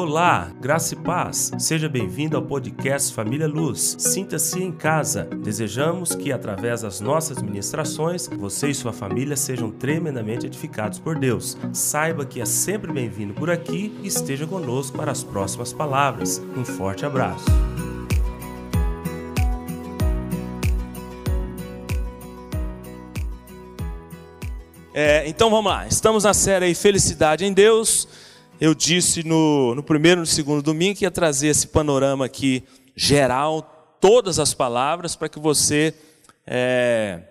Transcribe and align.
Olá, 0.00 0.52
graça 0.60 0.94
e 0.94 0.96
paz. 0.96 1.50
Seja 1.58 1.88
bem-vindo 1.88 2.36
ao 2.36 2.42
podcast 2.44 3.12
Família 3.12 3.48
Luz. 3.48 3.96
Sinta-se 3.98 4.62
em 4.62 4.70
casa. 4.70 5.24
Desejamos 5.24 6.14
que, 6.14 6.30
através 6.30 6.82
das 6.82 7.00
nossas 7.00 7.42
ministrações, 7.42 8.28
você 8.28 8.68
e 8.68 8.74
sua 8.76 8.92
família 8.92 9.36
sejam 9.36 9.72
tremendamente 9.72 10.46
edificados 10.46 11.00
por 11.00 11.18
Deus. 11.18 11.58
Saiba 11.72 12.24
que 12.24 12.40
é 12.40 12.44
sempre 12.44 12.92
bem-vindo 12.92 13.34
por 13.34 13.50
aqui 13.50 13.92
e 14.00 14.06
esteja 14.06 14.46
conosco 14.46 14.96
para 14.96 15.10
as 15.10 15.24
próximas 15.24 15.72
palavras. 15.72 16.40
Um 16.56 16.64
forte 16.64 17.04
abraço. 17.04 17.46
É, 24.94 25.28
então 25.28 25.50
vamos 25.50 25.72
lá, 25.72 25.88
estamos 25.88 26.22
na 26.22 26.34
série 26.34 26.72
Felicidade 26.72 27.44
em 27.44 27.52
Deus. 27.52 28.06
Eu 28.60 28.74
disse 28.74 29.22
no, 29.22 29.72
no 29.76 29.84
primeiro 29.84 30.18
e 30.18 30.22
no 30.22 30.26
segundo 30.26 30.60
domingo 30.60 30.98
que 30.98 31.04
ia 31.04 31.12
trazer 31.12 31.46
esse 31.46 31.68
panorama 31.68 32.24
aqui 32.24 32.64
geral, 32.96 33.96
todas 34.00 34.40
as 34.40 34.52
palavras, 34.52 35.14
para 35.14 35.28
que 35.28 35.38
você 35.38 35.94
é, 36.44 37.22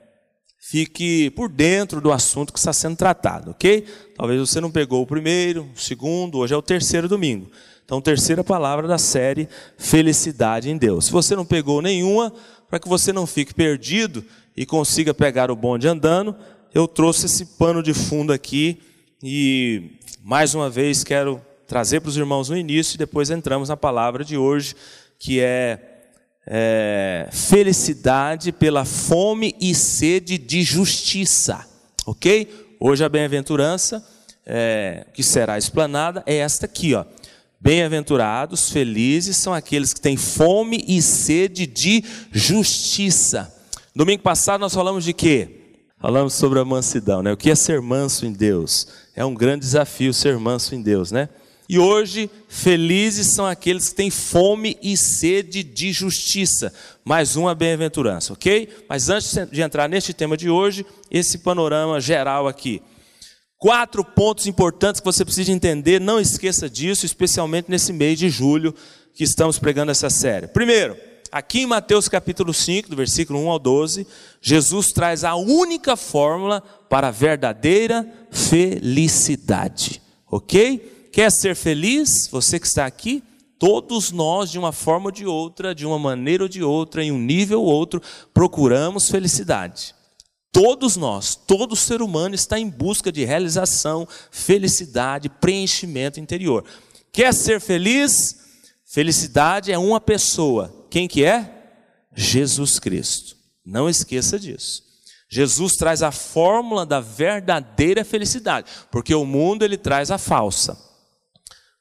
fique 0.57 1.29
por 1.31 1.49
dentro 1.49 1.99
do 1.99 2.13
assunto 2.13 2.53
que 2.53 2.59
está 2.59 2.71
sendo 2.71 2.95
tratado, 2.95 3.51
ok? 3.51 3.85
Talvez 4.15 4.39
você 4.39 4.61
não 4.61 4.71
pegou 4.71 5.01
o 5.01 5.05
primeiro, 5.05 5.69
o 5.75 5.77
segundo, 5.77 6.37
hoje 6.37 6.53
é 6.53 6.57
o 6.57 6.61
terceiro 6.61 7.09
domingo. 7.09 7.51
Então, 7.83 7.99
terceira 7.99 8.41
palavra 8.41 8.87
da 8.87 8.97
série 8.97 9.49
Felicidade 9.77 10.69
em 10.69 10.77
Deus. 10.77 11.07
Se 11.07 11.11
você 11.11 11.35
não 11.35 11.45
pegou 11.45 11.81
nenhuma, 11.81 12.33
para 12.69 12.79
que 12.79 12.87
você 12.87 13.11
não 13.11 13.27
fique 13.27 13.53
perdido 13.53 14.23
e 14.55 14.65
consiga 14.65 15.13
pegar 15.13 15.51
o 15.51 15.57
bonde 15.57 15.89
andando, 15.89 16.33
eu 16.73 16.87
trouxe 16.87 17.25
esse 17.25 17.45
pano 17.57 17.83
de 17.83 17.93
fundo 17.93 18.31
aqui 18.31 18.81
e 19.21 19.97
mais 20.27 20.53
uma 20.53 20.69
vez 20.69 21.05
quero 21.05 21.41
trazer 21.65 22.01
para 22.01 22.09
os 22.09 22.17
irmãos 22.17 22.49
no 22.49 22.57
início 22.57 22.95
e 22.95 22.97
depois 22.97 23.29
entramos 23.29 23.69
na 23.69 23.77
palavra 23.77 24.25
de 24.25 24.37
hoje, 24.37 24.75
que 25.17 25.39
é, 25.39 25.79
é 26.45 27.29
felicidade 27.31 28.51
pela 28.51 28.83
fome 28.83 29.55
e 29.57 29.73
sede 29.73 30.37
de 30.37 30.63
justiça, 30.63 31.65
ok? 32.05 32.75
Hoje 32.77 33.05
a 33.05 33.07
bem-aventurança 33.07 34.05
é, 34.45 35.07
que 35.13 35.23
será 35.23 35.57
explanada 35.57 36.21
é 36.25 36.35
esta 36.35 36.65
aqui, 36.65 36.93
ó. 36.93 37.05
Bem-aventurados, 37.57 38.69
felizes 38.69 39.37
são 39.37 39.53
aqueles 39.53 39.93
que 39.93 40.01
têm 40.01 40.17
fome 40.17 40.83
e 40.89 41.01
sede 41.01 41.65
de 41.65 42.03
justiça. 42.33 43.49
Domingo 43.95 44.23
passado 44.23 44.59
nós 44.59 44.73
falamos 44.73 45.05
de 45.05 45.13
quê? 45.13 45.66
Falamos 45.99 46.35
sobre 46.35 46.59
a 46.59 46.65
mansidão, 46.65 47.23
né? 47.23 47.33
O 47.33 47.37
que 47.37 47.49
é 47.49 47.55
ser 47.55 47.81
manso 47.81 48.23
em 48.23 48.31
Deus? 48.31 48.87
É 49.15 49.25
um 49.25 49.33
grande 49.33 49.61
desafio 49.61 50.13
ser 50.13 50.37
manso 50.37 50.75
em 50.75 50.81
Deus, 50.81 51.11
né? 51.11 51.27
E 51.67 51.79
hoje, 51.79 52.29
felizes 52.47 53.33
são 53.33 53.47
aqueles 53.47 53.89
que 53.89 53.95
têm 53.95 54.11
fome 54.11 54.77
e 54.81 54.95
sede 54.95 55.63
de 55.63 55.91
justiça. 55.91 56.71
Mais 57.03 57.35
uma 57.35 57.55
bem-aventurança, 57.55 58.31
ok? 58.31 58.69
Mas 58.87 59.09
antes 59.09 59.35
de 59.51 59.61
entrar 59.61 59.89
neste 59.89 60.13
tema 60.13 60.37
de 60.37 60.51
hoje, 60.51 60.85
esse 61.09 61.39
panorama 61.39 61.99
geral 61.99 62.47
aqui. 62.47 62.79
Quatro 63.57 64.05
pontos 64.05 64.45
importantes 64.45 65.01
que 65.01 65.05
você 65.05 65.25
precisa 65.25 65.51
entender, 65.51 65.99
não 65.99 66.19
esqueça 66.19 66.69
disso, 66.69 67.07
especialmente 67.07 67.71
nesse 67.71 67.91
mês 67.91 68.19
de 68.19 68.29
julho 68.29 68.73
que 69.15 69.23
estamos 69.23 69.57
pregando 69.57 69.91
essa 69.91 70.11
série. 70.11 70.47
Primeiro, 70.47 70.95
Aqui 71.31 71.61
em 71.61 71.65
Mateus 71.65 72.07
capítulo 72.07 72.53
5, 72.53 72.89
do 72.89 72.95
versículo 72.95 73.39
1 73.39 73.49
ao 73.49 73.59
12, 73.59 74.07
Jesus 74.41 74.87
traz 74.87 75.23
a 75.23 75.35
única 75.35 75.95
fórmula 75.95 76.61
para 76.61 77.09
a 77.09 77.11
verdadeira 77.11 78.07
felicidade. 78.31 80.01
Ok? 80.29 81.09
Quer 81.11 81.31
ser 81.31 81.55
feliz? 81.55 82.27
Você 82.31 82.59
que 82.59 82.67
está 82.67 82.85
aqui? 82.85 83.23
Todos 83.59 84.11
nós, 84.11 84.51
de 84.51 84.59
uma 84.59 84.71
forma 84.71 85.07
ou 85.07 85.11
de 85.11 85.25
outra, 85.25 85.73
de 85.73 85.85
uma 85.85 85.97
maneira 85.97 86.43
ou 86.43 86.49
de 86.49 86.63
outra, 86.63 87.03
em 87.03 87.11
um 87.11 87.17
nível 87.17 87.61
ou 87.61 87.67
outro, 87.67 88.01
procuramos 88.33 89.09
felicidade. 89.09 89.95
Todos 90.51 90.95
nós, 90.95 91.35
todo 91.35 91.75
ser 91.75 92.01
humano 92.01 92.35
está 92.35 92.59
em 92.59 92.69
busca 92.69 93.11
de 93.11 93.25
realização, 93.25 94.07
felicidade, 94.31 95.29
preenchimento 95.29 96.19
interior. 96.19 96.63
Quer 97.11 97.33
ser 97.33 97.59
feliz? 97.59 98.37
Felicidade 98.85 99.71
é 99.71 99.77
uma 99.77 99.99
pessoa 99.99 100.76
quem 100.89 101.07
que 101.07 101.23
é? 101.23 101.53
Jesus 102.15 102.79
Cristo. 102.79 103.35
Não 103.65 103.89
esqueça 103.89 104.39
disso. 104.39 104.83
Jesus 105.29 105.75
traz 105.75 106.01
a 106.01 106.11
fórmula 106.11 106.85
da 106.85 106.99
verdadeira 106.99 108.05
felicidade, 108.05 108.69
porque 108.89 109.13
o 109.13 109.25
mundo 109.25 109.63
ele 109.63 109.77
traz 109.77 110.09
a 110.09 110.17
falsa. 110.17 110.77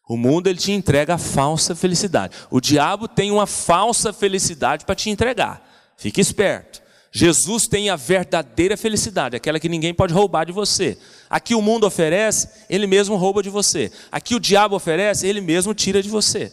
O 0.08 0.16
mundo 0.16 0.48
ele 0.48 0.58
te 0.58 0.72
entrega 0.72 1.14
a 1.14 1.18
falsa 1.18 1.74
felicidade. 1.74 2.36
O 2.50 2.60
diabo 2.60 3.08
tem 3.08 3.30
uma 3.30 3.46
falsa 3.46 4.12
felicidade 4.12 4.84
para 4.84 4.94
te 4.94 5.10
entregar. 5.10 5.64
Fique 5.96 6.20
esperto. 6.20 6.82
Jesus 7.10 7.66
tem 7.66 7.88
a 7.88 7.96
verdadeira 7.96 8.76
felicidade, 8.76 9.36
aquela 9.36 9.58
que 9.58 9.68
ninguém 9.68 9.94
pode 9.94 10.12
roubar 10.12 10.44
de 10.44 10.52
você. 10.52 10.98
Aqui 11.30 11.54
o 11.54 11.62
mundo 11.62 11.86
oferece, 11.86 12.48
ele 12.68 12.86
mesmo 12.86 13.16
rouba 13.16 13.42
de 13.42 13.48
você. 13.48 13.90
Aqui 14.12 14.34
o 14.34 14.40
diabo 14.40 14.76
oferece, 14.76 15.26
ele 15.26 15.40
mesmo 15.40 15.72
tira 15.72 16.02
de 16.02 16.10
você. 16.10 16.52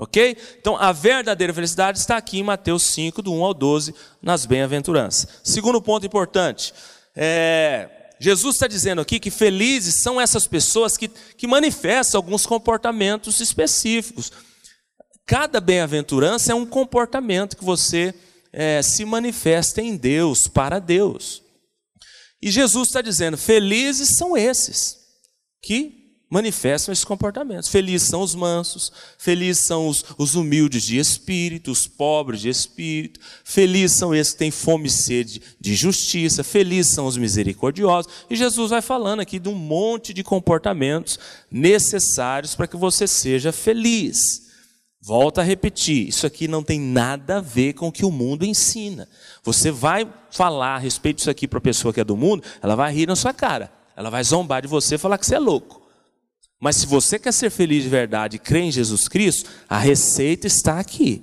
Ok? 0.00 0.34
Então 0.58 0.78
a 0.78 0.92
verdadeira 0.92 1.52
felicidade 1.52 1.98
está 1.98 2.16
aqui 2.16 2.38
em 2.38 2.42
Mateus 2.42 2.84
5, 2.84 3.20
do 3.20 3.34
1 3.34 3.44
ao 3.44 3.52
12, 3.52 3.94
nas 4.22 4.46
bem-aventuranças. 4.46 5.28
Segundo 5.44 5.82
ponto 5.82 6.06
importante, 6.06 6.72
é, 7.14 7.86
Jesus 8.18 8.54
está 8.54 8.66
dizendo 8.66 9.02
aqui 9.02 9.20
que 9.20 9.30
felizes 9.30 10.02
são 10.02 10.18
essas 10.18 10.46
pessoas 10.46 10.96
que, 10.96 11.06
que 11.06 11.46
manifestam 11.46 12.18
alguns 12.18 12.46
comportamentos 12.46 13.40
específicos. 13.40 14.32
Cada 15.26 15.60
bem-aventurança 15.60 16.52
é 16.52 16.54
um 16.54 16.64
comportamento 16.64 17.54
que 17.54 17.64
você 17.64 18.14
é, 18.54 18.80
se 18.80 19.04
manifesta 19.04 19.82
em 19.82 19.98
Deus, 19.98 20.48
para 20.48 20.78
Deus. 20.78 21.42
E 22.40 22.50
Jesus 22.50 22.88
está 22.88 23.02
dizendo: 23.02 23.36
felizes 23.36 24.16
são 24.16 24.34
esses 24.34 24.96
que 25.60 25.99
manifestam 26.30 26.92
esses 26.92 27.04
comportamentos. 27.04 27.68
Felizes 27.68 28.08
são 28.08 28.22
os 28.22 28.36
mansos, 28.36 28.92
felizes 29.18 29.66
são 29.66 29.88
os, 29.88 30.04
os, 30.16 30.36
humildes 30.36 30.84
de 30.84 30.96
espírito, 30.96 31.72
os 31.72 31.88
pobres 31.88 32.40
de 32.40 32.48
espírito, 32.48 33.18
felizes 33.42 33.98
são 33.98 34.14
esses 34.14 34.32
que 34.32 34.38
têm 34.38 34.52
fome 34.52 34.86
e 34.86 34.90
sede 34.90 35.42
de 35.60 35.74
justiça, 35.74 36.44
felizes 36.44 36.92
são 36.94 37.06
os 37.06 37.16
misericordiosos. 37.16 38.12
E 38.30 38.36
Jesus 38.36 38.70
vai 38.70 38.80
falando 38.80 39.18
aqui 39.18 39.40
de 39.40 39.48
um 39.48 39.56
monte 39.56 40.14
de 40.14 40.22
comportamentos 40.22 41.18
necessários 41.50 42.54
para 42.54 42.68
que 42.68 42.76
você 42.76 43.08
seja 43.08 43.50
feliz. 43.50 44.48
Volta 45.02 45.40
a 45.40 45.44
repetir, 45.44 46.06
isso 46.06 46.26
aqui 46.26 46.46
não 46.46 46.62
tem 46.62 46.78
nada 46.78 47.38
a 47.38 47.40
ver 47.40 47.72
com 47.72 47.88
o 47.88 47.92
que 47.92 48.04
o 48.04 48.10
mundo 48.10 48.44
ensina. 48.44 49.08
Você 49.42 49.70
vai 49.70 50.06
falar 50.30 50.76
a 50.76 50.78
respeito 50.78 51.16
disso 51.16 51.30
aqui 51.30 51.48
para 51.48 51.58
a 51.58 51.62
pessoa 51.62 51.92
que 51.92 52.00
é 52.00 52.04
do 52.04 52.16
mundo, 52.16 52.44
ela 52.62 52.76
vai 52.76 52.92
rir 52.92 53.08
na 53.08 53.16
sua 53.16 53.32
cara. 53.32 53.72
Ela 53.96 54.10
vai 54.10 54.22
zombar 54.22 54.62
de 54.62 54.68
você 54.68 54.94
e 54.94 54.98
falar 54.98 55.18
que 55.18 55.26
você 55.26 55.34
é 55.34 55.38
louco. 55.38 55.79
Mas 56.60 56.76
se 56.76 56.86
você 56.86 57.18
quer 57.18 57.32
ser 57.32 57.50
feliz 57.50 57.82
de 57.82 57.88
verdade 57.88 58.36
e 58.36 58.38
crer 58.38 58.64
em 58.64 58.70
Jesus 58.70 59.08
Cristo, 59.08 59.48
a 59.66 59.78
receita 59.78 60.46
está 60.46 60.78
aqui. 60.78 61.22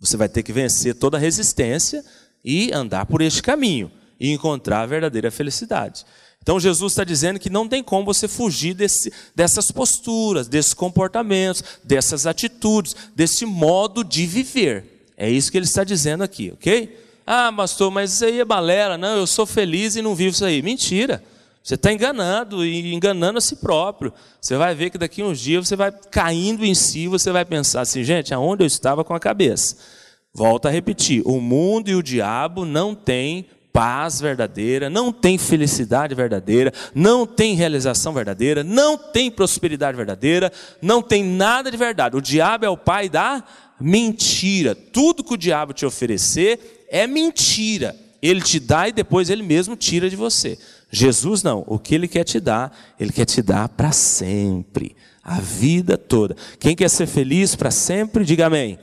Você 0.00 0.16
vai 0.16 0.28
ter 0.28 0.42
que 0.42 0.52
vencer 0.52 0.96
toda 0.96 1.16
a 1.16 1.20
resistência 1.20 2.04
e 2.44 2.72
andar 2.72 3.06
por 3.06 3.22
este 3.22 3.40
caminho 3.40 3.90
e 4.18 4.32
encontrar 4.32 4.82
a 4.82 4.86
verdadeira 4.86 5.30
felicidade. 5.30 6.04
Então 6.42 6.60
Jesus 6.60 6.92
está 6.92 7.04
dizendo 7.04 7.38
que 7.38 7.48
não 7.48 7.66
tem 7.66 7.82
como 7.82 8.04
você 8.04 8.28
fugir 8.28 8.74
desse, 8.74 9.10
dessas 9.34 9.70
posturas, 9.70 10.48
desses 10.48 10.74
comportamentos, 10.74 11.62
dessas 11.82 12.26
atitudes, 12.26 12.94
desse 13.14 13.46
modo 13.46 14.04
de 14.04 14.26
viver. 14.26 15.06
É 15.16 15.30
isso 15.30 15.50
que 15.50 15.56
ele 15.56 15.64
está 15.64 15.84
dizendo 15.84 16.22
aqui, 16.22 16.50
ok? 16.52 16.98
Ah, 17.26 17.50
pastor, 17.56 17.90
mas 17.90 18.12
isso 18.12 18.24
aí 18.24 18.40
é 18.40 18.44
balela. 18.44 18.98
Não, 18.98 19.16
eu 19.16 19.26
sou 19.26 19.46
feliz 19.46 19.96
e 19.96 20.02
não 20.02 20.14
vivo 20.14 20.34
isso 20.34 20.44
aí. 20.44 20.60
Mentira. 20.60 21.24
Você 21.64 21.76
está 21.76 21.90
enganado 21.90 22.62
e 22.62 22.92
enganando 22.92 23.38
a 23.38 23.40
si 23.40 23.56
próprio. 23.56 24.12
Você 24.38 24.54
vai 24.54 24.74
ver 24.74 24.90
que 24.90 24.98
daqui 24.98 25.22
a 25.22 25.24
uns 25.24 25.40
dias 25.40 25.66
você 25.66 25.74
vai 25.74 25.90
caindo 26.10 26.62
em 26.62 26.74
si, 26.74 27.08
você 27.08 27.32
vai 27.32 27.42
pensar 27.42 27.80
assim, 27.80 28.04
gente, 28.04 28.34
aonde 28.34 28.62
eu 28.62 28.66
estava 28.66 29.02
com 29.02 29.14
a 29.14 29.18
cabeça? 29.18 29.76
Volta 30.34 30.68
a 30.68 30.70
repetir: 30.70 31.22
o 31.24 31.40
mundo 31.40 31.88
e 31.88 31.94
o 31.94 32.02
diabo 32.02 32.66
não 32.66 32.94
têm 32.94 33.46
paz 33.72 34.20
verdadeira, 34.20 34.90
não 34.90 35.10
tem 35.10 35.38
felicidade 35.38 36.14
verdadeira, 36.14 36.70
não 36.94 37.26
tem 37.26 37.54
realização 37.54 38.12
verdadeira, 38.12 38.62
não 38.62 38.98
tem 38.98 39.30
prosperidade 39.30 39.96
verdadeira, 39.96 40.52
não 40.82 41.00
tem 41.00 41.24
nada 41.24 41.70
de 41.70 41.78
verdade. 41.78 42.14
O 42.14 42.20
diabo 42.20 42.66
é 42.66 42.68
o 42.68 42.76
pai 42.76 43.08
da 43.08 43.42
mentira. 43.80 44.74
Tudo 44.74 45.24
que 45.24 45.32
o 45.32 45.38
diabo 45.38 45.72
te 45.72 45.86
oferecer 45.86 46.86
é 46.90 47.06
mentira. 47.06 47.96
Ele 48.20 48.42
te 48.42 48.60
dá 48.60 48.86
e 48.88 48.92
depois 48.92 49.30
ele 49.30 49.42
mesmo 49.42 49.76
tira 49.76 50.10
de 50.10 50.16
você. 50.16 50.58
Jesus 50.90 51.42
não, 51.42 51.64
o 51.66 51.78
que 51.78 51.94
ele 51.94 52.06
quer 52.06 52.24
te 52.24 52.38
dar, 52.38 52.76
ele 52.98 53.12
quer 53.12 53.24
te 53.24 53.42
dar 53.42 53.68
para 53.68 53.92
sempre, 53.92 54.94
a 55.22 55.40
vida 55.40 55.98
toda. 55.98 56.36
Quem 56.58 56.76
quer 56.76 56.88
ser 56.88 57.06
feliz 57.06 57.56
para 57.56 57.70
sempre, 57.70 58.24
diga 58.24 58.46
amém. 58.46 58.78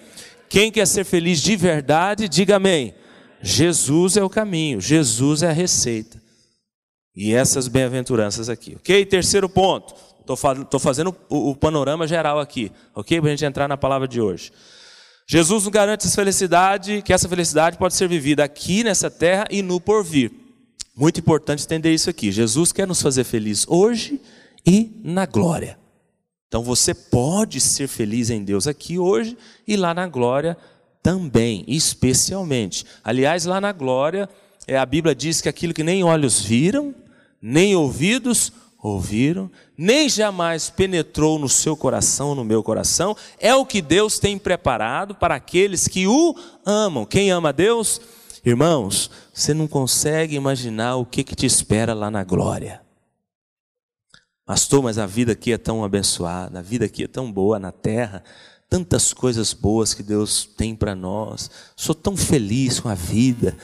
Quem 0.50 0.72
quer 0.72 0.86
ser 0.86 1.06
feliz 1.06 1.42
de 1.42 1.56
verdade, 1.56 2.28
diga 2.28 2.58
amém. 2.58 2.94
Jesus 3.42 4.18
é 4.18 4.24
o 4.24 4.30
caminho, 4.30 4.82
Jesus 4.82 5.44
é 5.44 5.50
a 5.50 5.54
receita. 5.54 6.22
E 7.16 7.34
essas 7.34 7.68
bem-aventuranças 7.68 8.50
aqui, 8.50 8.76
ok? 8.76 9.06
Terceiro 9.06 9.50
ponto, 9.50 9.94
Estou 10.22 10.80
fazendo 10.80 11.16
o, 11.30 11.50
o, 11.50 11.56
panorama 11.56 12.08
geral 12.08 12.40
aqui, 12.40 12.72
ok? 12.96 13.20
Para 13.20 13.30
a 13.30 13.32
gente 13.32 13.46
entrar 13.46 13.68
na 13.68 13.76
palavra 13.76 14.08
de 14.08 14.22
hoje. 14.22 14.52
Jesus 15.28 15.64
nos 15.64 15.72
garante 15.72 16.06
essa 16.06 16.16
felicidade, 16.16 17.02
que 17.02 17.12
essa 17.12 17.28
felicidade 17.28 17.78
pode 17.78 17.96
ser 17.96 18.08
vivida 18.08 18.44
aqui 18.44 18.84
nessa 18.84 19.10
terra 19.10 19.46
e 19.50 19.62
no 19.62 19.80
porvir. 19.80 20.32
Muito 20.96 21.20
importante 21.20 21.64
entender 21.64 21.94
isso 21.94 22.10
aqui. 22.10 22.32
Jesus 22.32 22.72
quer 22.72 22.88
nos 22.88 23.02
fazer 23.02 23.24
felizes 23.24 23.66
hoje 23.68 24.20
e 24.66 24.92
na 25.04 25.26
glória. 25.26 25.80
Então 26.48 26.64
você 26.64 26.94
pode 26.94 27.62
ser 27.62 27.88
feliz 27.88 28.30
em 28.30 28.44
Deus 28.44 28.68
aqui 28.68 29.00
hoje 29.00 29.38
e 29.66 29.78
lá 29.78 29.94
na 29.94 30.06
glória 30.06 30.58
também, 31.02 31.64
especialmente. 31.68 32.86
Aliás, 33.04 33.46
lá 33.46 33.62
na 33.62 33.72
glória, 33.72 34.30
é, 34.68 34.78
a 34.78 34.86
Bíblia 34.86 35.16
diz 35.16 35.42
que 35.42 35.50
aquilo 35.50 35.74
que 35.74 35.84
nem 35.84 36.04
olhos 36.04 36.42
viram, 36.42 36.94
nem 37.42 37.76
ouvidos 37.76 38.52
ouviram, 38.84 39.50
nem 39.78 40.10
jamais 40.10 40.70
penetrou 40.70 41.40
no 41.40 41.48
seu 41.48 41.78
coração, 41.78 42.36
no 42.36 42.44
meu 42.44 42.62
coração, 42.62 43.16
é 43.40 43.56
o 43.56 43.66
que 43.66 43.82
Deus 43.82 44.20
tem 44.20 44.38
preparado 44.38 45.16
para 45.16 45.36
aqueles 45.36 45.88
que 45.88 46.06
o 46.08 46.36
amam. 46.66 47.06
Quem 47.06 47.32
ama 47.32 47.54
Deus? 47.54 48.02
Irmãos, 48.44 49.12
você 49.32 49.54
não 49.54 49.68
consegue 49.68 50.36
imaginar 50.36 50.96
o 50.96 51.06
que, 51.06 51.24
que 51.24 51.36
te 51.36 51.46
espera 51.46 51.94
lá 51.94 52.10
na 52.10 52.24
glória. 52.24 52.82
Pastor, 54.46 54.82
mas 54.82 54.98
a 54.98 55.06
vida 55.06 55.34
aqui 55.34 55.52
é 55.52 55.58
tão 55.58 55.84
abençoada, 55.84 56.58
a 56.60 56.62
vida 56.62 56.86
aqui 56.86 57.04
é 57.04 57.08
tão 57.08 57.32
boa 57.32 57.60
na 57.60 57.72
terra, 57.72 58.24
tantas 58.68 59.14
coisas 59.14 59.54
boas 59.54 59.94
que 59.94 60.02
Deus 60.02 60.44
tem 60.58 60.76
para 60.76 60.96
nós. 60.96 61.52
Sou 61.76 61.94
tão 61.94 62.18
feliz 62.18 62.80
com 62.80 62.90
a 62.90 62.96
vida, 62.96 63.56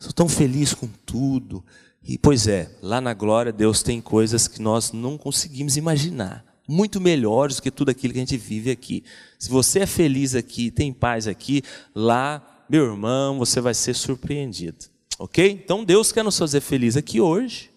sou 0.00 0.12
tão 0.12 0.28
feliz 0.28 0.74
com 0.74 0.88
tudo. 1.06 1.64
E 2.02 2.18
pois 2.18 2.48
é, 2.48 2.68
lá 2.82 3.00
na 3.00 3.14
glória 3.14 3.52
Deus 3.52 3.82
tem 3.82 4.00
coisas 4.00 4.48
que 4.48 4.60
nós 4.60 4.90
não 4.92 5.16
conseguimos 5.16 5.76
imaginar, 5.76 6.44
muito 6.66 7.00
melhores 7.00 7.56
do 7.56 7.62
que 7.62 7.70
tudo 7.70 7.90
aquilo 7.90 8.12
que 8.12 8.18
a 8.18 8.22
gente 8.22 8.36
vive 8.36 8.70
aqui. 8.70 9.04
Se 9.38 9.48
você 9.48 9.80
é 9.80 9.86
feliz 9.86 10.34
aqui, 10.34 10.72
tem 10.72 10.92
paz 10.92 11.28
aqui, 11.28 11.62
lá, 11.94 12.53
meu 12.74 12.86
irmão, 12.86 13.38
você 13.38 13.60
vai 13.60 13.72
ser 13.72 13.94
surpreendido. 13.94 14.86
Ok? 15.16 15.48
Então 15.48 15.84
Deus 15.84 16.10
quer 16.10 16.24
nos 16.24 16.36
fazer 16.36 16.60
feliz 16.60 16.96
aqui 16.96 17.20
hoje 17.20 17.70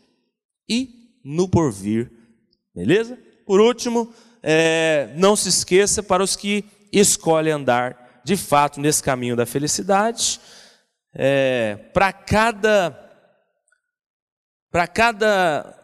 e 0.68 1.20
no 1.24 1.48
porvir. 1.48 2.12
Beleza? 2.74 3.16
Por 3.46 3.62
último, 3.62 4.12
é, 4.42 5.14
não 5.16 5.36
se 5.36 5.50
esqueça 5.50 6.02
para 6.02 6.24
os 6.24 6.36
que 6.36 6.66
escolhem 6.92 7.54
andar 7.54 8.22
de 8.24 8.36
fato 8.36 8.82
nesse 8.82 9.04
caminho 9.04 9.36
da 9.36 9.46
felicidade, 9.46 10.40
é, 11.14 11.76
para 11.94 12.12
cada 12.12 13.04
para 14.72 14.88
cada 14.88 15.76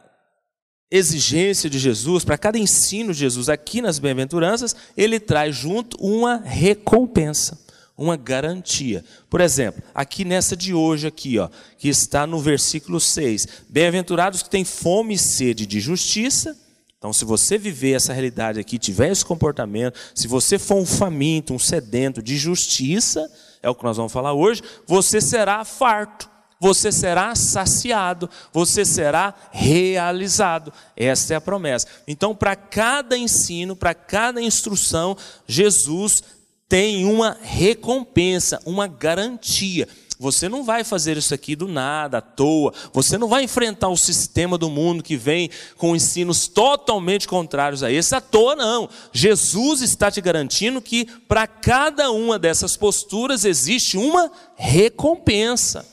exigência 0.89 1.69
de 1.69 1.77
Jesus, 1.77 2.25
para 2.25 2.38
cada 2.38 2.57
ensino 2.57 3.13
de 3.13 3.19
Jesus 3.19 3.48
aqui 3.48 3.80
nas 3.80 4.00
bem-aventuranças, 4.00 4.75
ele 4.98 5.19
traz 5.19 5.56
junto 5.56 5.98
uma 5.98 6.38
recompensa, 6.38 7.63
uma 7.98 8.18
garantia. 8.18 9.04
Por 9.30 9.42
exemplo, 9.42 9.84
aqui 9.94 10.25
nessa 10.25 10.56
de 10.56 10.74
hoje 10.74 11.07
aqui, 11.07 11.38
ó, 11.40 11.50
que 11.78 11.90
está 11.90 12.25
no 12.25 12.40
versículo 12.40 13.00
6, 13.00 13.48
bem-aventurados 13.69 14.42
que 14.42 14.50
têm 14.50 14.63
fome 14.63 15.13
e 15.13 15.19
sede 15.19 15.66
de 15.66 15.80
justiça, 15.80 16.57
então, 17.04 17.12
se 17.12 17.25
você 17.25 17.57
viver 17.57 17.98
essa 17.98 18.13
realidade 18.13 18.62
aqui, 18.62 18.80
tiver 18.80 19.12
esse 19.12 19.25
comportamento, 19.25 20.00
se 20.16 20.25
você 20.25 20.57
for 20.57 20.78
um 20.78 20.86
faminto, 20.86 21.54
um 21.54 21.60
sedento 21.60 22.24
de 22.24 22.38
justiça, 22.38 23.30
é 23.62 23.69
o 23.69 23.75
que 23.75 23.84
nós 23.84 23.98
vamos 23.98 24.13
falar 24.13 24.31
hoje, 24.31 24.63
você 24.88 25.19
será 25.19 25.66
farto 25.66 26.31
você 26.63 26.94
será 26.94 27.36
saciado, 27.36 28.30
você 28.54 28.86
será 28.86 29.34
realizado. 29.51 30.72
Esta 30.96 31.34
é 31.34 31.36
a 31.36 31.42
promessa. 31.42 31.88
Então, 32.07 32.34
para 32.34 32.56
cada 32.56 33.18
ensino, 33.18 33.75
para 33.75 33.94
cada 33.94 34.42
instrução, 34.42 35.18
Jesus 35.46 36.24
tem 36.68 37.06
uma 37.06 37.38
recompensa, 37.42 38.62
uma 38.65 38.88
garantia. 38.88 39.88
Você 40.19 40.48
não 40.48 40.63
vai 40.63 40.83
fazer 40.83 41.18
isso 41.18 41.33
aqui 41.33 41.56
do 41.56 41.68
nada, 41.68 42.19
à 42.19 42.21
toa. 42.21 42.74
Você 42.94 43.18
não 43.18 43.27
vai 43.27 43.44
enfrentar 43.44 43.89
o 43.89 43.98
sistema 43.98 44.57
do 44.57 44.69
mundo 44.69 45.04
que 45.04 45.18
vem 45.18 45.50
com 45.77 45.95
ensinos 45.95 46.48
totalmente 46.48 47.27
contrários 47.27 47.83
a 47.83 47.92
esse 47.92 48.15
à 48.15 48.21
toa, 48.21 48.56
não. 48.56 48.89
Jesus 49.12 49.81
está 49.81 50.10
te 50.10 50.21
garantindo 50.21 50.81
que 50.81 51.06
para 51.27 51.45
cada 51.45 52.10
uma 52.12 52.39
dessas 52.39 52.77
posturas 52.77 53.44
existe 53.44 53.98
uma 53.98 54.31
recompensa. 54.56 55.86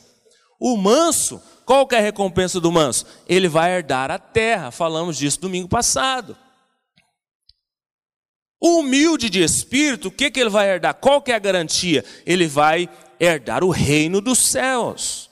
O 0.60 0.76
manso, 0.76 1.40
qual 1.64 1.86
que 1.86 1.94
é 1.94 1.98
a 1.98 2.02
recompensa 2.02 2.60
do 2.60 2.70
manso? 2.70 3.06
Ele 3.28 3.48
vai 3.48 3.72
herdar 3.72 4.10
a 4.10 4.18
terra, 4.18 4.70
falamos 4.70 5.16
disso 5.16 5.40
domingo 5.40 5.68
passado. 5.68 6.36
Humilde 8.60 9.30
de 9.30 9.42
espírito, 9.42 10.08
o 10.08 10.10
que, 10.10 10.30
que 10.30 10.38
ele 10.38 10.50
vai 10.50 10.68
herdar? 10.68 10.94
Qual 10.94 11.22
que 11.22 11.32
é 11.32 11.34
a 11.34 11.38
garantia? 11.38 12.04
Ele 12.26 12.46
vai 12.46 12.88
herdar 13.18 13.64
o 13.64 13.70
reino 13.70 14.20
dos 14.20 14.38
céus. 14.38 15.30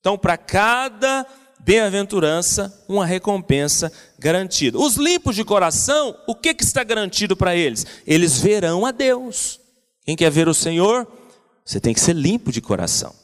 Então, 0.00 0.18
para 0.18 0.36
cada 0.36 1.24
bem-aventurança, 1.60 2.84
uma 2.88 3.06
recompensa 3.06 3.90
garantida. 4.18 4.78
Os 4.78 4.96
limpos 4.96 5.34
de 5.34 5.44
coração, 5.44 6.14
o 6.26 6.34
que, 6.34 6.52
que 6.52 6.64
está 6.64 6.84
garantido 6.84 7.36
para 7.36 7.56
eles? 7.56 7.86
Eles 8.06 8.38
verão 8.38 8.84
a 8.84 8.90
Deus. 8.90 9.60
Quem 10.04 10.14
quer 10.14 10.30
ver 10.30 10.48
o 10.48 10.54
Senhor? 10.54 11.06
Você 11.64 11.80
tem 11.80 11.94
que 11.94 12.00
ser 12.00 12.14
limpo 12.14 12.52
de 12.52 12.60
coração. 12.60 13.14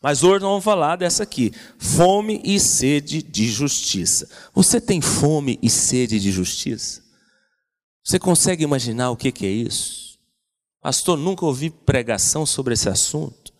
Mas 0.00 0.22
hoje 0.22 0.40
nós 0.42 0.50
vamos 0.50 0.64
falar 0.64 0.96
dessa 0.96 1.24
aqui: 1.24 1.52
fome 1.78 2.40
e 2.44 2.58
sede 2.60 3.22
de 3.22 3.48
justiça. 3.48 4.28
Você 4.54 4.80
tem 4.80 5.00
fome 5.00 5.58
e 5.60 5.68
sede 5.68 6.20
de 6.20 6.30
justiça? 6.30 7.02
Você 8.02 8.18
consegue 8.18 8.64
imaginar 8.64 9.10
o 9.10 9.16
que 9.16 9.46
é 9.46 9.50
isso? 9.50 10.18
Pastor, 10.80 11.18
nunca 11.18 11.44
ouvi 11.44 11.70
pregação 11.70 12.46
sobre 12.46 12.74
esse 12.74 12.88
assunto. 12.88 13.52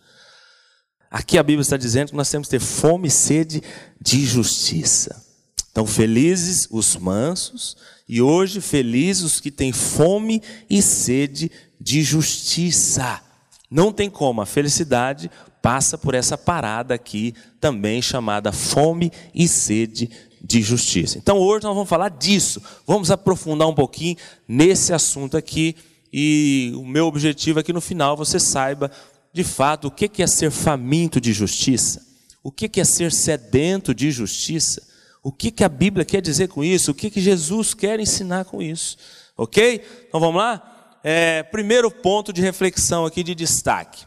Aqui 1.09 1.37
a 1.37 1.43
Bíblia 1.43 1.61
está 1.61 1.77
dizendo 1.77 2.09
que 2.09 2.15
nós 2.15 2.29
temos 2.29 2.47
que 2.47 2.57
ter 2.57 2.59
fome 2.59 3.07
e 3.07 3.11
sede 3.11 3.61
de 3.99 4.25
justiça. 4.25 5.23
Então, 5.71 5.85
felizes 5.85 6.67
os 6.71 6.95
mansos, 6.97 7.77
e 8.07 8.21
hoje 8.21 8.59
felizes 8.59 9.23
os 9.23 9.39
que 9.39 9.51
têm 9.51 9.71
fome 9.71 10.41
e 10.69 10.81
sede 10.81 11.51
de 11.79 12.01
justiça. 12.01 13.21
Não 13.69 13.93
tem 13.93 14.09
como, 14.09 14.41
a 14.41 14.45
felicidade 14.45 15.31
passa 15.61 15.97
por 15.97 16.13
essa 16.13 16.37
parada 16.37 16.93
aqui, 16.93 17.33
também 17.59 18.01
chamada 18.01 18.51
fome 18.51 19.11
e 19.33 19.47
sede 19.47 20.09
de 20.43 20.61
justiça. 20.61 21.17
Então 21.17 21.37
hoje 21.37 21.63
nós 21.63 21.75
vamos 21.75 21.89
falar 21.89 22.09
disso, 22.09 22.61
vamos 22.85 23.11
aprofundar 23.11 23.67
um 23.67 23.75
pouquinho 23.75 24.15
nesse 24.47 24.93
assunto 24.93 25.37
aqui, 25.37 25.75
e 26.11 26.73
o 26.75 26.85
meu 26.85 27.05
objetivo 27.05 27.59
é 27.59 27.63
que 27.63 27.71
no 27.71 27.79
final 27.79 28.17
você 28.17 28.39
saiba 28.39 28.91
de 29.31 29.43
fato 29.43 29.87
o 29.87 29.91
que 29.91 30.21
é 30.21 30.27
ser 30.27 30.51
faminto 30.51 31.21
de 31.21 31.31
justiça, 31.31 32.01
o 32.43 32.51
que 32.51 32.79
é 32.79 32.83
ser 32.83 33.11
sedento 33.11 33.93
de 33.93 34.11
justiça, 34.11 34.81
o 35.23 35.31
que 35.31 35.63
a 35.63 35.69
Bíblia 35.69 36.03
quer 36.03 36.21
dizer 36.21 36.47
com 36.47 36.63
isso, 36.63 36.91
o 36.91 36.95
que 36.95 37.21
Jesus 37.21 37.73
quer 37.73 37.99
ensinar 37.99 38.45
com 38.45 38.61
isso, 38.61 38.97
ok? 39.37 39.81
Então 40.07 40.19
vamos 40.19 40.41
lá? 40.41 40.99
É, 41.03 41.43
primeiro 41.43 41.89
ponto 41.89 42.33
de 42.33 42.41
reflexão 42.41 43.05
aqui 43.05 43.23
de 43.23 43.33
destaque. 43.33 44.05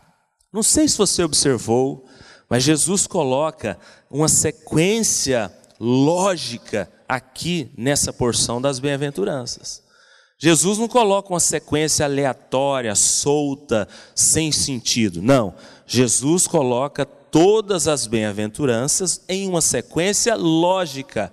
Não 0.52 0.62
sei 0.62 0.86
se 0.88 0.98
você 0.98 1.22
observou, 1.22 2.04
mas 2.48 2.62
Jesus 2.62 3.06
coloca 3.06 3.78
uma 4.10 4.28
sequência 4.28 5.52
lógica 5.84 6.90
aqui 7.06 7.70
nessa 7.76 8.10
porção 8.10 8.58
das 8.60 8.78
bem-aventuranças. 8.78 9.82
Jesus 10.38 10.78
não 10.78 10.88
coloca 10.88 11.32
uma 11.32 11.40
sequência 11.40 12.06
aleatória, 12.06 12.94
solta, 12.94 13.86
sem 14.14 14.50
sentido. 14.50 15.20
Não. 15.20 15.54
Jesus 15.86 16.46
coloca 16.46 17.04
todas 17.04 17.86
as 17.86 18.06
bem-aventuranças 18.06 19.22
em 19.28 19.46
uma 19.46 19.60
sequência 19.60 20.34
lógica, 20.34 21.32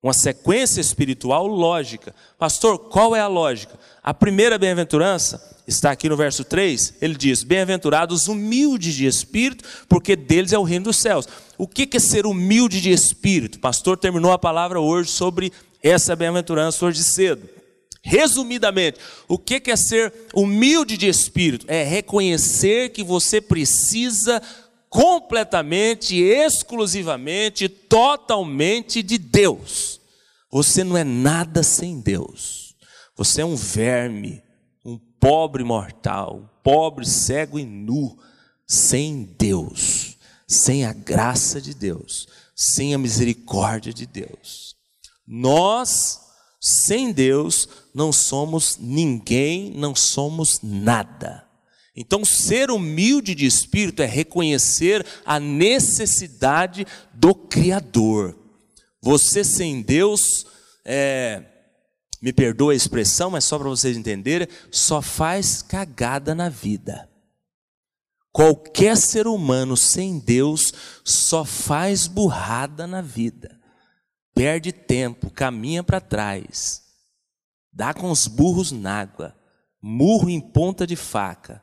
uma 0.00 0.12
sequência 0.12 0.80
espiritual 0.80 1.46
lógica. 1.46 2.14
Pastor, 2.38 2.78
qual 2.78 3.16
é 3.16 3.20
a 3.20 3.26
lógica? 3.26 3.78
A 4.04 4.12
primeira 4.12 4.58
bem-aventurança 4.58 5.42
está 5.66 5.90
aqui 5.90 6.10
no 6.10 6.16
verso 6.16 6.44
3, 6.44 6.96
ele 7.00 7.14
diz: 7.14 7.42
Bem-aventurados 7.42 8.28
humildes 8.28 8.94
de 8.94 9.06
espírito, 9.06 9.64
porque 9.88 10.14
deles 10.14 10.52
é 10.52 10.58
o 10.58 10.62
reino 10.62 10.84
dos 10.84 10.98
céus. 10.98 11.26
O 11.56 11.66
que 11.66 11.88
é 11.96 11.98
ser 11.98 12.26
humilde 12.26 12.82
de 12.82 12.90
espírito? 12.90 13.56
O 13.56 13.60
pastor 13.60 13.96
terminou 13.96 14.30
a 14.30 14.38
palavra 14.38 14.78
hoje 14.78 15.08
sobre 15.08 15.50
essa 15.82 16.14
bem-aventurança 16.14 16.84
hoje 16.84 17.02
cedo. 17.02 17.48
Resumidamente, 18.02 18.98
o 19.26 19.38
que 19.38 19.70
é 19.70 19.76
ser 19.76 20.12
humilde 20.34 20.98
de 20.98 21.08
espírito? 21.08 21.64
É 21.66 21.82
reconhecer 21.82 22.90
que 22.90 23.02
você 23.02 23.40
precisa 23.40 24.42
completamente, 24.90 26.14
exclusivamente, 26.14 27.70
totalmente 27.70 29.02
de 29.02 29.16
Deus. 29.16 29.98
Você 30.50 30.84
não 30.84 30.94
é 30.94 31.04
nada 31.04 31.62
sem 31.62 31.98
Deus. 31.98 32.63
Você 33.16 33.40
é 33.40 33.44
um 33.44 33.56
verme, 33.56 34.42
pobre 35.20 35.62
mortal, 35.64 36.60
pobre, 36.62 37.06
cego 37.06 37.58
e 37.58 37.64
nu, 37.64 38.18
sem 38.66 39.24
Deus, 39.38 40.16
sem 40.46 40.84
a 40.84 40.92
graça 40.92 41.60
de 41.60 41.74
Deus, 41.74 42.26
sem 42.54 42.94
a 42.94 42.98
misericórdia 42.98 43.92
de 43.92 44.06
Deus. 44.06 44.76
Nós 45.26 46.20
Sem 46.66 47.12
Deus 47.12 47.68
não 47.94 48.10
somos 48.10 48.78
ninguém, 48.80 49.70
não 49.76 49.94
somos 49.94 50.60
nada. 50.62 51.46
Então, 51.94 52.24
ser 52.24 52.70
humilde 52.70 53.34
de 53.34 53.44
espírito 53.44 54.00
é 54.00 54.06
reconhecer 54.06 55.04
a 55.26 55.38
necessidade 55.38 56.86
do 57.12 57.34
Criador. 57.34 58.34
Você 59.02 59.44
sem 59.44 59.82
Deus, 59.82 60.46
é, 60.86 61.44
me 62.24 62.32
perdoa 62.32 62.72
a 62.72 62.74
expressão, 62.74 63.28
mas 63.28 63.44
só 63.44 63.58
para 63.58 63.68
vocês 63.68 63.98
entenderem, 63.98 64.48
só 64.70 65.02
faz 65.02 65.60
cagada 65.60 66.34
na 66.34 66.48
vida. 66.48 67.06
Qualquer 68.32 68.96
ser 68.96 69.26
humano 69.26 69.76
sem 69.76 70.18
Deus 70.18 70.72
só 71.04 71.44
faz 71.44 72.06
burrada 72.06 72.86
na 72.86 73.02
vida. 73.02 73.60
Perde 74.34 74.72
tempo, 74.72 75.30
caminha 75.30 75.84
para 75.84 76.00
trás, 76.00 76.82
dá 77.70 77.92
com 77.92 78.10
os 78.10 78.26
burros 78.26 78.72
na 78.72 79.02
água, 79.02 79.36
murro 79.82 80.30
em 80.30 80.40
ponta 80.40 80.86
de 80.86 80.96
faca. 80.96 81.62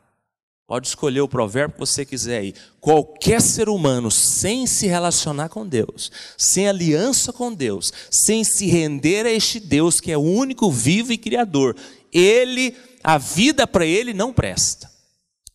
Pode 0.72 0.88
escolher 0.88 1.20
o 1.20 1.28
provérbio 1.28 1.74
que 1.74 1.80
você 1.82 2.06
quiser 2.06 2.38
aí. 2.38 2.54
Qualquer 2.80 3.42
ser 3.42 3.68
humano 3.68 4.10
sem 4.10 4.66
se 4.66 4.88
relacionar 4.88 5.50
com 5.50 5.68
Deus, 5.68 6.10
sem 6.38 6.70
aliança 6.70 7.34
com 7.34 7.54
Deus, 7.54 7.92
sem 8.10 8.42
se 8.46 8.68
render 8.68 9.26
a 9.26 9.30
este 9.30 9.60
Deus 9.60 10.00
que 10.00 10.14
é 10.14 10.18
o 10.18 10.22
único 10.22 10.72
vivo 10.72 11.12
e 11.12 11.18
criador, 11.18 11.76
ele, 12.10 12.74
a 13.04 13.18
vida 13.18 13.68
para 13.68 13.86
ele 13.86 14.14
não 14.14 14.32
presta. 14.32 14.90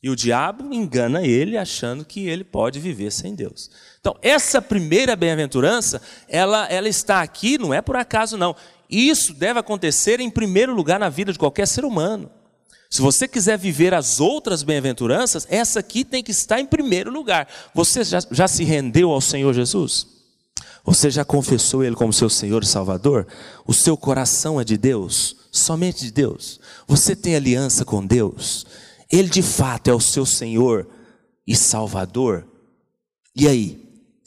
E 0.02 0.10
o 0.10 0.14
diabo 0.14 0.70
engana 0.74 1.22
ele 1.22 1.56
achando 1.56 2.04
que 2.04 2.28
ele 2.28 2.44
pode 2.44 2.78
viver 2.78 3.10
sem 3.10 3.34
Deus. 3.34 3.70
Então, 3.98 4.18
essa 4.20 4.60
primeira 4.60 5.16
bem-aventurança, 5.16 6.02
ela, 6.28 6.66
ela 6.66 6.90
está 6.90 7.22
aqui, 7.22 7.56
não 7.56 7.72
é 7.72 7.80
por 7.80 7.96
acaso 7.96 8.36
não. 8.36 8.54
Isso 8.86 9.32
deve 9.32 9.58
acontecer 9.58 10.20
em 10.20 10.28
primeiro 10.28 10.74
lugar 10.74 11.00
na 11.00 11.08
vida 11.08 11.32
de 11.32 11.38
qualquer 11.38 11.66
ser 11.66 11.86
humano. 11.86 12.30
Se 12.96 13.02
você 13.02 13.28
quiser 13.28 13.58
viver 13.58 13.92
as 13.92 14.20
outras 14.20 14.62
bem-aventuranças, 14.62 15.46
essa 15.50 15.80
aqui 15.80 16.02
tem 16.02 16.24
que 16.24 16.30
estar 16.30 16.60
em 16.60 16.64
primeiro 16.64 17.12
lugar. 17.12 17.46
Você 17.74 18.02
já, 18.02 18.20
já 18.30 18.48
se 18.48 18.64
rendeu 18.64 19.10
ao 19.10 19.20
Senhor 19.20 19.52
Jesus? 19.52 20.06
Você 20.82 21.10
já 21.10 21.22
confessou 21.22 21.84
Ele 21.84 21.94
como 21.94 22.10
seu 22.10 22.30
Senhor 22.30 22.62
e 22.62 22.66
Salvador? 22.66 23.26
O 23.66 23.74
seu 23.74 23.98
coração 23.98 24.58
é 24.58 24.64
de 24.64 24.78
Deus, 24.78 25.36
somente 25.52 26.06
de 26.06 26.10
Deus. 26.10 26.58
Você 26.88 27.14
tem 27.14 27.36
aliança 27.36 27.84
com 27.84 28.02
Deus? 28.02 28.64
Ele 29.12 29.28
de 29.28 29.42
fato 29.42 29.90
é 29.90 29.94
o 29.94 30.00
seu 30.00 30.24
Senhor 30.24 30.88
e 31.46 31.54
Salvador. 31.54 32.46
E 33.34 33.46
aí? 33.46 33.78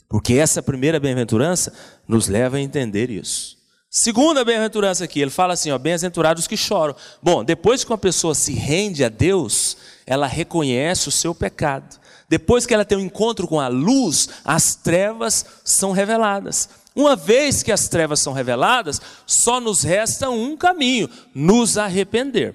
Porque 0.08 0.34
essa 0.34 0.62
primeira 0.62 1.00
bem-aventurança 1.00 1.72
nos 2.06 2.28
leva 2.28 2.58
a 2.58 2.60
entender 2.60 3.10
isso. 3.10 3.59
Segunda 3.92 4.44
bem-aventurança 4.44 5.02
aqui, 5.02 5.20
ele 5.20 5.32
fala 5.32 5.54
assim: 5.54 5.76
bem-aventurados 5.76 6.46
que 6.46 6.56
choram. 6.56 6.94
Bom, 7.20 7.42
depois 7.42 7.82
que 7.82 7.90
uma 7.90 7.98
pessoa 7.98 8.36
se 8.36 8.52
rende 8.52 9.02
a 9.02 9.08
Deus, 9.08 9.76
ela 10.06 10.28
reconhece 10.28 11.08
o 11.08 11.12
seu 11.12 11.34
pecado. 11.34 11.98
Depois 12.28 12.64
que 12.64 12.72
ela 12.72 12.84
tem 12.84 12.96
um 12.96 13.00
encontro 13.00 13.48
com 13.48 13.58
a 13.58 13.66
luz, 13.66 14.28
as 14.44 14.76
trevas 14.76 15.44
são 15.64 15.90
reveladas. 15.90 16.68
Uma 16.94 17.16
vez 17.16 17.64
que 17.64 17.72
as 17.72 17.88
trevas 17.88 18.20
são 18.20 18.32
reveladas, 18.32 19.00
só 19.26 19.60
nos 19.60 19.82
resta 19.82 20.30
um 20.30 20.56
caminho: 20.56 21.10
nos 21.34 21.76
arrepender. 21.76 22.54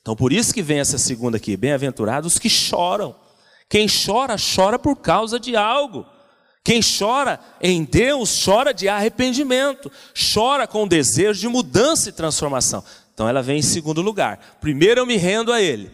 Então, 0.00 0.16
por 0.16 0.32
isso 0.32 0.52
que 0.52 0.62
vem 0.62 0.80
essa 0.80 0.98
segunda 0.98 1.36
aqui: 1.36 1.56
bem-aventurados 1.56 2.40
que 2.40 2.50
choram. 2.50 3.14
Quem 3.68 3.86
chora, 3.86 4.34
chora 4.36 4.80
por 4.80 4.96
causa 4.96 5.38
de 5.38 5.54
algo. 5.54 6.04
Quem 6.64 6.80
chora 6.80 7.40
em 7.60 7.82
Deus, 7.82 8.44
chora 8.44 8.72
de 8.72 8.88
arrependimento, 8.88 9.90
chora 10.34 10.66
com 10.66 10.86
desejo 10.86 11.40
de 11.40 11.48
mudança 11.48 12.08
e 12.08 12.12
transformação. 12.12 12.84
Então 13.12 13.28
ela 13.28 13.42
vem 13.42 13.58
em 13.58 13.62
segundo 13.62 14.00
lugar. 14.00 14.58
Primeiro 14.60 15.00
eu 15.00 15.06
me 15.06 15.16
rendo 15.16 15.52
a 15.52 15.60
Ele, 15.60 15.90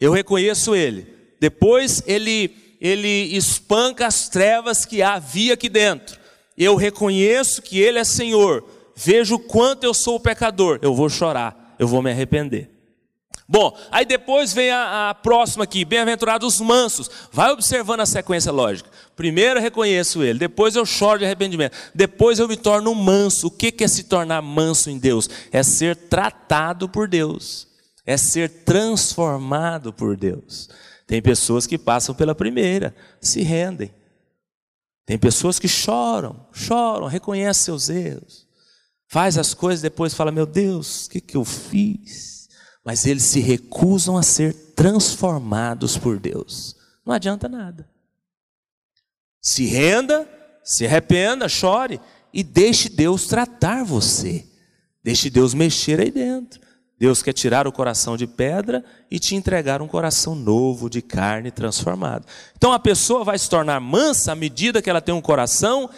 eu 0.00 0.12
reconheço 0.12 0.74
Ele. 0.74 1.06
Depois 1.38 2.02
Ele, 2.06 2.54
ele 2.80 3.36
espanca 3.36 4.06
as 4.06 4.28
trevas 4.28 4.86
que 4.86 5.02
havia 5.02 5.54
aqui 5.54 5.68
dentro. 5.68 6.18
Eu 6.56 6.76
reconheço 6.76 7.62
que 7.62 7.78
Ele 7.78 7.98
é 7.98 8.04
Senhor. 8.04 8.64
Vejo 8.96 9.38
quanto 9.38 9.84
eu 9.84 9.94
sou 9.94 10.18
pecador. 10.18 10.78
Eu 10.82 10.94
vou 10.94 11.08
chorar, 11.08 11.74
eu 11.78 11.86
vou 11.86 12.02
me 12.02 12.10
arrepender. 12.10 12.70
Bom, 13.52 13.76
aí 13.90 14.04
depois 14.04 14.52
vem 14.52 14.70
a, 14.70 15.10
a 15.10 15.14
próxima 15.14 15.64
aqui, 15.64 15.84
bem-aventurados 15.84 16.60
mansos. 16.60 17.10
Vai 17.32 17.50
observando 17.50 17.98
a 17.98 18.06
sequência 18.06 18.52
lógica. 18.52 18.88
Primeiro 19.16 19.58
eu 19.58 19.62
reconheço 19.62 20.22
ele, 20.22 20.38
depois 20.38 20.76
eu 20.76 20.86
choro 20.86 21.18
de 21.18 21.24
arrependimento, 21.24 21.76
depois 21.92 22.38
eu 22.38 22.46
me 22.46 22.56
torno 22.56 22.94
manso. 22.94 23.48
O 23.48 23.50
que 23.50 23.82
é 23.82 23.88
se 23.88 24.04
tornar 24.04 24.40
manso 24.40 24.88
em 24.88 25.00
Deus? 25.00 25.28
É 25.50 25.64
ser 25.64 25.96
tratado 25.96 26.88
por 26.88 27.08
Deus, 27.08 27.66
é 28.06 28.16
ser 28.16 28.62
transformado 28.62 29.92
por 29.92 30.16
Deus. 30.16 30.68
Tem 31.04 31.20
pessoas 31.20 31.66
que 31.66 31.76
passam 31.76 32.14
pela 32.14 32.36
primeira, 32.36 32.94
se 33.20 33.42
rendem. 33.42 33.92
Tem 35.04 35.18
pessoas 35.18 35.58
que 35.58 35.66
choram, 35.66 36.46
choram, 36.52 37.08
reconhecem 37.08 37.64
seus 37.64 37.88
erros, 37.88 38.46
faz 39.08 39.36
as 39.36 39.54
coisas 39.54 39.82
depois 39.82 40.14
fala: 40.14 40.30
Meu 40.30 40.46
Deus, 40.46 41.06
o 41.06 41.10
que, 41.10 41.20
que 41.20 41.36
eu 41.36 41.44
fiz? 41.44 42.39
Mas 42.84 43.06
eles 43.06 43.24
se 43.24 43.40
recusam 43.40 44.16
a 44.16 44.22
ser 44.22 44.54
transformados 44.74 45.96
por 45.98 46.18
Deus. 46.18 46.76
Não 47.04 47.12
adianta 47.12 47.48
nada. 47.48 47.88
Se 49.40 49.66
renda, 49.66 50.28
se 50.64 50.86
arrependa, 50.86 51.48
chore 51.48 52.00
e 52.32 52.42
deixe 52.42 52.88
Deus 52.88 53.26
tratar 53.26 53.84
você. 53.84 54.46
Deixe 55.02 55.30
Deus 55.30 55.54
mexer 55.54 56.00
aí 56.00 56.10
dentro. 56.10 56.60
Deus 56.98 57.22
quer 57.22 57.32
tirar 57.32 57.66
o 57.66 57.72
coração 57.72 58.14
de 58.14 58.26
pedra 58.26 58.84
e 59.10 59.18
te 59.18 59.34
entregar 59.34 59.80
um 59.80 59.88
coração 59.88 60.34
novo, 60.34 60.90
de 60.90 61.00
carne 61.00 61.50
transformado. 61.50 62.26
Então 62.56 62.72
a 62.72 62.78
pessoa 62.78 63.24
vai 63.24 63.38
se 63.38 63.48
tornar 63.48 63.80
mansa 63.80 64.32
à 64.32 64.34
medida 64.34 64.82
que 64.82 64.90
ela 64.90 65.00
tem 65.00 65.14
um 65.14 65.20
coração 65.22 65.88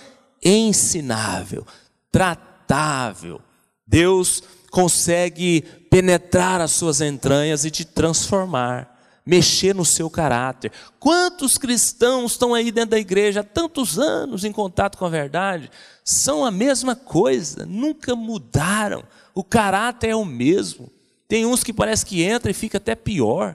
ensinável, 0.41 1.67
tratável. 2.13 3.41
Deus 3.85 4.45
consegue 4.73 5.61
penetrar 5.91 6.59
as 6.63 6.73
suas 6.73 7.03
entranhas 7.03 7.67
e 7.67 7.71
te 7.71 7.85
transformar, 7.85 9.21
mexer 9.25 9.75
no 9.75 9.85
seu 9.85 10.09
caráter. 10.09 10.73
Quantos 10.99 11.59
cristãos 11.59 12.33
estão 12.33 12.55
aí 12.55 12.73
dentro 12.73 12.93
da 12.93 12.99
igreja 12.99 13.41
há 13.41 13.45
tantos 13.45 13.99
anos 13.99 14.45
em 14.45 14.51
contato 14.51 14.97
com 14.97 15.05
a 15.05 15.11
verdade? 15.11 15.71
São 16.03 16.43
a 16.43 16.51
mesma 16.51 16.97
coisa, 16.97 17.67
nunca 17.67 18.17
mudaram. 18.17 19.05
O 19.35 19.45
caráter 19.45 20.09
é 20.09 20.17
o 20.17 20.25
mesmo. 20.25 20.91
Tem 21.29 21.45
uns 21.45 21.63
que 21.63 21.73
parece 21.73 22.07
que 22.07 22.23
entra 22.23 22.51
e 22.51 22.55
fica 22.55 22.79
até 22.79 22.95
pior. 22.95 23.55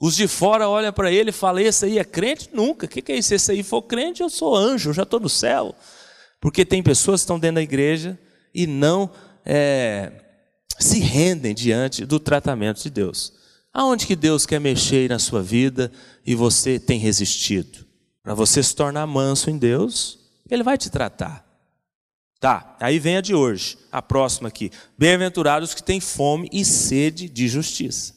Os 0.00 0.16
de 0.16 0.26
fora 0.26 0.66
olham 0.66 0.94
para 0.94 1.12
ele 1.12 1.28
e 1.28 1.32
falam: 1.32 1.62
Esse 1.62 1.84
aí 1.84 1.98
é 1.98 2.04
crente? 2.04 2.48
Nunca. 2.54 2.86
O 2.86 2.88
que 2.88 3.12
é 3.12 3.16
isso? 3.16 3.28
Se 3.28 3.34
esse 3.34 3.52
aí 3.52 3.62
for 3.62 3.82
crente, 3.82 4.22
eu 4.22 4.30
sou 4.30 4.56
anjo, 4.56 4.90
eu 4.90 4.94
já 4.94 5.02
estou 5.02 5.20
no 5.20 5.28
céu. 5.28 5.74
Porque 6.40 6.64
tem 6.64 6.82
pessoas 6.82 7.20
que 7.20 7.24
estão 7.24 7.38
dentro 7.38 7.56
da 7.56 7.62
igreja 7.62 8.18
e 8.54 8.66
não 8.66 9.10
é, 9.44 10.12
se 10.78 10.98
rendem 10.98 11.54
diante 11.54 12.04
do 12.04 12.18
tratamento 12.18 12.82
de 12.82 12.90
Deus. 12.90 13.32
Aonde 13.72 14.06
que 14.06 14.16
Deus 14.16 14.46
quer 14.46 14.60
mexer 14.60 15.08
na 15.08 15.18
sua 15.18 15.42
vida 15.42 15.92
e 16.26 16.34
você 16.34 16.78
tem 16.78 16.98
resistido? 16.98 17.86
Para 18.22 18.34
você 18.34 18.62
se 18.62 18.74
tornar 18.74 19.06
manso 19.06 19.48
em 19.50 19.56
Deus, 19.56 20.18
Ele 20.50 20.62
vai 20.62 20.76
te 20.76 20.90
tratar. 20.90 21.46
Tá, 22.40 22.76
aí 22.80 22.98
vem 22.98 23.18
a 23.18 23.20
de 23.20 23.34
hoje, 23.34 23.76
a 23.92 24.00
próxima 24.00 24.48
aqui. 24.48 24.70
Bem-aventurados 24.96 25.74
que 25.74 25.82
têm 25.82 26.00
fome 26.00 26.48
e 26.50 26.64
sede 26.64 27.28
de 27.28 27.46
justiça. 27.48 28.14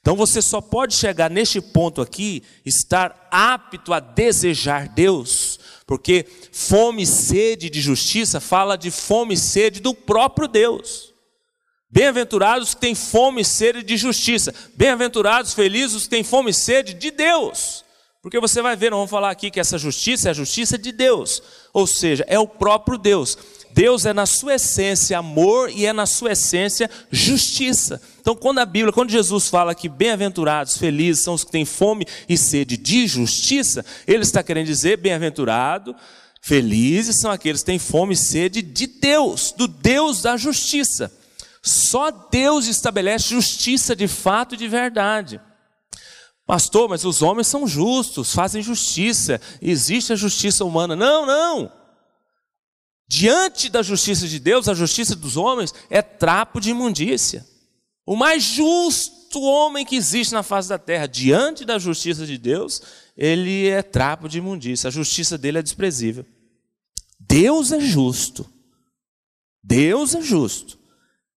Então 0.00 0.14
você 0.14 0.40
só 0.40 0.60
pode 0.60 0.94
chegar 0.94 1.28
neste 1.28 1.60
ponto 1.60 2.00
aqui, 2.00 2.44
estar 2.64 3.28
apto 3.28 3.92
a 3.92 3.98
desejar 3.98 4.88
Deus, 4.88 5.58
porque 5.86 6.26
fome 6.50 7.02
e 7.02 7.06
sede 7.06 7.70
de 7.70 7.80
justiça 7.80 8.40
fala 8.40 8.76
de 8.76 8.90
fome 8.90 9.34
e 9.34 9.38
sede 9.38 9.80
do 9.80 9.94
próprio 9.94 10.48
Deus. 10.48 11.14
Bem-aventurados 11.88 12.74
que 12.74 12.80
têm 12.80 12.94
fome 12.94 13.42
e 13.42 13.44
sede 13.44 13.82
de 13.82 13.96
justiça. 13.96 14.52
Bem-aventurados, 14.74 15.54
felizes 15.54 15.94
os 15.94 16.02
que 16.04 16.10
têm 16.10 16.24
fome 16.24 16.50
e 16.50 16.54
sede 16.54 16.92
de 16.92 17.10
Deus. 17.10 17.84
Porque 18.20 18.40
você 18.40 18.60
vai 18.60 18.74
ver, 18.74 18.90
nós 18.90 18.98
vamos 18.98 19.10
falar 19.10 19.30
aqui 19.30 19.52
que 19.52 19.60
essa 19.60 19.78
justiça 19.78 20.28
é 20.28 20.30
a 20.32 20.34
justiça 20.34 20.76
de 20.76 20.90
Deus. 20.90 21.40
Ou 21.72 21.86
seja, 21.86 22.24
é 22.26 22.36
o 22.36 22.48
próprio 22.48 22.98
Deus. 22.98 23.38
Deus 23.70 24.04
é 24.04 24.12
na 24.12 24.26
sua 24.26 24.56
essência 24.56 25.16
amor 25.16 25.70
e 25.70 25.86
é 25.86 25.92
na 25.92 26.06
sua 26.06 26.32
essência 26.32 26.90
justiça. 27.08 28.02
Então, 28.26 28.34
quando 28.34 28.58
a 28.58 28.66
Bíblia, 28.66 28.92
quando 28.92 29.10
Jesus 29.10 29.46
fala 29.46 29.72
que 29.72 29.88
bem-aventurados, 29.88 30.76
felizes 30.76 31.22
são 31.22 31.34
os 31.34 31.44
que 31.44 31.52
têm 31.52 31.64
fome 31.64 32.04
e 32.28 32.36
sede 32.36 32.76
de 32.76 33.06
justiça, 33.06 33.86
ele 34.04 34.24
está 34.24 34.42
querendo 34.42 34.66
dizer 34.66 34.96
bem-aventurado, 34.96 35.94
felizes 36.42 37.20
são 37.20 37.30
aqueles 37.30 37.60
que 37.60 37.66
têm 37.66 37.78
fome 37.78 38.14
e 38.14 38.16
sede 38.16 38.62
de 38.62 38.88
Deus, 38.88 39.52
do 39.52 39.68
Deus 39.68 40.22
da 40.22 40.36
justiça. 40.36 41.16
Só 41.62 42.10
Deus 42.10 42.66
estabelece 42.66 43.28
justiça 43.28 43.94
de 43.94 44.08
fato 44.08 44.56
e 44.56 44.58
de 44.58 44.66
verdade. 44.66 45.40
Pastor, 46.44 46.88
mas 46.88 47.04
os 47.04 47.22
homens 47.22 47.46
são 47.46 47.64
justos, 47.64 48.34
fazem 48.34 48.60
justiça, 48.60 49.40
existe 49.62 50.12
a 50.12 50.16
justiça 50.16 50.64
humana. 50.64 50.96
Não, 50.96 51.26
não. 51.26 51.72
Diante 53.06 53.68
da 53.68 53.84
justiça 53.84 54.26
de 54.26 54.40
Deus, 54.40 54.68
a 54.68 54.74
justiça 54.74 55.14
dos 55.14 55.36
homens 55.36 55.72
é 55.88 56.02
trapo 56.02 56.60
de 56.60 56.70
imundícia. 56.70 57.46
O 58.06 58.14
mais 58.14 58.44
justo 58.44 59.40
homem 59.42 59.84
que 59.84 59.96
existe 59.96 60.32
na 60.32 60.44
face 60.44 60.68
da 60.68 60.78
terra, 60.78 61.08
diante 61.08 61.64
da 61.64 61.76
justiça 61.76 62.24
de 62.24 62.38
Deus, 62.38 62.80
ele 63.16 63.66
é 63.66 63.82
trapo 63.82 64.28
de 64.28 64.38
imundícia. 64.38 64.86
A 64.86 64.92
justiça 64.92 65.36
dele 65.36 65.58
é 65.58 65.62
desprezível. 65.62 66.24
Deus 67.18 67.72
é 67.72 67.80
justo. 67.80 68.48
Deus 69.60 70.14
é 70.14 70.22
justo. 70.22 70.75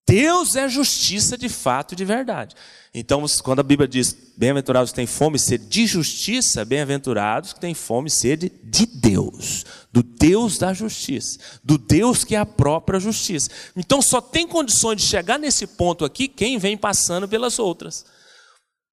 Deus 0.10 0.56
é 0.56 0.68
justiça 0.68 1.38
de 1.38 1.48
fato 1.48 1.94
e 1.94 1.96
de 1.96 2.04
verdade. 2.04 2.56
Então, 2.92 3.24
quando 3.44 3.60
a 3.60 3.64
Bíblia 3.64 3.88
diz 3.88 4.18
bem-aventurados 4.36 4.90
que 4.90 4.96
têm 4.96 5.06
fome 5.06 5.36
e 5.36 5.40
sede 5.40 5.68
de 5.68 5.86
justiça, 5.86 6.66
bem-aventurados 6.66 7.54
que 7.54 7.60
têm 7.60 7.76
fome 7.76 8.08
e 8.08 8.12
sede 8.12 8.52
de 8.64 8.88
Deus, 8.88 9.64
do 9.94 10.02
Deus 10.02 10.58
da 10.58 10.74
justiça, 10.74 11.38
do 11.64 11.78
Deus 11.78 12.24
que 12.24 12.36
é 12.36 12.40
a 12.40 12.46
própria 12.46 13.00
justiça. 13.00 13.52
Então, 13.76 14.02
só 14.02 14.20
tem 14.20 14.48
condições 14.48 14.96
de 15.00 15.04
chegar 15.04 15.38
nesse 15.38 15.68
ponto 15.68 16.04
aqui 16.04 16.28
quem 16.28 16.58
vem 16.58 16.76
passando 16.76 17.28
pelas 17.28 17.60
outras. 17.60 18.04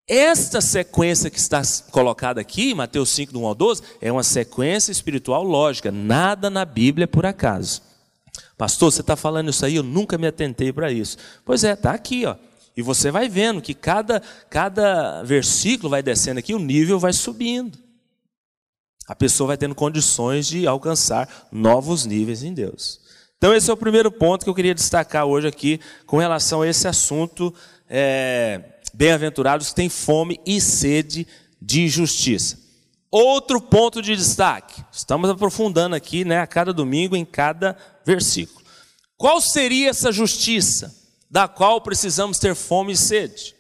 Esta 0.06 0.60
sequência 0.60 1.30
que 1.30 1.38
está 1.38 1.62
colocada 1.90 2.42
aqui, 2.42 2.74
Mateus 2.74 3.08
5, 3.12 3.32
do 3.32 3.40
1 3.40 3.46
ao 3.46 3.54
12, 3.54 3.82
é 4.02 4.12
uma 4.12 4.22
sequência 4.22 4.92
espiritual 4.92 5.42
lógica. 5.42 5.90
Nada 5.90 6.50
na 6.50 6.66
Bíblia 6.66 7.04
é 7.04 7.06
por 7.06 7.24
acaso. 7.24 7.85
Pastor, 8.56 8.92
você 8.92 9.00
está 9.00 9.16
falando 9.16 9.50
isso 9.50 9.64
aí, 9.64 9.76
eu 9.76 9.82
nunca 9.82 10.16
me 10.16 10.26
atentei 10.26 10.72
para 10.72 10.90
isso. 10.90 11.16
Pois 11.44 11.64
é, 11.64 11.72
está 11.72 11.92
aqui, 11.92 12.24
ó. 12.26 12.36
E 12.76 12.82
você 12.82 13.10
vai 13.10 13.28
vendo 13.28 13.62
que 13.62 13.74
cada, 13.74 14.20
cada 14.50 15.22
versículo 15.22 15.90
vai 15.90 16.02
descendo 16.02 16.38
aqui, 16.38 16.54
o 16.54 16.58
nível 16.58 16.98
vai 16.98 17.12
subindo. 17.12 17.78
A 19.08 19.14
pessoa 19.14 19.48
vai 19.48 19.56
tendo 19.56 19.74
condições 19.74 20.46
de 20.46 20.66
alcançar 20.66 21.48
novos 21.50 22.04
níveis 22.04 22.42
em 22.42 22.52
Deus. 22.52 23.00
Então, 23.38 23.54
esse 23.54 23.70
é 23.70 23.72
o 23.72 23.76
primeiro 23.76 24.10
ponto 24.10 24.44
que 24.44 24.50
eu 24.50 24.54
queria 24.54 24.74
destacar 24.74 25.24
hoje 25.24 25.46
aqui 25.46 25.80
com 26.06 26.18
relação 26.18 26.62
a 26.62 26.68
esse 26.68 26.88
assunto. 26.88 27.54
É, 27.88 28.62
Bem-aventurados 28.92 29.74
têm 29.74 29.90
fome 29.90 30.40
e 30.46 30.58
sede 30.58 31.26
de 31.60 31.86
justiça. 31.86 32.58
Outro 33.18 33.60
ponto 33.60 34.02
de 34.02 34.14
destaque, 34.14 34.84
estamos 34.92 35.30
aprofundando 35.30 35.96
aqui 35.96 36.24
né, 36.24 36.40
a 36.40 36.46
cada 36.46 36.72
domingo 36.72 37.16
em 37.16 37.24
cada 37.24 37.76
versículo. 38.04 38.64
Qual 39.16 39.40
seria 39.40 39.88
essa 39.88 40.12
justiça? 40.12 41.06
da 41.30 41.48
qual 41.48 41.80
precisamos 41.80 42.38
ter 42.38 42.54
fome 42.54 42.92
e 42.92 42.96
sede. 42.96 43.54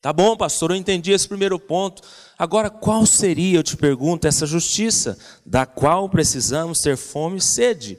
Tá 0.00 0.12
bom, 0.12 0.36
pastor, 0.36 0.70
eu 0.70 0.76
entendi 0.76 1.12
esse 1.12 1.28
primeiro 1.28 1.58
ponto. 1.58 2.02
Agora, 2.36 2.68
qual 2.68 3.06
seria, 3.06 3.58
eu 3.58 3.62
te 3.62 3.76
pergunto, 3.76 4.26
essa 4.26 4.46
justiça 4.46 5.16
da 5.46 5.64
qual 5.64 6.08
precisamos 6.08 6.80
ter 6.80 6.96
fome 6.96 7.38
e 7.38 7.40
sede? 7.40 7.98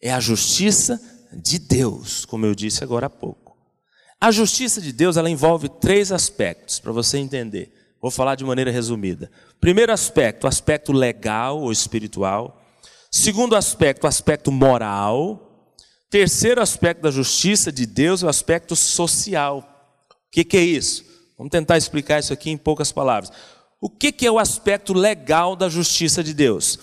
É 0.00 0.10
a 0.12 0.20
justiça 0.20 1.00
de 1.30 1.58
Deus, 1.58 2.24
como 2.24 2.46
eu 2.46 2.54
disse 2.54 2.82
agora 2.82 3.06
há 3.06 3.10
pouco. 3.10 3.54
A 4.18 4.30
justiça 4.30 4.80
de 4.80 4.92
Deus, 4.92 5.16
ela 5.16 5.28
envolve 5.28 5.68
três 5.68 6.10
aspectos, 6.10 6.78
para 6.78 6.92
você 6.92 7.18
entender. 7.18 7.70
Vou 8.02 8.10
falar 8.10 8.34
de 8.34 8.44
maneira 8.44 8.72
resumida. 8.72 9.30
Primeiro 9.60 9.92
aspecto, 9.92 10.48
aspecto 10.48 10.90
legal 10.90 11.60
ou 11.60 11.70
espiritual. 11.70 12.60
Segundo 13.08 13.54
aspecto, 13.54 14.08
aspecto 14.08 14.50
moral. 14.50 15.70
Terceiro 16.10 16.60
aspecto 16.60 17.00
da 17.00 17.12
justiça 17.12 17.70
de 17.70 17.86
Deus 17.86 18.24
é 18.24 18.26
o 18.26 18.28
aspecto 18.28 18.74
social. 18.74 19.58
O 20.10 20.14
que, 20.32 20.42
que 20.42 20.56
é 20.56 20.64
isso? 20.64 21.04
Vamos 21.38 21.52
tentar 21.52 21.78
explicar 21.78 22.18
isso 22.18 22.32
aqui 22.32 22.50
em 22.50 22.56
poucas 22.56 22.90
palavras. 22.90 23.30
O 23.80 23.88
que, 23.88 24.10
que 24.10 24.26
é 24.26 24.30
o 24.30 24.38
aspecto 24.38 24.92
legal 24.92 25.54
da 25.54 25.68
justiça 25.68 26.24
de 26.24 26.34
Deus? 26.34 26.80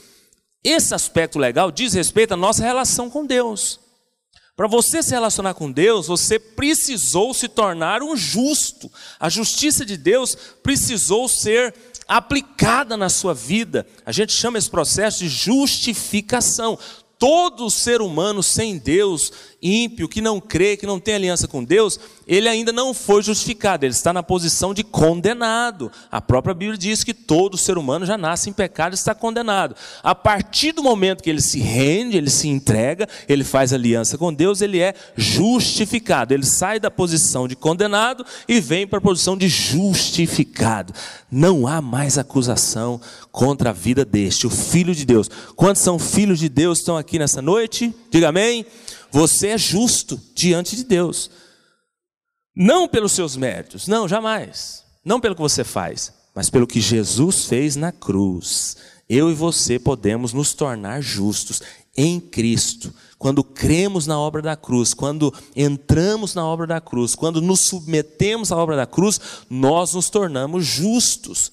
Esse 0.64 0.94
aspecto 0.94 1.38
legal 1.38 1.70
diz 1.70 1.94
respeito 1.94 2.34
à 2.34 2.38
nossa 2.38 2.64
relação 2.64 3.10
com 3.10 3.26
Deus. 3.26 3.80
Para 4.60 4.68
você 4.68 5.02
se 5.02 5.12
relacionar 5.12 5.54
com 5.54 5.72
Deus, 5.72 6.08
você 6.08 6.38
precisou 6.38 7.34
se 7.34 7.48
tornar 7.48 8.04
um 8.04 8.14
justo. 8.14 8.92
A 9.18 9.30
justiça 9.30 9.86
de 9.86 9.96
Deus 9.96 10.36
precisou 10.62 11.30
ser 11.30 11.74
aplicada 12.06 12.98
na 12.98 13.08
sua 13.08 13.34
vida. 13.34 13.88
A 14.06 14.12
gente 14.12 14.34
chama 14.34 14.58
esse 14.58 14.70
processo 14.70 15.20
de 15.20 15.30
justificação 15.30 16.78
todo 17.18 17.70
ser 17.70 18.02
humano 18.02 18.44
sem 18.44 18.78
Deus, 18.78 19.32
ímpio, 19.62 20.08
que 20.08 20.22
não 20.22 20.40
crê, 20.40 20.78
que 20.78 20.86
não 20.86 21.00
tem 21.00 21.16
aliança 21.16 21.48
com 21.48 21.64
Deus, 21.64 22.00
ele 22.28 22.48
ainda 22.48 22.72
não 22.72 22.94
foi 22.94 23.22
justificado, 23.22 23.86
ele 23.86 23.94
está 23.94 24.14
na 24.14 24.24
posição 24.24 24.74
de 24.74 24.84
condenado. 24.84 25.92
A 26.12 26.22
própria 26.22 26.54
Bíblia 26.54 26.78
diz 26.78 27.04
que 27.04 27.14
todo 27.14 27.58
ser 27.58 27.78
humano 27.78 28.06
já 28.06 28.18
nasce 28.18 28.50
em 28.50 28.54
pecado 28.54 28.94
e 28.94 28.96
está 28.96 29.14
condenado. 29.14 29.76
A 30.04 30.16
partir 30.16 30.72
do 30.72 30.84
momento 30.84 31.24
que 31.24 31.30
ele 31.30 31.42
se 31.42 31.60
rende, 31.60 32.18
ele 32.18 32.30
se 32.30 32.48
entrega, 32.48 33.08
ele 33.28 33.44
faz 33.44 33.74
aliança 33.74 34.18
com 34.18 34.34
Deus, 34.34 34.62
ele 34.62 34.80
é 34.80 34.94
justificado. 35.16 36.34
Ele 36.34 36.46
sai 36.46 36.80
da 36.80 36.92
posição 36.92 37.48
de 37.48 37.56
condenado 37.56 38.26
e 38.48 38.60
vem 38.62 38.88
para 38.88 39.00
a 39.00 39.02
posição 39.02 39.38
de 39.38 39.48
justificado. 39.48 40.94
Não 41.32 41.68
há 41.68 41.82
mais 41.82 42.18
acusação 42.18 43.02
contra 43.32 43.72
a 43.72 43.74
vida 43.74 44.06
deste, 44.06 44.48
o 44.48 44.50
Filho 44.50 44.96
de 44.96 45.06
Deus. 45.06 45.30
Quantos 45.56 45.82
são 45.82 46.00
filhos 46.00 46.40
de 46.40 46.50
Deus 46.50 46.80
estão 46.80 46.98
aqui 46.98 47.20
nessa 47.20 47.42
noite? 47.42 47.94
Diga 48.12 48.30
amém. 48.30 48.66
Você 49.12 49.50
é 49.50 49.58
justo 49.58 50.20
diante 50.34 50.76
de 50.76 50.84
Deus. 50.84 51.30
Não 52.56 52.88
pelos 52.88 53.14
seus 53.14 53.36
méritos, 53.36 53.88
não, 53.88 54.08
jamais. 54.08 54.84
Não 55.04 55.20
pelo 55.20 55.36
que 55.36 55.42
você 55.42 55.64
faz, 55.64 56.14
mas 56.36 56.50
pelo 56.50 56.68
que 56.68 56.82
Jesus 56.82 57.46
fez 57.46 57.76
na 57.76 57.92
cruz. 57.92 58.78
Eu 59.08 59.32
e 59.32 59.34
você 59.34 59.80
podemos 59.80 60.34
nos 60.34 60.54
tornar 60.54 61.02
justos 61.02 61.62
em 61.96 62.20
Cristo. 62.20 62.94
Quando 63.18 63.44
cremos 63.44 64.06
na 64.06 64.20
obra 64.20 64.42
da 64.42 64.56
cruz, 64.56 64.94
quando 64.94 65.34
entramos 65.56 66.34
na 66.36 66.46
obra 66.46 66.68
da 66.68 66.80
cruz, 66.80 67.16
quando 67.16 67.42
nos 67.42 67.62
submetemos 67.62 68.52
à 68.52 68.58
obra 68.58 68.76
da 68.76 68.86
cruz, 68.86 69.20
nós 69.50 69.94
nos 69.94 70.10
tornamos 70.10 70.66
justos. 70.66 71.52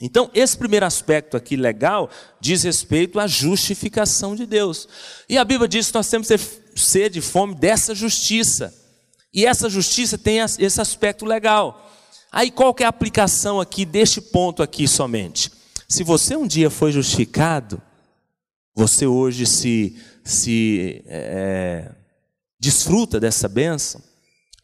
Então, 0.00 0.28
esse 0.34 0.56
primeiro 0.56 0.84
aspecto 0.84 1.36
aqui 1.36 1.56
legal 1.56 2.10
diz 2.40 2.64
respeito 2.64 3.20
à 3.20 3.26
justificação 3.26 4.34
de 4.34 4.44
Deus. 4.44 4.88
E 5.28 5.38
a 5.38 5.44
Bíblia 5.44 5.68
diz 5.68 5.88
que 5.88 5.94
nós 5.94 6.08
temos 6.08 6.26
que 6.26 6.36
ter 6.36 6.63
sede 6.74 7.18
e 7.18 7.22
fome 7.22 7.54
dessa 7.54 7.94
justiça. 7.94 8.74
E 9.32 9.44
essa 9.44 9.68
justiça 9.68 10.16
tem 10.16 10.38
esse 10.38 10.80
aspecto 10.80 11.24
legal. 11.24 11.90
Aí 12.30 12.50
qual 12.50 12.74
é 12.80 12.84
a 12.84 12.88
aplicação 12.88 13.60
aqui 13.60 13.84
deste 13.84 14.20
ponto 14.20 14.62
aqui 14.62 14.88
somente? 14.88 15.50
Se 15.88 16.02
você 16.02 16.36
um 16.36 16.46
dia 16.46 16.70
foi 16.70 16.90
justificado, 16.92 17.80
você 18.74 19.06
hoje 19.06 19.46
se, 19.46 19.96
se 20.24 21.04
é, 21.06 21.92
desfruta 22.58 23.20
dessa 23.20 23.48
bênção, 23.48 24.02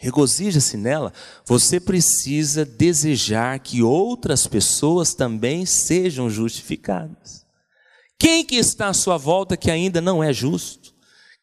regozija-se 0.01 0.77
nela, 0.77 1.13
você 1.47 1.79
precisa 1.79 2.65
desejar 2.65 3.59
que 3.61 3.83
outras 3.83 4.47
pessoas 4.47 5.15
também 5.15 5.67
sejam 5.67 6.31
justificadas. 6.31 7.45
Quem 8.19 8.45
que 8.45 8.57
está 8.57 8.89
à 8.89 8.95
sua 8.95 9.17
volta 9.17 9.57
que 9.57 9.71
ainda 9.71 10.01
não 10.01 10.25
é 10.25 10.33
justo? 10.33 10.80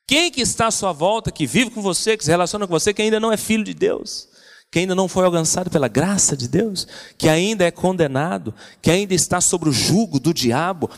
Quem 0.07 0.31
que 0.31 0.39
está 0.39 0.67
à 0.67 0.71
sua 0.71 0.93
volta, 0.93 1.29
que 1.29 1.45
vive 1.45 1.69
com 1.69 1.81
você, 1.81 2.15
que 2.15 2.23
se 2.23 2.31
relaciona 2.31 2.65
com 2.65 2.71
você, 2.71 2.93
que 2.93 3.01
ainda 3.01 3.19
não 3.19 3.31
é 3.31 3.35
filho 3.35 3.65
de 3.65 3.73
Deus? 3.73 4.29
Que 4.71 4.79
ainda 4.79 4.95
não 4.95 5.09
foi 5.09 5.25
alcançado 5.25 5.69
pela 5.69 5.89
graça 5.89 6.35
de 6.35 6.47
Deus? 6.47 6.87
Que 7.17 7.27
ainda 7.27 7.65
é 7.65 7.71
condenado? 7.71 8.55
Que 8.81 8.89
ainda 8.89 9.13
está 9.13 9.41
sob 9.41 9.67
o 9.67 9.71
jugo 9.71 10.17
do 10.17 10.33
diabo? 10.33 10.89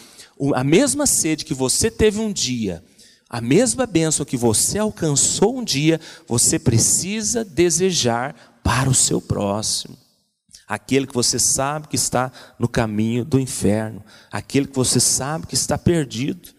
A 0.54 0.63
mesma 0.63 1.08
sede 1.08 1.43
que 1.43 1.56
você 1.56 1.89
teve 1.89 2.19
um 2.19 2.32
dia, 2.32 2.84
a 3.28 3.41
mesma 3.41 3.88
bênção 3.88 4.26
que 4.26 4.38
você 4.38 4.78
alcançou 4.78 5.58
um 5.58 5.63
dia, 5.63 6.00
você 6.28 6.60
precisa 6.60 7.43
desejar 7.43 8.62
para 8.63 8.89
o 8.89 8.93
seu 8.93 9.19
próximo. 9.19 9.98
Aquele 10.67 11.08
que 11.08 11.15
você 11.15 11.39
sabe 11.39 11.88
que 11.88 11.95
está 11.95 12.32
no 12.60 12.67
caminho 12.67 13.26
do 13.26 13.39
inferno, 13.39 14.04
aquele 14.32 14.67
que 14.67 14.76
você 14.76 15.00
sabe 15.00 15.48
que 15.48 15.56
está 15.56 15.80
perdido. 15.80 16.59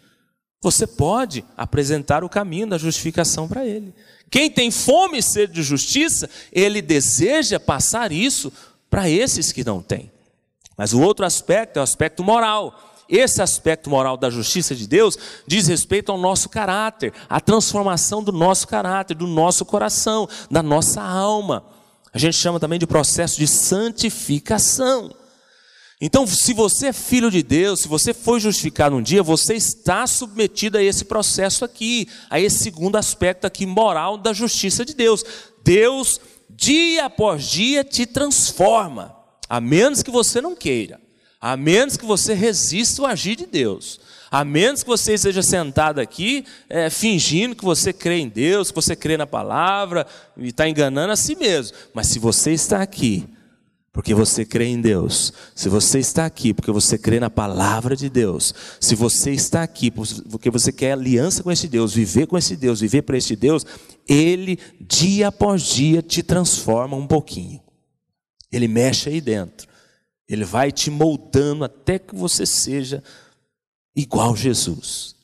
Você 0.62 0.87
pode 0.87 1.44
apresentar 1.57 2.23
o 2.23 2.29
caminho 2.29 2.66
da 2.66 2.77
justificação 2.77 3.49
para 3.49 3.64
ele. 3.64 3.94
Quem 4.31 4.51
tem 4.51 4.70
fome 4.70 5.18
e 5.18 5.23
sede 5.23 5.55
de 5.55 5.62
justiça, 5.62 6.29
ele 6.53 6.83
deseja 6.83 7.59
passar 7.59 8.12
isso 8.12 8.53
para 8.90 9.09
esses 9.09 9.53
que 9.53 9.64
não 9.64 9.83
têm. 9.83 10.11
Mas 10.77 10.92
o 10.92 11.01
outro 11.01 11.25
aspecto 11.25 11.79
é 11.79 11.81
o 11.81 11.83
aspecto 11.83 12.23
moral. 12.23 12.79
Esse 13.09 13.42
aspecto 13.42 13.90
moral 13.90 14.16
da 14.16 14.31
justiça 14.31 14.75
de 14.75 14.87
Deus 14.87 15.18
diz 15.46 15.66
respeito 15.66 16.12
ao 16.12 16.18
nosso 16.18 16.49
caráter, 16.49 17.12
à 17.29 17.40
transformação 17.40 18.23
do 18.23 18.31
nosso 18.31 18.68
caráter, 18.68 19.14
do 19.16 19.27
nosso 19.27 19.64
coração, 19.64 20.29
da 20.51 20.62
nossa 20.62 21.03
alma. 21.03 21.64
A 22.12 22.18
gente 22.18 22.37
chama 22.37 22.61
também 22.61 22.79
de 22.79 22.87
processo 22.87 23.37
de 23.37 23.49
santificação. 23.49 25.11
Então, 26.01 26.27
se 26.27 26.55
você 26.55 26.87
é 26.87 26.93
filho 26.95 27.31
de 27.31 27.43
Deus, 27.43 27.81
se 27.81 27.89
você 27.89 28.15
foi 28.15 28.41
justificado 28.41 28.97
um 28.97 29.03
dia, 29.03 29.23
você 29.23 29.55
está 29.55 30.07
submetido 30.07 30.79
a 30.79 30.83
esse 30.83 31.05
processo 31.05 31.63
aqui, 31.63 32.09
a 32.31 32.41
esse 32.41 32.59
segundo 32.59 32.97
aspecto 32.97 33.47
aqui 33.47 33.67
moral 33.67 34.17
da 34.17 34.33
justiça 34.33 34.83
de 34.83 34.95
Deus. 34.95 35.23
Deus, 35.63 36.19
dia 36.49 37.05
após 37.05 37.45
dia, 37.45 37.85
te 37.85 38.07
transforma, 38.07 39.15
a 39.47 39.61
menos 39.61 40.03
que 40.03 40.11
você 40.11 40.41
não 40.41 40.57
queira. 40.57 40.99
A 41.39 41.55
menos 41.55 41.99
que 41.99 42.05
você 42.05 42.33
resista 42.33 43.03
o 43.03 43.07
agir 43.07 43.37
de 43.37 43.47
Deus. 43.47 44.01
A 44.31 44.45
menos 44.45 44.83
que 44.83 44.89
você 44.89 45.15
esteja 45.15 45.43
sentado 45.43 45.99
aqui, 45.99 46.47
é, 46.69 46.89
fingindo 46.89 47.57
que 47.57 47.65
você 47.65 47.93
crê 47.93 48.19
em 48.19 48.29
Deus, 48.29 48.71
que 48.71 48.75
você 48.75 48.95
crê 48.95 49.17
na 49.17 49.27
palavra, 49.27 50.07
e 50.37 50.49
está 50.49 50.69
enganando 50.69 51.13
a 51.13 51.17
si 51.17 51.35
mesmo. 51.35 51.77
Mas 51.93 52.07
se 52.09 52.19
você 52.19 52.53
está 52.53 52.81
aqui, 52.81 53.27
porque 53.92 54.14
você 54.14 54.44
crê 54.44 54.66
em 54.66 54.81
Deus, 54.81 55.33
se 55.55 55.68
você 55.68 55.98
está 55.98 56.24
aqui 56.24 56.55
porque 56.55 56.70
você 56.70 56.96
crê 56.96 57.18
na 57.18 57.29
palavra 57.29 57.96
de 57.96 58.09
Deus, 58.09 58.55
se 58.79 58.94
você 58.94 59.33
está 59.33 59.62
aqui 59.62 59.90
porque 59.90 60.48
você 60.48 60.72
quer 60.72 60.92
aliança 60.92 61.42
com 61.42 61.50
esse 61.50 61.66
Deus, 61.66 61.92
viver 61.92 62.26
com 62.26 62.38
esse 62.38 62.57
Deus, 62.57 62.81
viver 62.81 63.03
para 63.03 63.18
esse 63.18 63.35
Deus, 63.35 63.66
Ele 64.09 64.59
dia 64.81 65.29
após 65.29 65.62
dia 65.62 66.00
te 66.03 66.22
transforma 66.22 66.96
um 66.96 67.07
pouquinho. 67.07 67.61
Ele 68.53 68.68
mexe 68.68 69.09
aí 69.09 69.20
dentro. 69.20 69.68
Ele 70.29 70.44
vai 70.44 70.70
te 70.70 70.90
moldando 70.90 71.64
até 71.64 71.98
que 71.98 72.14
você 72.14 72.46
seja 72.46 73.03
igual 73.94 74.37
Jesus. 74.37 75.16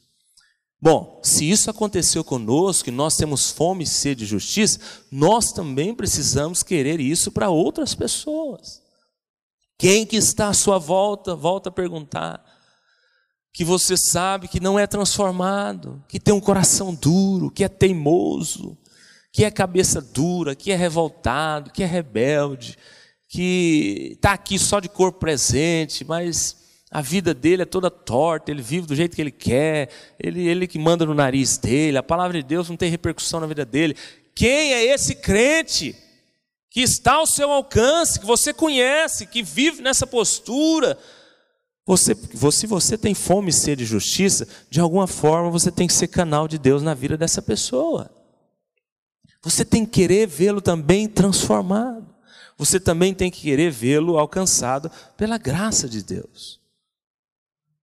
Bom, 0.87 1.19
se 1.21 1.51
isso 1.51 1.69
aconteceu 1.69 2.23
conosco, 2.23 2.89
e 2.89 2.93
nós 2.93 3.17
temos 3.17 3.51
fome 3.51 3.83
e 3.83 3.87
sede 3.89 4.21
de 4.21 4.27
justiça, 4.27 4.79
nós 5.11 5.51
também 5.51 5.93
precisamos 5.93 6.63
querer 6.63 7.01
isso 7.01 7.33
para 7.33 7.51
outras 7.51 7.93
pessoas. 7.93 8.81
Quem 9.77 10.07
que 10.07 10.15
está 10.15 10.47
à 10.47 10.55
sua 10.55 10.79
volta, 10.79 11.35
volta 11.35 11.71
a 11.71 11.73
perguntar, 11.73 12.41
que 13.53 13.65
você 13.65 13.97
sabe 13.97 14.47
que 14.47 14.61
não 14.61 14.79
é 14.79 14.87
transformado, 14.87 16.05
que 16.09 16.21
tem 16.21 16.33
um 16.33 16.41
coração 16.41 16.95
duro, 16.95 17.51
que 17.51 17.65
é 17.65 17.69
teimoso, 17.69 18.79
que 19.33 19.45
é 19.45 19.51
cabeça 19.51 20.01
dura, 20.01 20.55
que 20.55 20.71
é 20.71 20.77
revoltado, 20.77 21.73
que 21.73 21.83
é 21.83 21.87
rebelde, 21.87 22.79
que 23.27 24.13
está 24.13 24.35
aqui 24.35 24.57
só 24.57 24.79
de 24.79 24.89
corpo 24.89 25.19
presente, 25.19 26.05
mas 26.05 26.65
a 26.91 27.03
vida 27.03 27.35
dele 27.35 27.63
é 27.63 27.67
toda 27.67 27.91
torta, 27.91 28.51
ele 28.51 28.63
vive 28.63 28.87
do 28.87 28.95
jeito 28.95 29.17
que 29.17 29.21
ele 29.21 29.31
quer, 29.31 29.91
ele, 30.19 30.47
ele 30.47 30.67
que 30.67 30.79
manda 30.79 31.05
no 31.05 31.15
nariz 31.15 31.59
dele, 31.59 31.99
a 31.99 32.03
palavra 32.03 32.41
de 32.41 32.47
Deus 32.47 32.69
não 32.69 32.77
tem 32.77 32.91
repercussão 32.91 33.41
na 33.41 33.47
vida 33.47 33.65
dele. 33.65 33.97
Quem 34.35 34.73
é 34.73 34.85
esse 34.85 35.17
crente 35.17 35.97
que 36.71 36.81
está 36.81 37.15
ao 37.15 37.27
seu 37.27 37.51
alcance, 37.51 38.21
que 38.21 38.27
você 38.27 38.53
conhece, 38.53 39.27
que 39.27 39.43
vive 39.43 39.83
nessa 39.83 40.07
postura? 40.07 40.97
Você, 41.85 42.15
se 42.53 42.67
você 42.67 42.99
tem 42.99 43.15
fome 43.15 43.51
e 43.51 43.53
sede 43.53 43.85
de 43.85 43.91
justiça, 43.91 44.47
de 44.69 44.81
alguma 44.81 45.07
forma 45.07 45.51
você 45.51 45.71
tem 45.71 45.87
que 45.87 45.95
ser 45.95 46.09
canal 46.09 46.47
de 46.47 46.59
Deus 46.59 46.83
na 46.83 46.95
vida 46.95 47.17
dessa 47.17 47.41
pessoa. 47.41 48.11
Você 49.43 49.65
tem 49.65 49.85
que 49.85 49.93
querer 49.93 50.27
vê-lo 50.27 50.61
também 50.61 51.09
transformado. 51.09 52.07
Você 52.59 52.81
também 52.81 53.15
tem 53.15 53.31
que 53.31 53.43
querer 53.43 53.71
vê-lo 53.71 54.19
alcançado 54.19 54.91
pela 55.17 55.39
graça 55.39 55.89
de 55.89 56.03
Deus. 56.03 56.61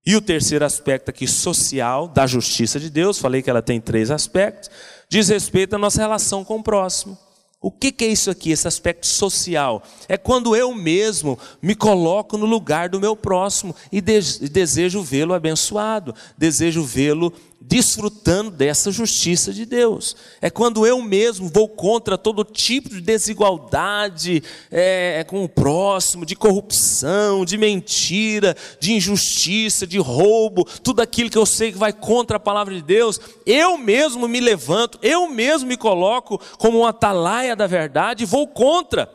E 0.06 0.16
o 0.16 0.22
terceiro 0.22 0.66
aspecto 0.66 1.10
aqui, 1.10 1.28
social, 1.28 2.08
da 2.10 2.28
justiça 2.28 2.80
de 2.80 2.89
Deus, 2.89 3.20
falei 3.20 3.42
que 3.42 3.50
ela 3.50 3.62
tem 3.62 3.80
três 3.80 4.12
aspectos, 4.12 4.70
diz 5.08 5.30
respeito 5.30 5.76
à 5.76 5.78
nossa 5.78 6.02
relação 6.02 6.44
com 6.44 6.58
o 6.58 6.63
próximo. 6.63 7.18
O 7.62 7.72
que, 7.72 7.96
é 8.04 8.08
isso 8.08 8.30
aqui, 8.30 8.52
esse 8.52 8.68
aspecto 8.68 9.08
social? 9.08 9.82
É 10.10 10.18
quando 10.18 10.54
eu 10.54 10.76
mesmo 10.76 11.39
me 11.62 11.74
coloco 11.74 12.38
no 12.38 12.46
lugar 12.46 12.89
do 12.89 13.00
meu 13.00 13.16
próximo 13.16 13.74
e 13.89 14.02
desejo 14.02 15.02
vê-lo 15.02 15.34
abençoado, 15.34 16.13
desejo 16.38 16.84
vê-lo 16.84 17.32
desfrutando 17.65 18.52
dessa 18.52 18.91
justiça 18.91 19.54
de 19.54 19.65
Deus. 19.65 20.15
É 20.41 20.49
quando 20.49 20.86
eu 20.86 21.02
mesmo 21.02 21.49
vou 21.49 21.67
contra 21.69 22.17
todo 22.17 22.43
tipo 22.43 22.89
de 22.89 22.99
desigualdade 22.99 24.43
é, 24.69 25.19
é, 25.19 25.23
com 25.23 25.43
o 25.43 25.49
próximo, 25.49 26.26
de 26.26 26.36
corrupção, 26.36 27.45
de 27.45 27.58
mentira, 27.58 28.56
de 28.80 28.93
injustiça, 28.93 29.88
de 29.88 29.97
roubo, 29.97 30.65
tudo 30.84 31.02
aquilo 31.02 31.30
que 31.30 31.38
eu 31.38 31.45
sei 31.45 31.71
que 31.71 31.78
vai 31.78 31.93
contra 31.93 32.38
a 32.38 32.39
palavra 32.39 32.76
de 32.76 32.82
Deus. 32.82 33.19
Eu 33.45 33.78
mesmo 33.78 34.28
me 34.28 34.39
levanto, 34.39 34.99
eu 35.02 35.30
mesmo 35.30 35.67
me 35.67 35.78
coloco 35.78 36.39
como 36.58 36.80
um 36.80 36.86
atalaia 36.86 37.56
da 37.56 37.65
verdade 37.65 38.23
e 38.23 38.28
vou 38.28 38.45
contra. 38.45 39.10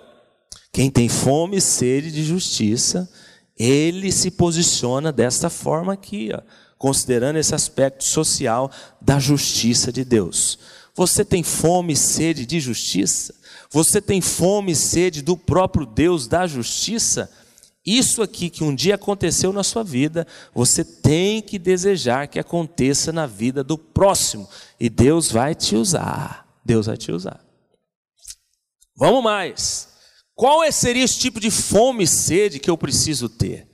Quem 0.72 0.90
tem 0.90 1.08
fome 1.08 1.58
e 1.58 1.60
sede 1.60 2.10
de 2.10 2.24
justiça, 2.24 3.08
ele 3.58 4.10
se 4.10 4.30
posiciona 4.30 5.12
desta 5.12 5.50
forma 5.50 5.92
aqui, 5.92 6.30
ó 6.34 6.40
considerando 6.78 7.38
esse 7.38 7.54
aspecto 7.54 8.04
social 8.04 8.70
da 9.00 9.18
justiça 9.18 9.92
de 9.92 10.04
Deus. 10.04 10.58
Você 10.94 11.24
tem 11.24 11.42
fome 11.42 11.92
e 11.92 11.96
sede 11.96 12.46
de 12.46 12.60
justiça? 12.60 13.34
Você 13.70 14.00
tem 14.00 14.20
fome 14.20 14.72
e 14.72 14.76
sede 14.76 15.20
do 15.20 15.36
próprio 15.36 15.84
Deus 15.84 16.26
da 16.26 16.46
justiça? 16.46 17.30
Isso 17.84 18.22
aqui 18.22 18.50
que 18.50 18.64
um 18.64 18.74
dia 18.74 18.96
aconteceu 18.96 19.52
na 19.52 19.62
sua 19.62 19.82
vida, 19.82 20.26
você 20.54 20.84
tem 20.84 21.40
que 21.40 21.58
desejar 21.58 22.28
que 22.28 22.38
aconteça 22.38 23.12
na 23.12 23.26
vida 23.26 23.64
do 23.64 23.78
próximo, 23.78 24.48
e 24.78 24.90
Deus 24.90 25.30
vai 25.30 25.54
te 25.54 25.74
usar. 25.74 26.46
Deus 26.64 26.86
vai 26.86 26.96
te 26.96 27.10
usar. 27.10 27.40
Vamos 28.94 29.22
mais. 29.22 29.88
Qual 30.34 30.62
é, 30.62 30.70
seria 30.70 31.04
esse 31.04 31.18
tipo 31.18 31.40
de 31.40 31.50
fome 31.50 32.04
e 32.04 32.06
sede 32.06 32.58
que 32.58 32.68
eu 32.68 32.76
preciso 32.76 33.28
ter? 33.28 33.67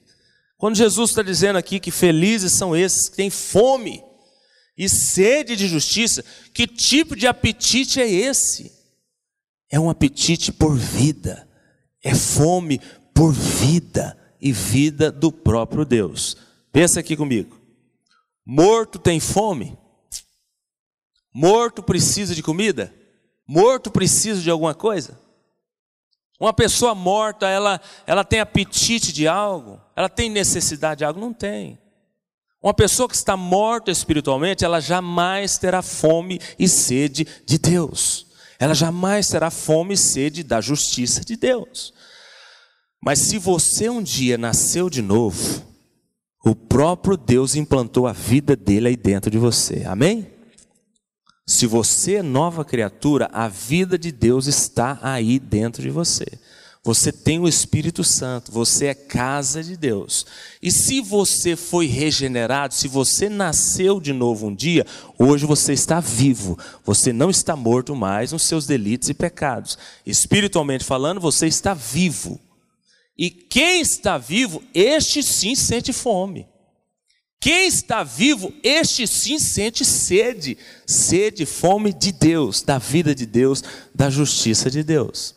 Quando 0.65 0.77
Jesus 0.77 1.11
está 1.11 1.21
dizendo 1.23 1.59
aqui 1.59 1.79
que 1.79 1.91
felizes 1.91 2.53
são 2.53 2.75
esses 2.75 3.11
que 3.11 3.17
têm 3.17 3.29
fome 3.29 4.03
e 4.79 4.89
sede 4.89 5.57
de 5.57 5.69
justiça, 5.69 6.25
que 6.55 6.67
tipo 6.67 7.15
de 7.15 7.27
apetite 7.27 8.01
é 8.01 8.11
esse? 8.11 8.73
É 9.71 9.79
um 9.79 9.91
apetite 9.91 10.51
por 10.51 10.75
vida, 10.75 11.47
é 12.03 12.15
fome 12.15 12.81
por 13.15 13.31
vida 13.31 14.19
e 14.41 14.53
vida 14.53 15.13
do 15.13 15.31
próprio 15.31 15.85
Deus. 15.85 16.35
Pensa 16.73 17.01
aqui 17.01 17.15
comigo. 17.15 17.61
Morto 18.43 18.99
tem 18.99 19.21
fome? 19.21 19.77
Morto 21.31 21.83
precisa 21.83 22.35
de 22.35 22.43
comida? 22.43 22.91
Morto 23.47 23.91
precisa 23.91 24.41
de 24.41 24.49
alguma 24.49 24.75
coisa? 24.75 25.21
Uma 26.39 26.53
pessoa 26.53 26.95
morta, 26.95 27.49
ela, 27.49 27.81
ela 28.07 28.25
tem 28.25 28.41
apetite 28.41 29.13
de 29.13 29.29
algo? 29.29 29.81
Ela 29.95 30.09
tem 30.09 30.29
necessidade 30.29 30.99
de 30.99 31.05
algo? 31.05 31.21
Não 31.21 31.33
tem. 31.33 31.79
Uma 32.63 32.75
pessoa 32.75 33.09
que 33.09 33.15
está 33.15 33.37
morta 33.37 33.91
espiritualmente, 33.91 34.65
ela 34.65 34.81
jamais 34.81 35.59
terá 35.59 35.83
fome 35.83 36.41
e 36.59 36.67
sede 36.67 37.27
de 37.47 37.59
Deus. 37.59 38.27
Ela 38.59 38.75
jamais 38.75 39.29
terá 39.29 39.51
fome 39.51 39.95
e 39.95 39.99
sede 39.99 40.43
da 40.43 40.61
justiça 40.61 41.25
de 41.25 41.37
Deus. 41.37 41.93
Mas 43.03 43.19
se 43.19 43.39
você 43.39 43.91
um 43.91 44.03
dia 44.03 44.39
nasceu 44.39 44.89
de 44.89 45.03
novo, 45.03 45.63
o 46.45 46.55
próprio 46.55 47.17
Deus 47.17 47.55
implantou 47.55 48.07
a 48.07 48.13
vida 48.13 48.57
dele 48.57 48.89
aí 48.89 48.97
dentro 48.97 49.31
de 49.31 49.39
você. 49.39 49.85
Amém? 49.85 50.34
Se 51.47 51.67
você 51.67 52.17
é 52.17 52.23
nova 52.23 52.65
criatura, 52.65 53.29
a 53.33 53.49
vida 53.49 53.99
de 53.99 54.11
Deus 54.11 54.47
está 54.47 54.99
aí 55.03 55.39
dentro 55.39 55.83
de 55.83 55.91
você. 55.91 56.27
Você 56.83 57.11
tem 57.11 57.39
o 57.39 57.49
Espírito 57.49 58.05
Santo, 58.05 58.53
você 58.53 58.87
é 58.87 58.95
casa 58.95 59.63
de 59.63 59.75
Deus. 59.75 60.27
E 60.63 60.71
se 60.71 61.01
você 61.01 61.57
foi 61.57 61.87
regenerado, 61.87 62.75
se 62.75 62.89
você 62.89 63.29
nasceu 63.29 63.99
de 63.99 64.13
novo 64.13 64.49
um 64.49 64.55
dia, 64.55 64.87
hoje 65.19 65.47
você 65.47 65.73
está 65.73 65.99
vivo. 65.99 66.59
Você 66.85 67.11
não 67.11 67.31
está 67.31 67.57
morto 67.57 67.97
mais 67.97 68.33
nos 68.33 68.43
seus 68.43 68.67
delitos 68.67 69.09
e 69.09 69.15
pecados. 69.15 69.79
Espiritualmente 70.05 70.85
falando, 70.85 71.21
você 71.21 71.47
está 71.47 71.73
vivo. 71.73 72.39
E 73.17 73.31
quem 73.31 73.81
está 73.81 74.19
vivo, 74.19 74.63
este 74.75 75.23
sim 75.23 75.55
sente 75.55 75.93
fome. 75.93 76.47
Quem 77.41 77.67
está 77.67 78.03
vivo, 78.03 78.53
este 78.63 79.07
sim 79.07 79.39
sente 79.39 79.85
sede, 79.85 80.57
sede, 80.87 81.45
fome 81.45 81.93
de 81.93 82.11
Deus, 82.11 82.63
da 82.63 82.79
vida 82.79 83.15
de 83.15 83.27
Deus, 83.27 83.63
da 83.95 84.09
justiça 84.09 84.71
de 84.71 84.83
Deus. 84.83 85.35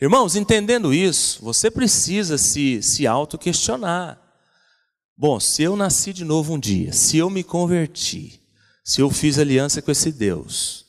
Irmãos, 0.00 0.34
entendendo 0.34 0.92
isso, 0.92 1.42
você 1.42 1.70
precisa 1.70 2.36
se, 2.36 2.82
se 2.82 3.06
auto-questionar. 3.06 4.20
Bom, 5.16 5.38
se 5.38 5.62
eu 5.62 5.76
nasci 5.76 6.12
de 6.12 6.24
novo 6.24 6.54
um 6.54 6.58
dia, 6.58 6.92
se 6.92 7.16
eu 7.16 7.30
me 7.30 7.44
converti, 7.44 8.40
se 8.84 9.00
eu 9.00 9.08
fiz 9.10 9.38
aliança 9.38 9.80
com 9.80 9.90
esse 9.90 10.10
Deus, 10.10 10.86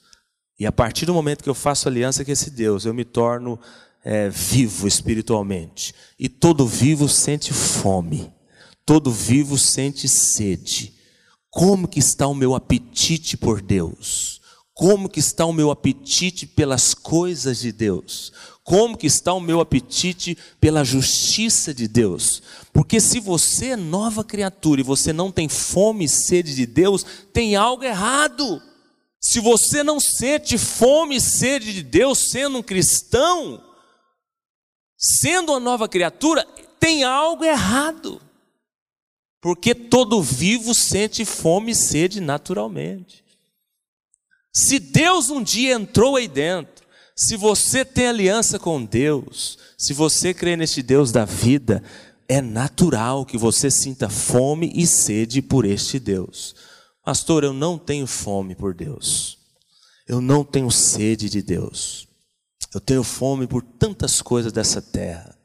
e 0.60 0.66
a 0.66 0.72
partir 0.72 1.06
do 1.06 1.14
momento 1.14 1.44
que 1.44 1.50
eu 1.50 1.54
faço 1.54 1.88
aliança 1.88 2.26
com 2.26 2.32
esse 2.32 2.50
Deus, 2.50 2.86
eu 2.86 2.94
me 2.94 3.06
torno 3.06 3.60
é, 4.04 4.30
vivo 4.30 4.88
espiritualmente, 4.88 5.94
e 6.18 6.28
todo 6.28 6.66
vivo 6.66 7.08
sente 7.08 7.54
fome. 7.54 8.34
Todo 8.86 9.12
vivo 9.12 9.58
sente 9.58 10.08
sede. 10.08 10.94
Como 11.50 11.88
que 11.88 12.00
está 12.00 12.28
o 12.28 12.36
meu 12.36 12.54
apetite 12.54 13.36
por 13.36 13.62
Deus? 13.62 14.42
Como 14.74 15.08
que 15.08 15.22
está 15.22 15.46
o 15.46 15.54
meu 15.54 15.72
apetite 15.72 16.46
pelas 16.46 16.94
coisas 16.94 17.60
de 17.60 17.72
Deus? 17.72 18.34
Como 18.62 18.98
que 18.98 19.08
está 19.08 19.32
o 19.32 19.40
meu 19.40 19.62
apetite 19.62 20.38
pela 20.60 20.84
justiça 20.84 21.74
de 21.74 21.88
Deus? 21.88 22.44
Porque 22.74 23.00
se 23.00 23.20
você 23.20 23.68
é 23.68 23.76
nova 23.78 24.24
criatura 24.24 24.82
e 24.82 24.84
você 24.84 25.14
não 25.14 25.32
tem 25.32 25.48
fome 25.48 26.06
e 26.06 26.10
sede 26.10 26.54
de 26.54 26.66
Deus, 26.66 27.06
tem 27.32 27.56
algo 27.56 27.84
errado. 27.84 28.62
Se 29.22 29.40
você 29.40 29.82
não 29.82 30.00
sente 30.00 30.58
fome 30.58 31.16
e 31.16 31.22
sede 31.22 31.74
de 31.74 31.82
Deus 31.82 32.30
sendo 32.32 32.58
um 32.58 32.64
cristão, 32.64 33.64
sendo 34.98 35.54
uma 35.54 35.60
nova 35.60 35.88
criatura, 35.88 36.46
tem 36.80 37.04
algo 37.04 37.44
errado. 37.44 38.22
Porque 39.46 39.76
todo 39.76 40.24
vivo 40.24 40.74
sente 40.74 41.24
fome 41.24 41.74
e 41.74 41.76
sede 41.76 42.20
naturalmente. 42.20 43.24
Se 44.52 44.80
Deus 44.80 45.30
um 45.30 45.44
dia 45.44 45.76
entrou 45.76 46.16
aí 46.16 46.28
dentro, 46.28 46.84
se 47.16 47.38
você 47.38 47.86
tem 47.86 48.08
aliança 48.08 48.58
com 48.58 48.84
Deus, 48.84 49.60
se 49.78 49.94
você 49.94 50.34
crê 50.34 50.58
neste 50.58 50.82
Deus 50.82 51.12
da 51.12 51.26
vida, 51.26 51.84
é 52.28 52.42
natural 52.42 53.24
que 53.24 53.38
você 53.38 53.70
sinta 53.70 54.10
fome 54.10 54.72
e 54.74 54.88
sede 54.88 55.44
por 55.44 55.64
este 55.64 56.00
Deus. 56.00 56.56
Pastor, 57.04 57.44
eu 57.44 57.54
não 57.54 57.78
tenho 57.78 58.08
fome 58.08 58.56
por 58.56 58.74
Deus. 58.74 59.38
Eu 60.08 60.22
não 60.22 60.44
tenho 60.44 60.72
sede 60.72 61.30
de 61.30 61.44
Deus. 61.44 62.08
Eu 62.74 62.82
tenho 62.82 63.04
fome 63.04 63.46
por 63.46 63.62
tantas 63.62 64.24
coisas 64.24 64.52
dessa 64.52 64.82
terra. 64.82 65.38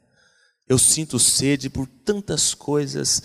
Eu 0.67 0.79
sinto 0.79 1.19
sede 1.19 1.69
por 1.69 1.85
tantas 1.85 2.55
coisas 2.55 3.21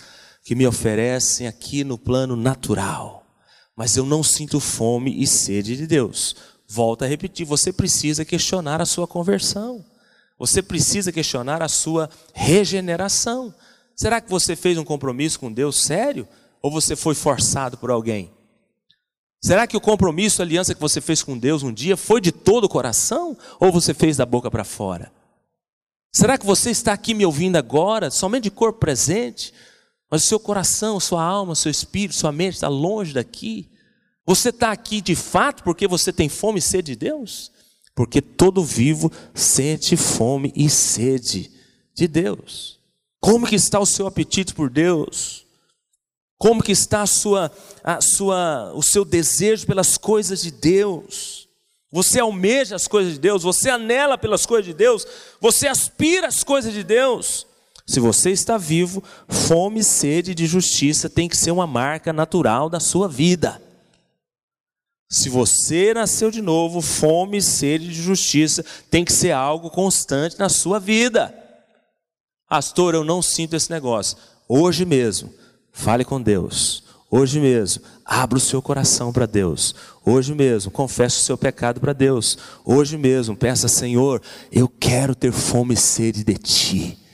que 0.47 0.55
me 0.55 0.65
oferecem 0.65 1.45
aqui 1.45 1.83
no 1.83 1.97
plano 1.97 2.33
natural, 2.33 3.27
mas 3.75 3.97
eu 3.97 4.05
não 4.05 4.23
sinto 4.23 4.61
fome 4.61 5.21
e 5.21 5.27
sede 5.27 5.75
de 5.75 5.85
Deus. 5.85 6.37
Volto 6.65 7.03
a 7.03 7.05
repetir, 7.05 7.45
você 7.45 7.73
precisa 7.73 8.23
questionar 8.23 8.81
a 8.81 8.85
sua 8.85 9.05
conversão. 9.05 9.83
Você 10.39 10.61
precisa 10.61 11.11
questionar 11.11 11.61
a 11.61 11.67
sua 11.67 12.09
regeneração. 12.33 13.53
Será 13.93 14.21
que 14.21 14.29
você 14.29 14.55
fez 14.55 14.77
um 14.77 14.85
compromisso 14.85 15.37
com 15.37 15.51
Deus 15.51 15.83
sério 15.83 16.25
ou 16.61 16.71
você 16.71 16.95
foi 16.95 17.13
forçado 17.13 17.77
por 17.77 17.91
alguém? 17.91 18.31
Será 19.41 19.67
que 19.67 19.75
o 19.75 19.81
compromisso, 19.81 20.41
a 20.41 20.45
aliança 20.45 20.73
que 20.73 20.79
você 20.79 21.01
fez 21.01 21.21
com 21.21 21.37
Deus 21.37 21.61
um 21.61 21.73
dia 21.73 21.97
foi 21.97 22.21
de 22.21 22.31
todo 22.31 22.63
o 22.63 22.69
coração 22.69 23.37
ou 23.59 23.69
você 23.69 23.93
fez 23.93 24.15
da 24.15 24.25
boca 24.25 24.49
para 24.49 24.63
fora? 24.63 25.11
Será 26.09 26.37
que 26.37 26.45
você 26.45 26.71
está 26.71 26.93
aqui 26.93 27.13
me 27.13 27.25
ouvindo 27.25 27.57
agora, 27.57 28.09
somente 28.09 28.43
de 28.43 28.51
corpo 28.51 28.79
presente, 28.79 29.53
mas 30.09 30.23
o 30.23 30.27
seu 30.27 30.39
coração, 30.39 30.99
sua 30.99 31.23
alma, 31.23 31.55
seu 31.55 31.69
espírito, 31.69 32.15
sua 32.15 32.31
mente 32.31 32.55
está 32.55 32.67
longe 32.67 33.13
daqui. 33.13 33.69
Você 34.25 34.49
está 34.49 34.71
aqui 34.71 35.01
de 35.01 35.15
fato 35.15 35.63
porque 35.63 35.87
você 35.87 36.13
tem 36.13 36.29
fome 36.29 36.59
e 36.59 36.61
sede 36.61 36.93
de 36.93 36.97
Deus? 36.97 37.51
Porque 37.95 38.21
todo 38.21 38.63
vivo 38.63 39.11
sente 39.33 39.97
fome 39.97 40.53
e 40.55 40.69
sede 40.69 41.51
de 41.93 42.07
Deus. 42.07 42.79
Como 43.19 43.47
que 43.47 43.55
está 43.55 43.79
o 43.79 43.85
seu 43.85 44.07
apetite 44.07 44.53
por 44.53 44.69
Deus? 44.69 45.45
Como 46.37 46.61
que 46.61 46.71
está 46.71 47.01
a 47.01 47.07
sua, 47.07 47.51
a 47.83 47.99
sua, 47.99 48.71
o 48.75 48.83
seu 48.83 49.03
desejo 49.03 49.65
pelas 49.65 49.97
coisas 49.97 50.41
de 50.41 50.51
Deus? 50.51 51.47
Você 51.91 52.19
almeja 52.19 52.75
as 52.75 52.87
coisas 52.87 53.13
de 53.13 53.19
Deus, 53.19 53.43
você 53.43 53.69
anela 53.69 54.17
pelas 54.17 54.45
coisas 54.45 54.65
de 54.65 54.73
Deus, 54.73 55.07
você 55.41 55.67
aspira 55.67 56.27
às 56.27 56.43
coisas 56.43 56.73
de 56.73 56.83
Deus. 56.83 57.47
Se 57.87 58.01
você 58.01 58.31
está 58.31 58.57
vivo, 58.57 59.01
fome 59.29 59.79
e 59.79 59.83
sede 59.83 60.35
de 60.35 60.45
justiça 60.45 61.09
tem 61.09 61.29
que 61.29 61.37
ser 61.37 61.51
uma 61.51 61.65
marca 61.65 62.11
natural 62.11 62.69
da 62.69 62.81
sua 62.81 63.07
vida. 63.07 63.61
Se 65.09 65.29
você 65.29 65.93
nasceu 65.93 66.29
de 66.29 66.41
novo, 66.41 66.81
fome 66.81 67.37
e 67.37 67.41
sede 67.41 67.87
de 67.87 68.01
justiça 68.01 68.65
tem 68.91 69.05
que 69.05 69.13
ser 69.13 69.31
algo 69.31 69.69
constante 69.69 70.37
na 70.37 70.49
sua 70.49 70.81
vida. 70.81 71.33
Pastor, 72.49 72.93
eu 72.93 73.05
não 73.05 73.21
sinto 73.21 73.55
esse 73.55 73.71
negócio. 73.71 74.17
Hoje 74.49 74.83
mesmo, 74.83 75.33
fale 75.71 76.03
com 76.03 76.21
Deus. 76.21 76.83
Hoje 77.09 77.39
mesmo, 77.39 77.83
abra 78.03 78.37
o 78.37 78.41
seu 78.41 78.61
coração 78.61 79.13
para 79.13 79.25
Deus. 79.25 79.73
Hoje 80.05 80.35
mesmo, 80.35 80.69
confesse 80.69 81.21
o 81.21 81.23
seu 81.23 81.37
pecado 81.37 81.79
para 81.79 81.93
Deus. 81.93 82.37
Hoje 82.65 82.97
mesmo, 82.97 83.33
peça, 83.33 83.69
Senhor, 83.69 84.21
eu 84.51 84.67
quero 84.67 85.15
ter 85.15 85.31
fome 85.31 85.73
e 85.73 85.77
sede 85.77 86.25
de 86.25 86.33
Ti. 86.33 87.06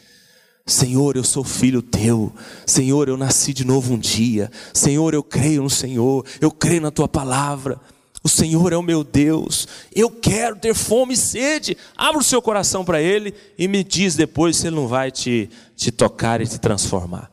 Senhor, 0.66 1.18
eu 1.18 1.24
sou 1.24 1.44
filho 1.44 1.82
teu. 1.82 2.34
Senhor, 2.66 3.10
eu 3.10 3.18
nasci 3.18 3.54
de 3.54 3.66
novo 3.66 3.94
um 3.94 4.00
dia. 4.00 4.50
Senhor, 4.74 5.14
eu 5.14 5.22
creio 5.22 5.64
no 5.64 5.70
Senhor. 5.70 6.26
Eu 6.40 6.52
creio 6.52 6.82
na 6.82 6.92
tua 6.92 7.08
palavra. 7.08 7.80
O 8.24 8.30
Senhor 8.30 8.72
é 8.72 8.78
o 8.78 8.82
meu 8.82 9.04
Deus. 9.04 9.68
Eu 9.94 10.10
quero 10.10 10.56
ter 10.56 10.74
fome 10.74 11.16
e 11.16 11.18
sede. 11.18 11.78
Abra 11.98 12.22
o 12.22 12.24
seu 12.24 12.42
coração 12.42 12.86
para 12.86 13.02
Ele 13.02 13.34
e 13.58 13.68
me 13.68 13.84
diz 13.84 14.16
depois 14.16 14.56
se 14.56 14.68
Ele 14.68 14.78
não 14.78 14.88
vai 14.88 15.12
te, 15.12 15.50
te 15.76 15.92
tocar 15.92 16.40
e 16.40 16.48
te 16.48 16.58
transformar. 16.58 17.30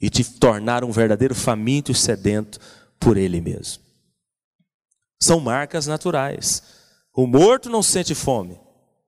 E 0.00 0.08
te 0.08 0.24
tornar 0.24 0.84
um 0.84 0.90
verdadeiro 0.90 1.34
faminto 1.34 1.92
e 1.92 1.94
sedento 1.94 2.58
por 2.98 3.18
Ele 3.18 3.42
mesmo. 3.42 3.82
São 5.20 5.38
marcas 5.38 5.86
naturais. 5.86 6.62
O 7.14 7.26
morto 7.26 7.68
não 7.68 7.82
sente 7.82 8.14
fome. 8.14 8.58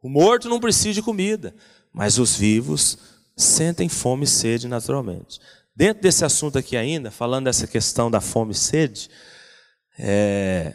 O 0.02 0.10
morto 0.10 0.46
não 0.46 0.60
precisa 0.60 0.94
de 0.94 1.02
comida. 1.02 1.54
Mas 1.90 2.18
os 2.18 2.36
vivos 2.36 2.98
sentem 3.42 3.88
fome 3.88 4.24
e 4.24 4.28
sede 4.28 4.68
naturalmente. 4.68 5.40
Dentro 5.74 6.02
desse 6.02 6.24
assunto 6.24 6.58
aqui 6.58 6.76
ainda, 6.76 7.10
falando 7.10 7.46
dessa 7.46 7.66
questão 7.66 8.10
da 8.10 8.20
fome 8.20 8.52
e 8.52 8.56
sede, 8.56 9.08
é... 9.98 10.74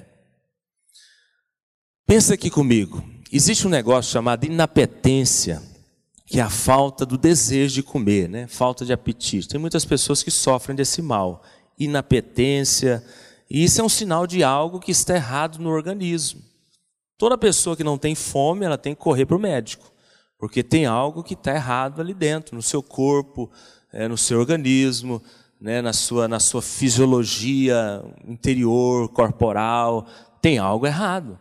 pensa 2.06 2.34
aqui 2.34 2.49
comigo. 2.49 3.04
Existe 3.32 3.67
um 3.67 3.69
negócio 3.69 4.12
chamado 4.12 4.45
inapetência, 4.45 5.62
que 6.25 6.39
é 6.39 6.43
a 6.43 6.49
falta 6.49 7.06
do 7.06 7.17
desejo 7.17 7.75
de 7.75 7.84
comer, 7.84 8.30
né? 8.30 8.47
falta 8.47 8.86
de 8.86 8.93
apetite. 8.93 9.47
Tem 9.47 9.60
muitas 9.60 9.86
pessoas 9.86 10.23
que 10.23 10.32
sofrem 10.32 10.75
desse 10.75 11.01
mal. 11.01 11.43
Inapetência, 11.78 13.04
e 13.49 13.63
isso 13.63 13.80
é 13.80 13.84
um 13.84 13.89
sinal 13.89 14.25
de 14.25 14.43
algo 14.43 14.80
que 14.80 14.91
está 14.91 15.15
errado 15.15 15.60
no 15.60 15.69
organismo. 15.69 16.41
Toda 17.17 17.38
pessoa 17.38 17.78
que 17.78 17.84
não 17.84 17.97
tem 17.97 18.15
fome, 18.15 18.65
ela 18.65 18.78
tem 18.78 18.93
que 18.93 19.01
correr 19.01 19.25
para 19.25 19.38
o 19.38 19.39
médico. 19.39 19.91
Porque 20.38 20.63
tem 20.63 20.86
algo 20.86 21.24
que 21.24 21.34
está 21.34 21.54
errado 21.54 22.02
ali 22.02 22.13
dentro, 22.13 22.56
no 22.56 22.62
seu 22.62 22.84
corpo, 22.84 23.50
é, 23.91 24.08
no 24.08 24.17
seu 24.17 24.39
organismo, 24.39 25.21
né, 25.60 25.82
na, 25.82 25.93
sua, 25.93 26.28
na 26.28 26.39
sua 26.39 26.62
fisiologia 26.62 28.04
interior, 28.28 29.10
corporal. 29.10 30.08
Tem 30.41 30.58
algo 30.58 30.86
errado. 30.86 31.39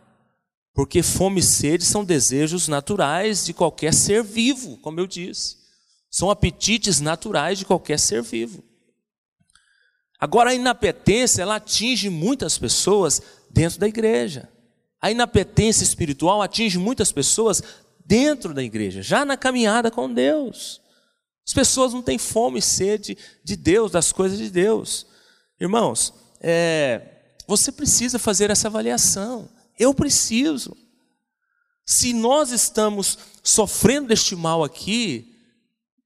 Porque 0.73 1.03
fome 1.03 1.39
e 1.39 1.43
sede 1.43 1.85
são 1.85 2.03
desejos 2.03 2.67
naturais 2.67 3.45
de 3.45 3.53
qualquer 3.53 3.93
ser 3.93 4.23
vivo, 4.23 4.77
como 4.77 4.99
eu 4.99 5.07
disse. 5.07 5.57
São 6.09 6.29
apetites 6.29 6.99
naturais 6.99 7.59
de 7.59 7.65
qualquer 7.65 7.99
ser 7.99 8.21
vivo. 8.21 8.63
Agora, 10.19 10.51
a 10.51 10.55
inapetência, 10.55 11.41
ela 11.41 11.57
atinge 11.57 12.09
muitas 12.09 12.57
pessoas 12.57 13.21
dentro 13.49 13.79
da 13.79 13.87
igreja. 13.87 14.49
A 15.01 15.11
inapetência 15.11 15.83
espiritual 15.83 16.41
atinge 16.41 16.79
muitas 16.79 17.11
pessoas 17.11 17.61
dentro 18.05 18.53
da 18.53 18.63
igreja, 18.63 19.01
já 19.01 19.25
na 19.25 19.35
caminhada 19.35 19.89
com 19.89 20.13
Deus. 20.13 20.81
As 21.45 21.53
pessoas 21.53 21.93
não 21.93 22.01
têm 22.01 22.17
fome 22.17 22.59
e 22.59 22.61
sede 22.61 23.17
de 23.43 23.55
Deus, 23.55 23.91
das 23.91 24.11
coisas 24.11 24.37
de 24.37 24.49
Deus. 24.49 25.05
Irmãos, 25.59 26.13
é, 26.39 27.01
você 27.47 27.71
precisa 27.71 28.17
fazer 28.17 28.49
essa 28.49 28.67
avaliação. 28.67 29.49
Eu 29.77 29.93
preciso. 29.93 30.75
Se 31.85 32.13
nós 32.13 32.51
estamos 32.51 33.17
sofrendo 33.43 34.07
deste 34.07 34.35
mal 34.35 34.63
aqui, 34.63 35.35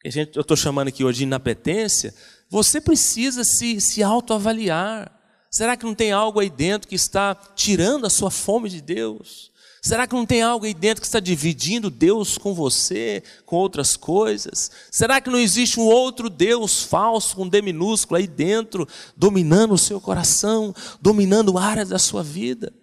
gente, 0.06 0.36
eu 0.36 0.42
estou 0.42 0.58
chamando 0.58 0.90
aqui 0.90 1.04
hoje 1.04 1.20
de 1.20 1.24
inapetência, 1.24 2.14
você 2.50 2.82
precisa 2.82 3.44
se, 3.44 3.80
se 3.80 4.04
autoavaliar. 4.04 5.16
Será 5.50 5.78
que 5.78 5.86
não 5.86 5.96
tem 5.96 6.12
algo 6.12 6.40
aí 6.40 6.50
dentro 6.50 6.88
que 6.88 6.96
está 6.96 7.34
tirando 7.34 8.06
a 8.06 8.10
sua 8.10 8.30
fome 8.30 8.70
de 8.70 8.82
Deus? 8.82 9.52
Será 9.82 10.06
que 10.06 10.14
não 10.14 10.26
tem 10.26 10.42
algo 10.42 10.66
aí 10.66 10.74
dentro 10.74 11.02
que 11.02 11.08
está 11.08 11.20
dividindo 11.20 11.90
Deus 11.90 12.38
com 12.38 12.54
você, 12.54 13.24
com 13.46 13.56
outras 13.56 13.96
coisas? 13.96 14.70
Será 14.92 15.22
que 15.22 15.30
não 15.30 15.40
existe 15.40 15.80
um 15.80 15.86
outro 15.86 16.30
Deus 16.30 16.84
falso, 16.84 17.36
com 17.36 17.48
D 17.48 17.62
minúsculo 17.62 18.18
aí 18.18 18.28
dentro, 18.28 18.88
dominando 19.16 19.74
o 19.74 19.78
seu 19.78 20.02
coração, 20.02 20.76
dominando 21.02 21.58
áreas 21.58 21.90
da 21.90 22.00
sua 22.00 22.22
vida? 22.22 22.74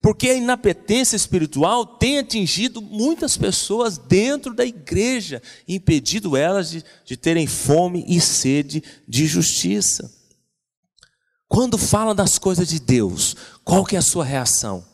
Porque 0.00 0.28
a 0.28 0.34
inapetência 0.34 1.16
espiritual 1.16 1.84
tem 1.84 2.18
atingido 2.18 2.80
muitas 2.80 3.36
pessoas 3.36 3.98
dentro 3.98 4.54
da 4.54 4.64
igreja, 4.64 5.42
impedido 5.66 6.36
elas 6.36 6.70
de, 6.70 6.84
de 7.04 7.16
terem 7.16 7.46
fome 7.46 8.04
e 8.06 8.20
sede 8.20 8.82
de 9.08 9.26
justiça. 9.26 10.12
Quando 11.48 11.78
fala 11.78 12.14
das 12.14 12.38
coisas 12.38 12.68
de 12.68 12.78
Deus, 12.78 13.34
qual 13.64 13.84
que 13.84 13.96
é 13.96 13.98
a 13.98 14.02
sua 14.02 14.24
reação? 14.24 14.84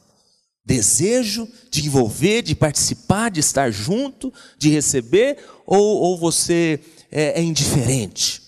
Desejo 0.64 1.46
de 1.70 1.86
envolver, 1.86 2.42
de 2.42 2.54
participar, 2.54 3.30
de 3.30 3.40
estar 3.40 3.70
junto, 3.70 4.32
de 4.58 4.70
receber, 4.70 5.38
ou, 5.66 6.00
ou 6.00 6.18
você 6.18 6.80
é, 7.10 7.40
é 7.40 7.42
indiferente? 7.42 8.42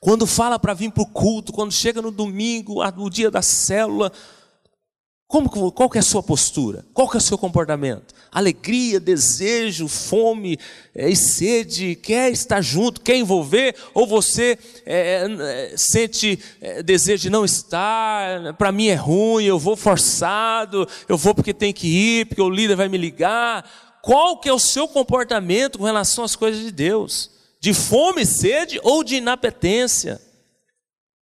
Quando 0.00 0.26
fala 0.26 0.58
para 0.58 0.74
vir 0.74 0.92
para 0.92 1.02
o 1.02 1.06
culto, 1.06 1.52
quando 1.52 1.72
chega 1.72 2.00
no 2.00 2.12
domingo, 2.12 2.84
no 2.92 3.10
dia 3.10 3.30
da 3.30 3.42
célula, 3.42 4.12
como, 5.28 5.70
qual 5.70 5.90
que 5.90 5.98
é 5.98 6.00
a 6.00 6.02
sua 6.02 6.22
postura? 6.22 6.86
Qual 6.94 7.06
que 7.06 7.14
é 7.14 7.18
o 7.18 7.20
seu 7.20 7.36
comportamento? 7.36 8.14
Alegria, 8.32 8.98
desejo, 8.98 9.86
fome 9.86 10.58
é, 10.94 11.10
e 11.10 11.14
sede, 11.14 11.94
quer 11.96 12.32
estar 12.32 12.62
junto, 12.62 13.02
quer 13.02 13.16
envolver, 13.16 13.76
ou 13.92 14.06
você 14.06 14.58
é, 14.86 15.74
sente 15.76 16.38
é, 16.62 16.82
desejo 16.82 17.24
de 17.24 17.30
não 17.30 17.44
estar, 17.44 18.54
para 18.54 18.72
mim 18.72 18.86
é 18.86 18.94
ruim, 18.94 19.44
eu 19.44 19.58
vou 19.58 19.76
forçado, 19.76 20.88
eu 21.06 21.18
vou 21.18 21.34
porque 21.34 21.52
tem 21.52 21.74
que 21.74 21.86
ir, 21.86 22.24
porque 22.24 22.40
o 22.40 22.48
líder 22.48 22.76
vai 22.76 22.88
me 22.88 22.96
ligar. 22.96 23.98
Qual 24.00 24.40
que 24.40 24.48
é 24.48 24.52
o 24.52 24.58
seu 24.58 24.88
comportamento 24.88 25.78
com 25.78 25.84
relação 25.84 26.24
às 26.24 26.34
coisas 26.34 26.62
de 26.62 26.72
Deus? 26.72 27.30
De 27.60 27.74
fome, 27.74 28.24
sede 28.24 28.80
ou 28.82 29.04
de 29.04 29.16
inapetência? 29.16 30.18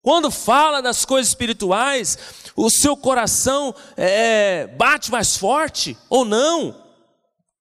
Quando 0.02 0.32
fala 0.32 0.82
das 0.82 1.04
coisas 1.04 1.28
espirituais, 1.28 2.18
o 2.56 2.68
seu 2.68 2.96
coração 2.96 3.72
é, 3.96 4.66
bate 4.76 5.12
mais 5.12 5.36
forte 5.36 5.96
ou 6.10 6.24
não? 6.24 6.76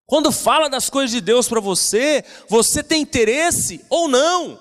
Quando 0.08 0.32
fala 0.32 0.68
das 0.68 0.90
coisas 0.90 1.12
de 1.12 1.22
Deus 1.22 1.48
para 1.48 1.60
você, 1.60 2.26
você 2.50 2.82
tem 2.82 3.04
interesse 3.04 3.86
ou 3.90 4.08
não? 4.08 4.60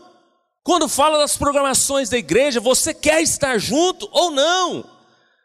Quando 0.62 0.88
fala 0.88 1.18
das 1.18 1.38
programações 1.38 2.10
da 2.10 2.18
igreja, 2.18 2.60
você 2.60 2.92
quer 2.92 3.22
estar 3.22 3.58
junto 3.58 4.06
ou 4.12 4.30
não? 4.30 4.84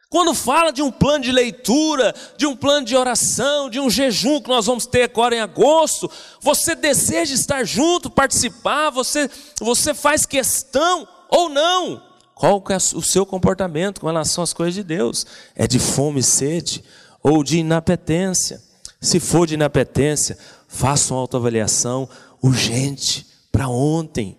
Quando 0.10 0.34
fala 0.34 0.72
de 0.72 0.82
um 0.82 0.92
plano 0.92 1.24
de 1.24 1.32
leitura, 1.32 2.14
de 2.38 2.46
um 2.46 2.56
plano 2.56 2.86
de 2.86 2.98
oração, 2.98 3.70
de 3.70 3.80
um 3.80 3.90
jejum 3.90 4.42
que 4.42 4.50
nós 4.50 4.66
vamos 4.66 4.86
ter 4.86 5.04
agora 5.04 5.36
em 5.36 5.40
agosto, 5.40 6.12
você 6.42 6.76
deseja 6.76 7.34
estar 7.34 7.64
junto, 7.64 8.10
participar, 8.10 8.90
você, 8.90 9.30
você 9.60 9.94
faz 9.94 10.26
questão 10.26 11.08
ou 11.30 11.48
não? 11.48 12.15
Qual 12.36 12.62
é 12.70 12.76
o 12.76 13.02
seu 13.02 13.26
comportamento 13.26 14.02
com 14.02 14.08
relação 14.08 14.44
às 14.44 14.52
coisas 14.52 14.76
de 14.76 14.84
Deus? 14.84 15.26
É 15.56 15.66
de 15.66 15.80
fome 15.80 16.20
e 16.20 16.24
sede 16.24 16.84
ou 17.24 17.42
de 17.44 17.58
inapetência? 17.58 18.62
Se 19.00 19.22
for 19.22 19.48
de 19.48 19.54
inapetência, 19.54 20.38
faça 20.68 21.14
uma 21.14 21.22
autoavaliação 21.22 22.10
urgente 22.44 23.26
para 23.54 23.70
ontem. 23.70 24.38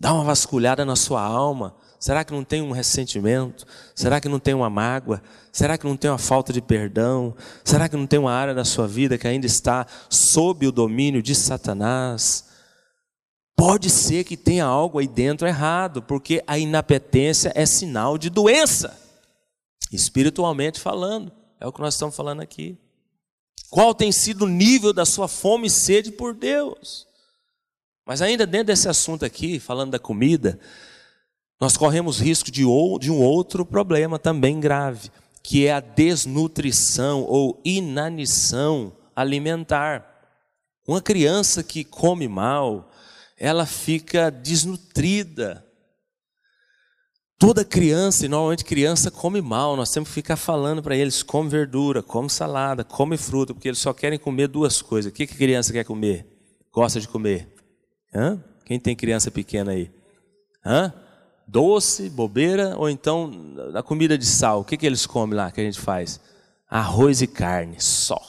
Dá 0.00 0.12
uma 0.12 0.24
vasculhada 0.24 0.84
na 0.84 0.96
sua 0.96 1.22
alma. 1.22 1.76
Será 2.00 2.24
que 2.24 2.32
não 2.32 2.42
tem 2.42 2.60
um 2.60 2.72
ressentimento? 2.72 3.64
Será 3.94 4.20
que 4.20 4.28
não 4.28 4.40
tem 4.40 4.52
uma 4.52 4.68
mágoa? 4.68 5.22
Será 5.52 5.78
que 5.78 5.86
não 5.86 5.96
tem 5.96 6.10
uma 6.10 6.18
falta 6.18 6.52
de 6.52 6.60
perdão? 6.60 7.34
Será 7.64 7.88
que 7.88 7.96
não 7.96 8.06
tem 8.06 8.18
uma 8.18 8.32
área 8.32 8.52
da 8.52 8.64
sua 8.64 8.88
vida 8.88 9.16
que 9.16 9.28
ainda 9.28 9.46
está 9.46 9.86
sob 10.10 10.66
o 10.66 10.72
domínio 10.72 11.22
de 11.22 11.36
Satanás? 11.36 12.44
Pode 13.56 13.88
ser 13.88 14.24
que 14.24 14.36
tenha 14.36 14.66
algo 14.66 14.98
aí 14.98 15.08
dentro 15.08 15.48
errado, 15.48 16.02
porque 16.02 16.44
a 16.46 16.58
inapetência 16.58 17.50
é 17.54 17.64
sinal 17.64 18.18
de 18.18 18.28
doença, 18.28 19.00
espiritualmente 19.90 20.78
falando. 20.78 21.32
É 21.58 21.66
o 21.66 21.72
que 21.72 21.80
nós 21.80 21.94
estamos 21.94 22.14
falando 22.14 22.42
aqui. 22.42 22.76
Qual 23.70 23.94
tem 23.94 24.12
sido 24.12 24.44
o 24.44 24.48
nível 24.48 24.92
da 24.92 25.06
sua 25.06 25.26
fome 25.26 25.68
e 25.68 25.70
sede 25.70 26.12
por 26.12 26.34
Deus? 26.34 27.06
Mas 28.04 28.22
ainda 28.22 28.46
dentro 28.46 28.68
desse 28.68 28.88
assunto 28.88 29.24
aqui, 29.24 29.58
falando 29.58 29.92
da 29.92 29.98
comida, 29.98 30.60
nós 31.58 31.76
corremos 31.76 32.20
risco 32.20 32.50
de, 32.50 32.64
um 32.64 33.22
outro 33.22 33.64
problema 33.64 34.18
também 34.18 34.60
grave, 34.60 35.10
que 35.42 35.66
é 35.66 35.72
a 35.72 35.80
desnutrição 35.80 37.22
ou 37.22 37.60
inanição 37.64 38.92
alimentar. 39.14 40.04
Uma 40.86 41.00
criança 41.00 41.62
que 41.64 41.82
come 41.82 42.28
mal, 42.28 42.90
ela 43.36 43.66
fica 43.66 44.30
desnutrida. 44.30 45.64
Toda 47.38 47.66
criança, 47.66 48.24
e 48.24 48.28
normalmente 48.28 48.64
criança 48.64 49.10
come 49.10 49.42
mal, 49.42 49.76
nós 49.76 49.90
temos 49.90 50.08
que 50.08 50.14
ficar 50.14 50.36
falando 50.36 50.82
para 50.82 50.96
eles: 50.96 51.22
come 51.22 51.50
verdura, 51.50 52.02
come 52.02 52.30
salada, 52.30 52.82
come 52.82 53.18
fruta, 53.18 53.52
porque 53.52 53.68
eles 53.68 53.78
só 53.78 53.92
querem 53.92 54.18
comer 54.18 54.48
duas 54.48 54.80
coisas. 54.80 55.12
O 55.12 55.14
que 55.14 55.24
a 55.24 55.26
criança 55.26 55.72
quer 55.72 55.84
comer? 55.84 56.26
Gosta 56.72 56.98
de 56.98 57.06
comer? 57.06 57.52
Hã? 58.14 58.42
Quem 58.64 58.80
tem 58.80 58.96
criança 58.96 59.30
pequena 59.30 59.72
aí? 59.72 59.90
Hã? 60.64 60.92
Doce, 61.46 62.08
bobeira, 62.08 62.74
ou 62.76 62.88
então 62.88 63.30
a 63.74 63.82
comida 63.82 64.16
de 64.16 64.26
sal. 64.26 64.60
O 64.60 64.64
que, 64.64 64.76
que 64.76 64.86
eles 64.86 65.04
comem 65.04 65.36
lá 65.36 65.50
que 65.50 65.60
a 65.60 65.64
gente 65.64 65.78
faz? 65.78 66.18
Arroz 66.68 67.20
e 67.20 67.26
carne, 67.26 67.76
só. 67.78 68.20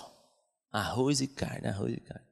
Arroz 0.71 1.21
e 1.21 1.27
carne, 1.27 1.67
arroz 1.67 1.93
e 1.93 1.99
carne. 2.01 2.26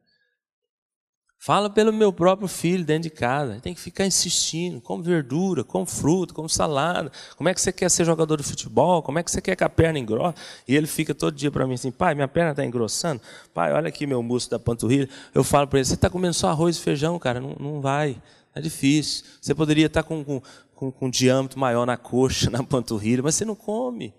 Fala 1.46 1.70
pelo 1.70 1.94
meu 1.94 2.12
próprio 2.12 2.48
filho 2.48 2.84
dentro 2.84 3.04
de 3.04 3.12
casa. 3.12 3.60
Tem 3.62 3.72
que 3.72 3.80
ficar 3.80 4.04
insistindo. 4.04 4.82
Come 4.82 5.04
verdura, 5.04 5.64
come 5.64 5.86
fruta, 5.86 6.34
come 6.34 6.50
salada. 6.50 7.12
Como 7.38 7.48
é 7.48 7.54
que 7.54 7.62
você 7.62 7.72
quer 7.72 7.88
ser 7.92 8.04
jogador 8.04 8.38
de 8.38 8.44
futebol? 8.44 9.04
Como 9.04 9.20
é 9.20 9.24
que 9.24 9.30
você 9.30 9.40
quer 9.40 9.56
que 9.56 9.64
a 9.64 9.70
perna 9.70 10.00
engrosse? 10.00 10.34
E 10.68 10.76
ele 10.76 10.88
fica 10.88 11.14
todo 11.14 11.36
dia 11.36 11.52
para 11.52 11.68
mim 11.68 11.76
assim: 11.76 11.92
pai, 11.92 12.16
minha 12.16 12.28
perna 12.28 12.50
está 12.50 12.66
engrossando. 12.66 13.22
Pai, 13.54 13.72
olha 13.74 13.90
aqui 13.90 14.08
meu 14.08 14.24
músculo 14.24 14.58
da 14.58 14.66
panturrilha. 14.66 15.08
Eu 15.36 15.44
falo 15.44 15.68
para 15.68 15.78
ele: 15.78 15.86
você 15.86 15.94
está 15.94 16.10
comendo 16.10 16.34
só 16.34 16.48
arroz 16.48 16.78
e 16.78 16.82
feijão, 16.82 17.20
cara? 17.20 17.40
Não, 17.40 17.56
não 17.60 17.80
vai. 17.80 18.20
É 18.56 18.60
difícil. 18.60 19.24
Você 19.40 19.54
poderia 19.54 19.86
estar 19.86 20.02
tá 20.02 20.10
com, 20.10 20.24
com, 20.24 20.42
com, 20.74 20.92
com 20.92 21.06
um 21.06 21.12
diâmetro 21.12 21.60
maior 21.60 21.86
na 21.86 21.96
coxa, 21.96 22.50
na 22.50 22.64
panturrilha, 22.64 23.22
mas 23.22 23.36
você 23.36 23.46
não 23.46 23.54
come. 23.54 24.16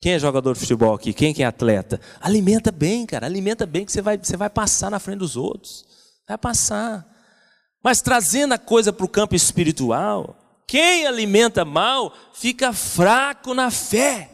Quem 0.00 0.12
é 0.12 0.20
jogador 0.20 0.52
de 0.52 0.60
futebol 0.60 0.94
aqui? 0.94 1.12
Quem 1.12 1.34
é 1.36 1.44
atleta? 1.44 2.00
Alimenta 2.20 2.70
bem, 2.70 3.04
cara. 3.06 3.26
Alimenta 3.26 3.66
bem 3.66 3.84
que 3.84 3.90
você 3.90 4.00
vai, 4.00 4.16
você 4.16 4.36
vai 4.36 4.48
passar 4.48 4.88
na 4.88 5.00
frente 5.00 5.18
dos 5.18 5.36
outros. 5.36 5.93
Vai 6.26 6.38
passar. 6.38 7.06
Mas 7.82 8.00
trazendo 8.00 8.54
a 8.54 8.58
coisa 8.58 8.92
para 8.92 9.04
o 9.04 9.08
campo 9.08 9.34
espiritual, 9.34 10.62
quem 10.66 11.06
alimenta 11.06 11.64
mal 11.64 12.14
fica 12.32 12.72
fraco 12.72 13.52
na 13.52 13.70
fé. 13.70 14.33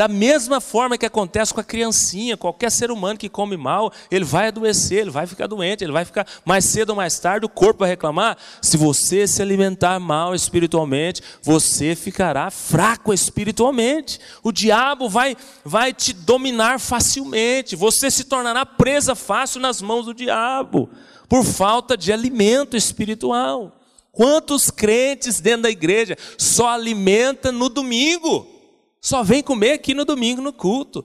Da 0.00 0.08
mesma 0.08 0.62
forma 0.62 0.96
que 0.96 1.04
acontece 1.04 1.52
com 1.52 1.60
a 1.60 1.62
criancinha, 1.62 2.34
qualquer 2.34 2.70
ser 2.70 2.90
humano 2.90 3.18
que 3.18 3.28
come 3.28 3.54
mal, 3.54 3.92
ele 4.10 4.24
vai 4.24 4.48
adoecer, 4.48 5.00
ele 5.00 5.10
vai 5.10 5.26
ficar 5.26 5.46
doente, 5.46 5.84
ele 5.84 5.92
vai 5.92 6.06
ficar 6.06 6.26
mais 6.42 6.64
cedo 6.64 6.88
ou 6.88 6.96
mais 6.96 7.18
tarde, 7.18 7.44
o 7.44 7.50
corpo 7.50 7.80
vai 7.80 7.90
reclamar. 7.90 8.38
Se 8.62 8.78
você 8.78 9.26
se 9.26 9.42
alimentar 9.42 10.00
mal 10.00 10.34
espiritualmente, 10.34 11.20
você 11.42 11.94
ficará 11.94 12.50
fraco 12.50 13.12
espiritualmente. 13.12 14.18
O 14.42 14.50
diabo 14.50 15.06
vai, 15.06 15.36
vai 15.62 15.92
te 15.92 16.14
dominar 16.14 16.80
facilmente, 16.80 17.76
você 17.76 18.10
se 18.10 18.24
tornará 18.24 18.64
presa 18.64 19.14
fácil 19.14 19.60
nas 19.60 19.82
mãos 19.82 20.06
do 20.06 20.14
diabo, 20.14 20.88
por 21.28 21.44
falta 21.44 21.94
de 21.94 22.10
alimento 22.10 22.74
espiritual. 22.74 23.70
Quantos 24.10 24.70
crentes 24.70 25.40
dentro 25.40 25.64
da 25.64 25.70
igreja 25.70 26.16
só 26.38 26.70
alimenta 26.70 27.52
no 27.52 27.68
domingo? 27.68 28.59
Só 29.00 29.22
vem 29.22 29.42
comer 29.42 29.72
aqui 29.72 29.94
no 29.94 30.04
domingo 30.04 30.42
no 30.42 30.52
culto. 30.52 31.04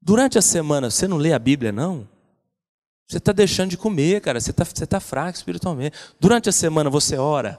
Durante 0.00 0.36
a 0.36 0.42
semana, 0.42 0.90
você 0.90 1.06
não 1.06 1.16
lê 1.16 1.32
a 1.32 1.38
Bíblia, 1.38 1.72
não? 1.72 2.08
Você 3.06 3.18
está 3.18 3.32
deixando 3.32 3.70
de 3.70 3.76
comer, 3.76 4.20
cara. 4.20 4.40
Você 4.40 4.50
está 4.50 4.64
você 4.64 4.86
tá 4.86 5.00
fraco 5.00 5.36
espiritualmente. 5.36 5.96
Durante 6.18 6.48
a 6.48 6.52
semana 6.52 6.90
você 6.90 7.16
ora. 7.16 7.58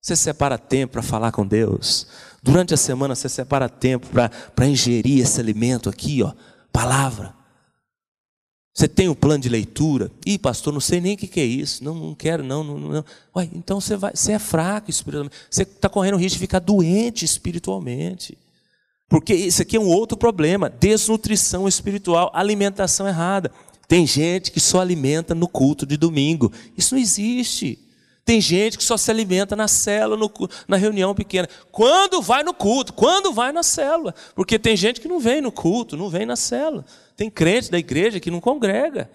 Você 0.00 0.16
separa 0.16 0.58
tempo 0.58 0.94
para 0.94 1.02
falar 1.02 1.30
com 1.30 1.46
Deus. 1.46 2.08
Durante 2.42 2.74
a 2.74 2.76
semana 2.76 3.14
você 3.14 3.28
separa 3.28 3.68
tempo 3.68 4.08
para 4.08 4.66
ingerir 4.66 5.20
esse 5.20 5.40
alimento 5.40 5.88
aqui, 5.88 6.24
ó, 6.24 6.32
palavra. 6.72 7.32
Você 8.74 8.88
tem 8.88 9.08
um 9.08 9.14
plano 9.14 9.42
de 9.42 9.48
leitura? 9.48 10.10
Ih, 10.26 10.38
pastor, 10.38 10.72
não 10.72 10.80
sei 10.80 11.00
nem 11.00 11.14
o 11.14 11.16
que 11.16 11.38
é 11.38 11.44
isso. 11.44 11.84
Não, 11.84 11.94
não 11.94 12.14
quero, 12.14 12.42
não. 12.42 12.64
não, 12.64 12.78
não. 12.78 13.04
Ué, 13.36 13.48
então 13.52 13.80
você, 13.80 13.96
vai, 13.96 14.12
você 14.14 14.32
é 14.32 14.38
fraco 14.38 14.90
espiritualmente. 14.90 15.36
Você 15.48 15.62
está 15.62 15.88
correndo 15.88 16.14
o 16.14 16.18
risco 16.18 16.34
de 16.34 16.40
ficar 16.40 16.58
doente 16.58 17.24
espiritualmente. 17.24 18.36
Porque 19.12 19.34
isso 19.34 19.60
aqui 19.60 19.76
é 19.76 19.80
um 19.80 19.88
outro 19.88 20.16
problema: 20.16 20.70
desnutrição 20.70 21.68
espiritual, 21.68 22.30
alimentação 22.32 23.06
errada. 23.06 23.52
Tem 23.86 24.06
gente 24.06 24.50
que 24.50 24.58
só 24.58 24.80
alimenta 24.80 25.34
no 25.34 25.46
culto 25.46 25.84
de 25.84 25.98
domingo. 25.98 26.50
Isso 26.78 26.94
não 26.94 27.02
existe. 27.02 27.78
Tem 28.24 28.40
gente 28.40 28.78
que 28.78 28.84
só 28.84 28.96
se 28.96 29.10
alimenta 29.10 29.54
na 29.54 29.68
célula, 29.68 30.16
no, 30.16 30.32
na 30.66 30.78
reunião 30.78 31.14
pequena. 31.14 31.46
Quando 31.70 32.22
vai 32.22 32.42
no 32.42 32.54
culto? 32.54 32.94
Quando 32.94 33.34
vai 33.34 33.52
na 33.52 33.62
célula? 33.62 34.14
Porque 34.34 34.58
tem 34.58 34.74
gente 34.78 34.98
que 34.98 35.08
não 35.08 35.20
vem 35.20 35.42
no 35.42 35.52
culto, 35.52 35.94
não 35.94 36.08
vem 36.08 36.24
na 36.24 36.36
célula. 36.36 36.82
Tem 37.14 37.28
crente 37.28 37.70
da 37.70 37.78
igreja 37.78 38.18
que 38.18 38.30
não 38.30 38.40
congrega. 38.40 39.10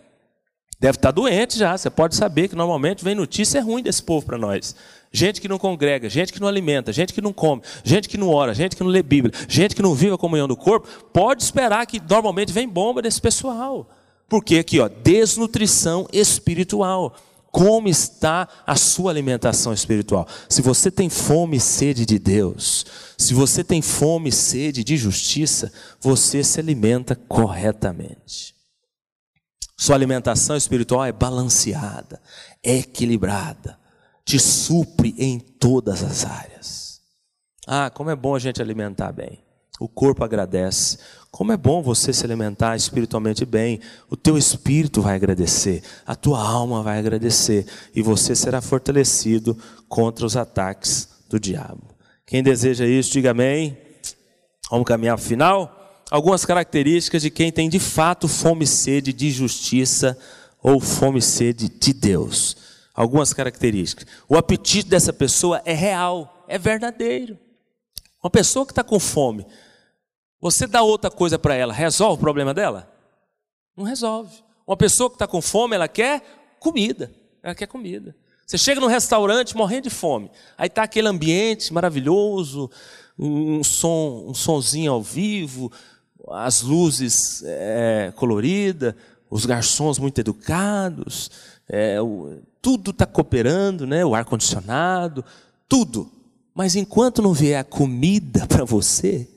Deve 0.79 0.97
estar 0.97 1.11
doente 1.11 1.57
já. 1.57 1.77
Você 1.77 1.89
pode 1.89 2.15
saber 2.15 2.47
que 2.47 2.55
normalmente 2.55 3.03
vem 3.03 3.15
notícia 3.15 3.61
ruim 3.61 3.81
desse 3.81 4.03
povo 4.03 4.25
para 4.25 4.37
nós 4.37 4.75
gente 5.11 5.41
que 5.41 5.47
não 5.47 5.57
congrega, 5.57 6.09
gente 6.09 6.33
que 6.33 6.39
não 6.39 6.47
alimenta, 6.47 6.91
gente 6.91 7.13
que 7.13 7.21
não 7.21 7.33
come, 7.33 7.61
gente 7.83 8.09
que 8.09 8.17
não 8.17 8.29
ora, 8.29 8.53
gente 8.53 8.75
que 8.75 8.83
não 8.83 8.89
lê 8.89 9.01
Bíblia, 9.01 9.33
gente 9.47 9.75
que 9.75 9.81
não 9.81 9.93
vive 9.93 10.13
a 10.13 10.17
comunhão 10.17 10.47
do 10.47 10.55
corpo, 10.55 10.87
pode 11.13 11.43
esperar 11.43 11.85
que 11.85 11.99
normalmente 11.99 12.51
vem 12.51 12.67
bomba 12.67 13.01
desse 13.01 13.21
pessoal. 13.21 13.89
Porque 14.29 14.57
aqui, 14.57 14.79
ó, 14.79 14.87
desnutrição 14.87 16.07
espiritual. 16.11 17.15
Como 17.49 17.87
está 17.87 18.47
a 18.67 18.75
sua 18.75 19.09
alimentação 19.09 19.73
espiritual? 19.73 20.27
Se 20.47 20.61
você 20.61 20.91
tem 20.91 21.09
fome 21.09 21.57
e 21.57 21.61
sede 21.61 22.05
de 22.05 22.19
Deus, 22.19 22.85
se 23.17 23.33
você 23.33 23.63
tem 23.63 23.81
fome 23.81 24.29
e 24.29 24.33
sede 24.33 24.83
de 24.83 24.95
justiça, 24.95 25.71
você 25.99 26.43
se 26.43 26.59
alimenta 26.59 27.15
corretamente. 27.15 28.56
Sua 29.77 29.95
alimentação 29.95 30.57
espiritual 30.57 31.05
é 31.05 31.11
balanceada, 31.11 32.19
é 32.63 32.77
equilibrada 32.77 33.77
te 34.27 34.37
supre 34.37 35.15
em 35.17 35.39
todas 35.39 36.03
as 36.03 36.25
áreas. 36.25 36.99
Ah, 37.65 37.89
como 37.89 38.09
é 38.09 38.15
bom 38.15 38.35
a 38.35 38.39
gente 38.39 38.61
alimentar 38.61 39.13
bem. 39.13 39.41
O 39.79 39.87
corpo 39.87 40.21
agradece. 40.21 40.97
Como 41.31 41.53
é 41.53 41.57
bom 41.57 41.81
você 41.81 42.11
se 42.11 42.25
alimentar 42.25 42.75
espiritualmente 42.75 43.45
bem. 43.45 43.79
O 44.09 44.17
teu 44.17 44.37
espírito 44.37 45.01
vai 45.01 45.15
agradecer, 45.15 45.81
a 46.05 46.13
tua 46.13 46.45
alma 46.45 46.83
vai 46.83 46.99
agradecer 46.99 47.65
e 47.95 48.01
você 48.01 48.35
será 48.35 48.59
fortalecido 48.59 49.57
contra 49.87 50.25
os 50.25 50.35
ataques 50.35 51.07
do 51.29 51.39
diabo. 51.39 51.95
Quem 52.25 52.43
deseja 52.43 52.85
isso, 52.85 53.11
diga 53.11 53.31
amém. 53.31 53.77
Vamos 54.69 54.85
caminhar 54.85 55.15
para 55.15 55.23
o 55.23 55.27
final? 55.27 55.76
Algumas 56.09 56.45
características 56.45 57.21
de 57.21 57.29
quem 57.29 57.51
tem 57.51 57.69
de 57.69 57.79
fato 57.79 58.27
fome 58.27 58.63
e 58.63 58.67
sede 58.67 59.11
de 59.11 59.29
justiça 59.29 60.17
ou 60.61 60.79
fome 60.79 61.19
e 61.19 61.21
sede 61.21 61.69
de 61.69 61.93
Deus 61.93 62.55
algumas 62.97 63.31
características. 63.31 64.07
O 64.27 64.35
apetite 64.35 64.89
dessa 64.89 65.13
pessoa 65.13 65.61
é 65.63 65.73
real, 65.73 66.43
é 66.47 66.57
verdadeiro. 66.57 67.37
Uma 68.21 68.31
pessoa 68.31 68.65
que 68.65 68.71
está 68.71 68.83
com 68.83 68.99
fome, 68.99 69.45
você 70.41 70.65
dá 70.65 70.81
outra 70.81 71.11
coisa 71.11 71.37
para 71.37 71.53
ela, 71.53 71.71
resolve 71.71 72.15
o 72.15 72.19
problema 72.19 72.55
dela? 72.55 72.91
Não 73.75 73.85
resolve. 73.85 74.43
Uma 74.65 74.75
pessoa 74.75 75.09
que 75.09 75.15
está 75.15 75.27
com 75.27 75.41
fome, 75.41 75.75
ela 75.75 75.87
quer 75.87 76.57
comida. 76.59 77.13
Ela 77.43 77.53
quer 77.53 77.67
comida. 77.67 78.15
Você 78.45 78.57
chega 78.57 78.81
num 78.81 78.87
restaurante 78.87 79.55
morrendo 79.55 79.83
de 79.83 79.89
fome. 79.91 80.31
Aí 80.57 80.67
está 80.67 80.83
aquele 80.83 81.07
ambiente 81.07 81.71
maravilhoso, 81.71 82.71
um 83.17 83.63
som, 83.63 84.25
um 84.27 84.33
sonzinho 84.33 84.91
ao 84.91 85.03
vivo, 85.03 85.71
as 86.31 86.61
luzes 86.61 87.43
é, 87.45 88.11
coloridas, 88.15 88.93
os 89.29 89.45
garçons 89.45 89.99
muito 89.99 90.19
educados, 90.19 91.29
é, 91.67 92.01
o, 92.01 92.39
tudo 92.61 92.91
está 92.91 93.05
cooperando, 93.05 93.85
né? 93.85 94.05
o 94.05 94.15
ar-condicionado, 94.15 95.23
tudo. 95.67 96.11
Mas 96.53 96.75
enquanto 96.75 97.21
não 97.21 97.33
vier 97.33 97.59
a 97.59 97.63
comida 97.63 98.47
para 98.47 98.65
você, 98.65 99.27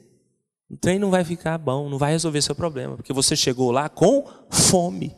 o 0.70 0.76
trem 0.76 0.98
não 0.98 1.10
vai 1.10 1.24
ficar 1.24 1.58
bom, 1.58 1.88
não 1.88 1.98
vai 1.98 2.12
resolver 2.12 2.40
seu 2.42 2.54
problema, 2.54 2.96
porque 2.96 3.12
você 3.12 3.34
chegou 3.34 3.70
lá 3.70 3.88
com 3.88 4.24
fome. 4.48 5.14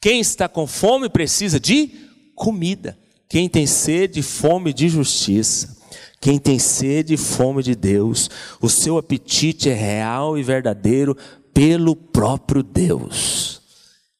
Quem 0.00 0.20
está 0.20 0.48
com 0.48 0.66
fome 0.66 1.08
precisa 1.08 1.58
de 1.58 1.90
comida. 2.34 2.96
Quem 3.28 3.48
tem 3.48 3.66
sede, 3.66 4.22
fome 4.22 4.72
de 4.72 4.88
justiça. 4.88 5.76
Quem 6.24 6.38
tem 6.38 6.58
sede 6.58 7.12
e 7.12 7.16
fome 7.18 7.62
de 7.62 7.74
Deus, 7.74 8.30
o 8.58 8.66
seu 8.66 8.96
apetite 8.96 9.68
é 9.68 9.74
real 9.74 10.38
e 10.38 10.42
verdadeiro 10.42 11.14
pelo 11.52 11.94
próprio 11.94 12.62
Deus. 12.62 13.60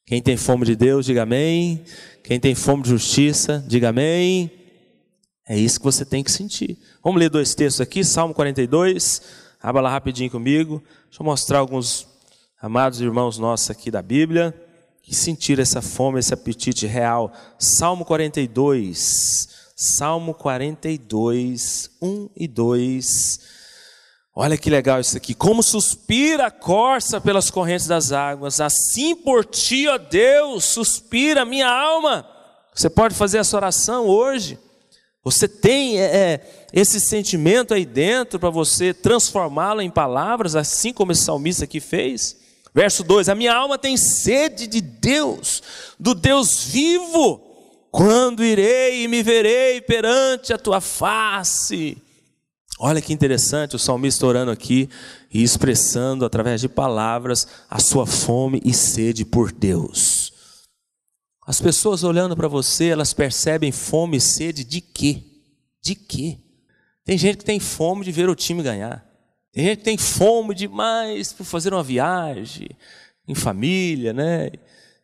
Quem 0.05 0.21
tem 0.21 0.37
fome 0.37 0.67
de 0.67 0.75
Deus, 0.75 1.07
diga 1.07 1.23
amém. 1.23 1.83
Quem 2.23 2.39
tem 2.39 2.53
fome 2.53 2.83
de 2.83 2.89
justiça, 2.89 3.65
diga 3.67 3.89
amém. 3.89 4.51
É 5.49 5.57
isso 5.57 5.79
que 5.79 5.83
você 5.83 6.05
tem 6.05 6.23
que 6.23 6.31
sentir. 6.31 6.77
Vamos 7.03 7.19
ler 7.19 7.27
dois 7.27 7.55
textos 7.55 7.81
aqui, 7.81 8.03
Salmo 8.03 8.35
42. 8.35 9.23
Abra 9.59 9.81
lá 9.81 9.89
rapidinho 9.89 10.29
comigo. 10.29 10.83
Deixa 11.09 11.23
eu 11.23 11.25
mostrar 11.25 11.57
alguns 11.57 12.07
amados 12.61 13.01
irmãos 13.01 13.39
nossos 13.39 13.71
aqui 13.71 13.89
da 13.89 14.03
Bíblia 14.03 14.53
que 15.01 15.15
sentiram 15.15 15.63
essa 15.63 15.81
fome, 15.81 16.19
esse 16.19 16.35
apetite 16.35 16.85
real. 16.85 17.33
Salmo 17.57 18.05
42. 18.05 19.54
Salmo 19.75 20.33
42, 20.33 21.89
1 22.01 22.29
e 22.37 22.47
2. 22.47 23.39
Olha 24.33 24.57
que 24.57 24.69
legal 24.69 25.01
isso 25.01 25.17
aqui. 25.17 25.33
Como 25.33 25.61
suspira 25.61 26.47
a 26.47 26.51
corça 26.51 27.19
pelas 27.19 27.51
correntes 27.51 27.85
das 27.85 28.13
águas, 28.13 28.61
assim 28.61 29.13
por 29.13 29.43
ti, 29.43 29.85
ó 29.89 29.97
Deus, 29.97 30.63
suspira 30.63 31.41
a 31.41 31.45
minha 31.45 31.69
alma. 31.69 32.25
Você 32.73 32.89
pode 32.89 33.15
fazer 33.15 33.39
essa 33.39 33.57
oração 33.57 34.07
hoje. 34.07 34.57
Você 35.25 35.45
tem 35.45 35.99
é, 35.99 36.05
é 36.05 36.41
esse 36.71 37.01
sentimento 37.01 37.73
aí 37.73 37.85
dentro 37.85 38.39
para 38.39 38.49
você 38.49 38.93
transformá-lo 38.93 39.81
em 39.81 39.89
palavras, 39.89 40.55
assim 40.55 40.93
como 40.93 41.11
esse 41.11 41.23
salmista 41.23 41.65
aqui 41.65 41.81
fez. 41.81 42.37
Verso 42.73 43.03
2: 43.03 43.27
A 43.27 43.35
minha 43.35 43.53
alma 43.53 43.77
tem 43.77 43.97
sede 43.97 44.67
de 44.67 44.79
Deus, 44.79 45.61
do 45.99 46.15
Deus 46.15 46.63
vivo. 46.63 47.44
Quando 47.95 48.43
irei 48.43 49.05
e 49.05 49.07
me 49.07 49.23
verei 49.23 49.79
perante 49.79 50.51
a 50.51 50.57
tua 50.57 50.81
face? 50.81 51.97
Olha 52.77 53.01
que 53.01 53.13
interessante 53.13 53.77
o 53.77 53.79
salmista 53.79 54.25
orando 54.25 54.51
aqui 54.51 54.89
e 55.33 55.41
expressando 55.41 56.25
através 56.25 56.59
de 56.59 56.67
palavras 56.67 57.47
a 57.69 57.79
sua 57.79 58.05
fome 58.05 58.61
e 58.65 58.73
sede 58.73 59.23
por 59.23 59.49
Deus. 59.49 60.33
As 61.47 61.61
pessoas 61.61 62.03
olhando 62.03 62.35
para 62.35 62.49
você, 62.49 62.87
elas 62.87 63.13
percebem 63.13 63.71
fome 63.71 64.17
e 64.17 64.21
sede 64.21 64.65
de 64.65 64.81
quê? 64.81 65.23
De 65.81 65.95
quê? 65.95 66.39
Tem 67.05 67.17
gente 67.17 67.37
que 67.37 67.45
tem 67.45 67.61
fome 67.61 68.03
de 68.03 68.11
ver 68.11 68.27
o 68.27 68.35
time 68.35 68.61
ganhar. 68.61 69.09
Tem 69.53 69.63
gente 69.67 69.77
que 69.77 69.85
tem 69.85 69.97
fome 69.97 70.53
demais 70.53 71.31
por 71.31 71.45
fazer 71.45 71.73
uma 71.73 71.81
viagem 71.81 72.67
em 73.25 73.33
família, 73.33 74.11
né? 74.11 74.51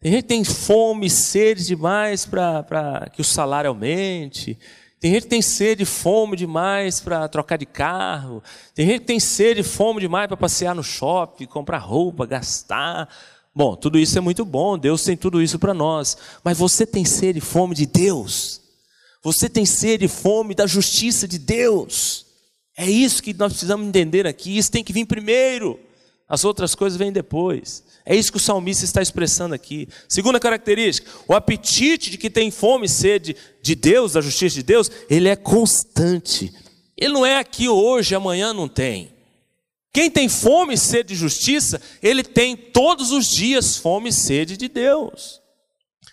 Tem 0.02 0.14
gente 0.14 0.24
que 0.24 0.30
tem 0.30 0.43
fome 0.43 1.12
sede 1.12 1.64
demais 1.64 2.26
para 2.26 3.08
que 3.14 3.22
o 3.22 3.24
salário 3.24 3.70
aumente. 3.70 4.58
Tem 4.99 5.14
gente 5.14 5.24
que 5.24 5.30
tem 5.30 5.43
sede 5.43 5.84
e 5.84 5.86
fome 5.86 6.36
demais 6.36 6.99
para 6.99 7.28
trocar 7.28 7.58
de 7.58 7.68
carro. 7.68 8.41
Tem 8.74 8.88
gente 8.88 9.02
que 9.02 9.06
tem 9.06 9.20
sede 9.20 9.62
e 9.62 9.64
fome 9.64 10.02
demais 10.02 10.26
para 10.26 10.36
passear 10.36 10.74
no 10.74 10.84
shopping, 10.84 11.45
comprar 11.45 11.78
roupa, 11.78 12.26
gastar. 12.26 13.08
Bom, 13.54 13.76
tudo 13.76 13.99
isso 13.99 14.18
é 14.18 14.22
muito 14.22 14.43
bom, 14.43 14.76
Deus 14.76 15.04
tem 15.04 15.16
tudo 15.16 15.39
isso 15.39 15.60
para 15.60 15.74
nós. 15.74 16.18
Mas 16.43 16.58
você 16.58 16.84
tem 16.84 17.06
sede 17.06 17.38
e 17.38 17.41
fome 17.41 17.76
de 17.76 17.86
Deus. 17.86 18.60
Você 19.22 19.47
tem 19.47 19.68
sede 19.68 20.06
e 20.06 20.08
fome 20.08 20.56
da 20.56 20.66
justiça 20.66 21.28
de 21.28 21.38
Deus. 21.38 22.26
É 22.76 22.89
isso 22.89 23.22
que 23.22 23.36
nós 23.36 23.52
precisamos 23.52 23.86
entender 23.86 24.26
aqui. 24.26 24.58
Isso 24.58 24.72
tem 24.72 24.84
que 24.84 24.93
vir 24.93 25.06
primeiro. 25.06 25.80
As 26.32 26.46
outras 26.46 26.74
coisas 26.74 26.98
vêm 26.98 27.12
depois. 27.12 27.84
É 28.06 28.16
isso 28.16 28.32
que 28.32 28.38
o 28.38 28.40
salmista 28.40 28.86
está 28.86 29.02
expressando 29.02 29.54
aqui. 29.54 29.90
Segunda 30.08 30.40
característica: 30.40 31.12
o 31.28 31.34
apetite 31.34 32.10
de 32.10 32.18
que 32.18 32.30
tem 32.30 32.50
fome 32.50 32.86
e 32.86 32.90
sede 32.90 33.36
de 33.62 33.76
Deus, 33.76 34.14
da 34.14 34.22
justiça 34.22 34.56
de 34.56 34.64
Deus, 34.64 34.90
ele 35.10 35.28
é 35.28 35.36
constante. 35.36 36.54
Ele 36.96 37.12
não 37.12 37.26
é 37.26 37.38
aqui 37.38 37.68
hoje, 37.68 38.16
amanhã 38.16 38.54
não 38.54 38.70
tem. 38.70 39.12
Quem 39.92 40.10
tem 40.10 40.30
fome 40.30 40.76
e 40.76 40.78
sede 40.78 41.10
de 41.10 41.16
justiça, 41.16 41.82
ele 42.02 42.24
tem 42.24 42.56
todos 42.56 43.12
os 43.12 43.28
dias 43.28 43.76
fome 43.76 44.08
e 44.08 44.14
sede 44.14 44.56
de 44.56 44.70
Deus. 44.70 45.42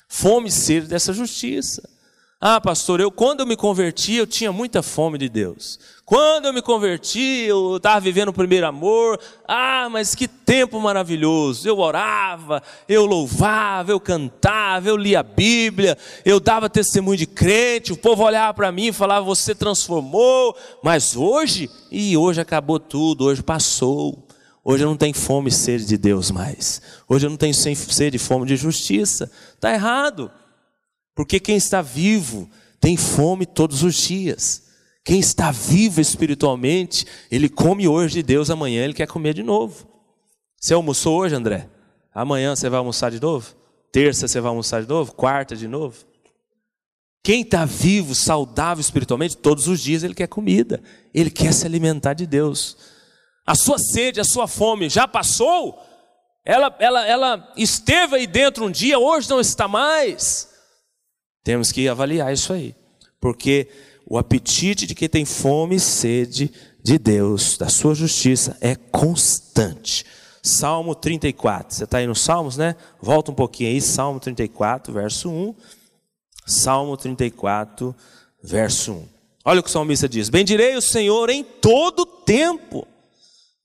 Fome 0.08 0.48
e 0.48 0.52
sede 0.52 0.88
dessa 0.88 1.12
justiça. 1.12 1.88
Ah, 2.40 2.60
pastor, 2.60 3.00
eu 3.00 3.10
quando 3.10 3.40
eu 3.40 3.46
me 3.46 3.56
converti, 3.56 4.14
eu 4.14 4.24
tinha 4.24 4.52
muita 4.52 4.80
fome 4.80 5.18
de 5.18 5.28
Deus. 5.28 5.76
Quando 6.04 6.46
eu 6.46 6.52
me 6.52 6.62
converti, 6.62 7.44
eu 7.48 7.78
estava 7.78 7.98
vivendo 7.98 8.28
o 8.28 8.32
primeiro 8.32 8.64
amor. 8.64 9.18
Ah, 9.46 9.88
mas 9.90 10.14
que 10.14 10.28
tempo 10.28 10.78
maravilhoso! 10.78 11.68
Eu 11.68 11.80
orava, 11.80 12.62
eu 12.88 13.04
louvava, 13.06 13.90
eu 13.90 13.98
cantava, 13.98 14.88
eu 14.88 14.96
lia 14.96 15.18
a 15.18 15.24
Bíblia, 15.24 15.98
eu 16.24 16.38
dava 16.38 16.70
testemunho 16.70 17.16
de 17.16 17.26
crente. 17.26 17.92
O 17.92 17.96
povo 17.96 18.22
olhava 18.22 18.54
para 18.54 18.70
mim 18.70 18.86
e 18.86 18.92
falava: 18.92 19.26
Você 19.26 19.52
transformou. 19.52 20.56
Mas 20.80 21.16
hoje, 21.16 21.68
e 21.90 22.16
hoje 22.16 22.40
acabou 22.40 22.78
tudo, 22.78 23.24
hoje 23.24 23.42
passou. 23.42 24.28
Hoje 24.62 24.84
eu 24.84 24.88
não 24.88 24.96
tenho 24.96 25.14
fome 25.14 25.48
e 25.48 25.52
sede 25.52 25.84
de 25.86 25.98
Deus 25.98 26.30
mais. 26.30 26.80
Hoje 27.08 27.26
eu 27.26 27.30
não 27.30 27.36
tenho 27.36 27.54
sede 27.54 28.16
e 28.16 28.20
fome 28.20 28.46
de 28.46 28.54
justiça. 28.54 29.28
Está 29.56 29.74
errado. 29.74 30.30
Porque 31.18 31.40
quem 31.40 31.56
está 31.56 31.82
vivo 31.82 32.48
tem 32.78 32.96
fome 32.96 33.44
todos 33.44 33.82
os 33.82 33.96
dias. 33.96 34.68
Quem 35.04 35.18
está 35.18 35.50
vivo 35.50 36.00
espiritualmente, 36.00 37.04
ele 37.28 37.48
come 37.48 37.88
hoje 37.88 38.14
de 38.14 38.22
Deus, 38.22 38.50
amanhã 38.50 38.84
ele 38.84 38.94
quer 38.94 39.08
comer 39.08 39.34
de 39.34 39.42
novo. 39.42 39.88
Você 40.60 40.74
almoçou 40.74 41.18
hoje, 41.18 41.34
André? 41.34 41.68
Amanhã 42.14 42.54
você 42.54 42.68
vai 42.68 42.78
almoçar 42.78 43.10
de 43.10 43.20
novo? 43.20 43.52
Terça 43.90 44.28
você 44.28 44.40
vai 44.40 44.50
almoçar 44.50 44.80
de 44.80 44.88
novo? 44.88 45.12
Quarta 45.12 45.56
de 45.56 45.66
novo? 45.66 45.96
Quem 47.20 47.40
está 47.40 47.64
vivo, 47.64 48.14
saudável 48.14 48.80
espiritualmente, 48.80 49.36
todos 49.36 49.66
os 49.66 49.80
dias 49.80 50.04
ele 50.04 50.14
quer 50.14 50.28
comida, 50.28 50.80
ele 51.12 51.32
quer 51.32 51.52
se 51.52 51.66
alimentar 51.66 52.14
de 52.14 52.28
Deus. 52.28 52.76
A 53.44 53.56
sua 53.56 53.80
sede, 53.80 54.20
a 54.20 54.24
sua 54.24 54.46
fome 54.46 54.88
já 54.88 55.08
passou? 55.08 55.84
Ela, 56.44 56.72
ela, 56.78 57.04
ela 57.04 57.52
esteve 57.56 58.14
aí 58.14 58.26
dentro 58.28 58.64
um 58.64 58.70
dia, 58.70 59.00
hoje 59.00 59.28
não 59.28 59.40
está 59.40 59.66
mais. 59.66 60.56
Temos 61.48 61.72
que 61.72 61.88
avaliar 61.88 62.30
isso 62.30 62.52
aí, 62.52 62.74
porque 63.18 63.68
o 64.04 64.18
apetite 64.18 64.86
de 64.86 64.94
quem 64.94 65.08
tem 65.08 65.24
fome 65.24 65.76
e 65.76 65.80
sede 65.80 66.52
de 66.82 66.98
Deus, 66.98 67.56
da 67.56 67.70
sua 67.70 67.94
justiça, 67.94 68.54
é 68.60 68.74
constante. 68.74 70.04
Salmo 70.42 70.94
34, 70.94 71.74
você 71.74 71.84
está 71.84 71.96
aí 71.96 72.06
nos 72.06 72.20
Salmos, 72.20 72.58
né? 72.58 72.76
Volta 73.00 73.30
um 73.30 73.34
pouquinho 73.34 73.70
aí, 73.70 73.80
Salmo 73.80 74.20
34, 74.20 74.92
verso 74.92 75.30
1. 75.30 75.54
Salmo 76.44 76.94
34, 76.98 77.96
verso 78.42 78.92
1. 78.92 79.08
Olha 79.42 79.60
o 79.60 79.62
que 79.62 79.70
o 79.70 79.72
salmista 79.72 80.06
diz: 80.06 80.28
Bendirei 80.28 80.76
o 80.76 80.82
Senhor 80.82 81.30
em 81.30 81.42
todo 81.42 82.04
tempo 82.04 82.86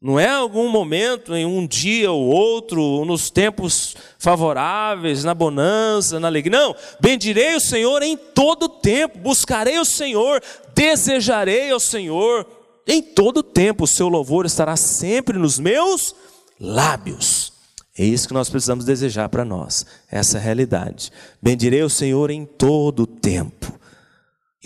não 0.03 0.19
é 0.19 0.27
algum 0.27 0.67
momento, 0.67 1.33
em 1.33 1.45
um 1.45 1.65
dia 1.65 2.11
ou 2.11 2.25
outro, 2.25 3.05
nos 3.05 3.29
tempos 3.29 3.95
favoráveis, 4.19 5.23
na 5.23 5.33
bonança, 5.33 6.19
na 6.19 6.27
alegria. 6.27 6.59
Não, 6.59 6.75
bendirei 6.99 7.55
o 7.55 7.61
Senhor 7.61 8.03
em 8.03 8.17
todo 8.17 8.67
tempo, 8.67 9.17
buscarei 9.19 9.79
o 9.79 9.85
Senhor, 9.85 10.43
desejarei 10.75 11.71
ao 11.71 11.79
Senhor. 11.79 12.45
Em 12.85 13.01
todo 13.01 13.41
tempo 13.41 13.85
o 13.85 13.87
seu 13.87 14.09
louvor 14.09 14.45
estará 14.45 14.75
sempre 14.75 15.39
nos 15.39 15.57
meus 15.57 16.13
lábios. 16.59 17.53
É 17.97 18.03
isso 18.03 18.27
que 18.27 18.33
nós 18.33 18.49
precisamos 18.49 18.83
desejar 18.83 19.29
para 19.29 19.45
nós, 19.45 19.85
essa 20.11 20.37
realidade. 20.37 21.13
Bendirei 21.41 21.81
o 21.81 21.89
Senhor 21.89 22.29
em 22.29 22.45
todo 22.45 23.07
tempo. 23.07 23.71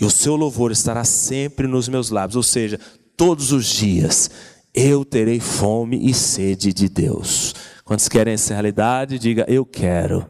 E 0.00 0.04
o 0.04 0.10
seu 0.10 0.34
louvor 0.34 0.72
estará 0.72 1.04
sempre 1.04 1.68
nos 1.68 1.88
meus 1.88 2.10
lábios, 2.10 2.34
ou 2.34 2.42
seja, 2.42 2.80
todos 3.16 3.52
os 3.52 3.66
dias 3.66 4.28
eu 4.74 5.04
terei 5.04 5.40
fome 5.40 6.08
e 6.08 6.14
sede 6.14 6.72
de 6.72 6.88
Deus. 6.88 7.54
Quantos 7.84 8.08
querem 8.08 8.34
essa 8.34 8.52
realidade? 8.52 9.18
Diga, 9.18 9.44
eu 9.48 9.64
quero. 9.64 10.28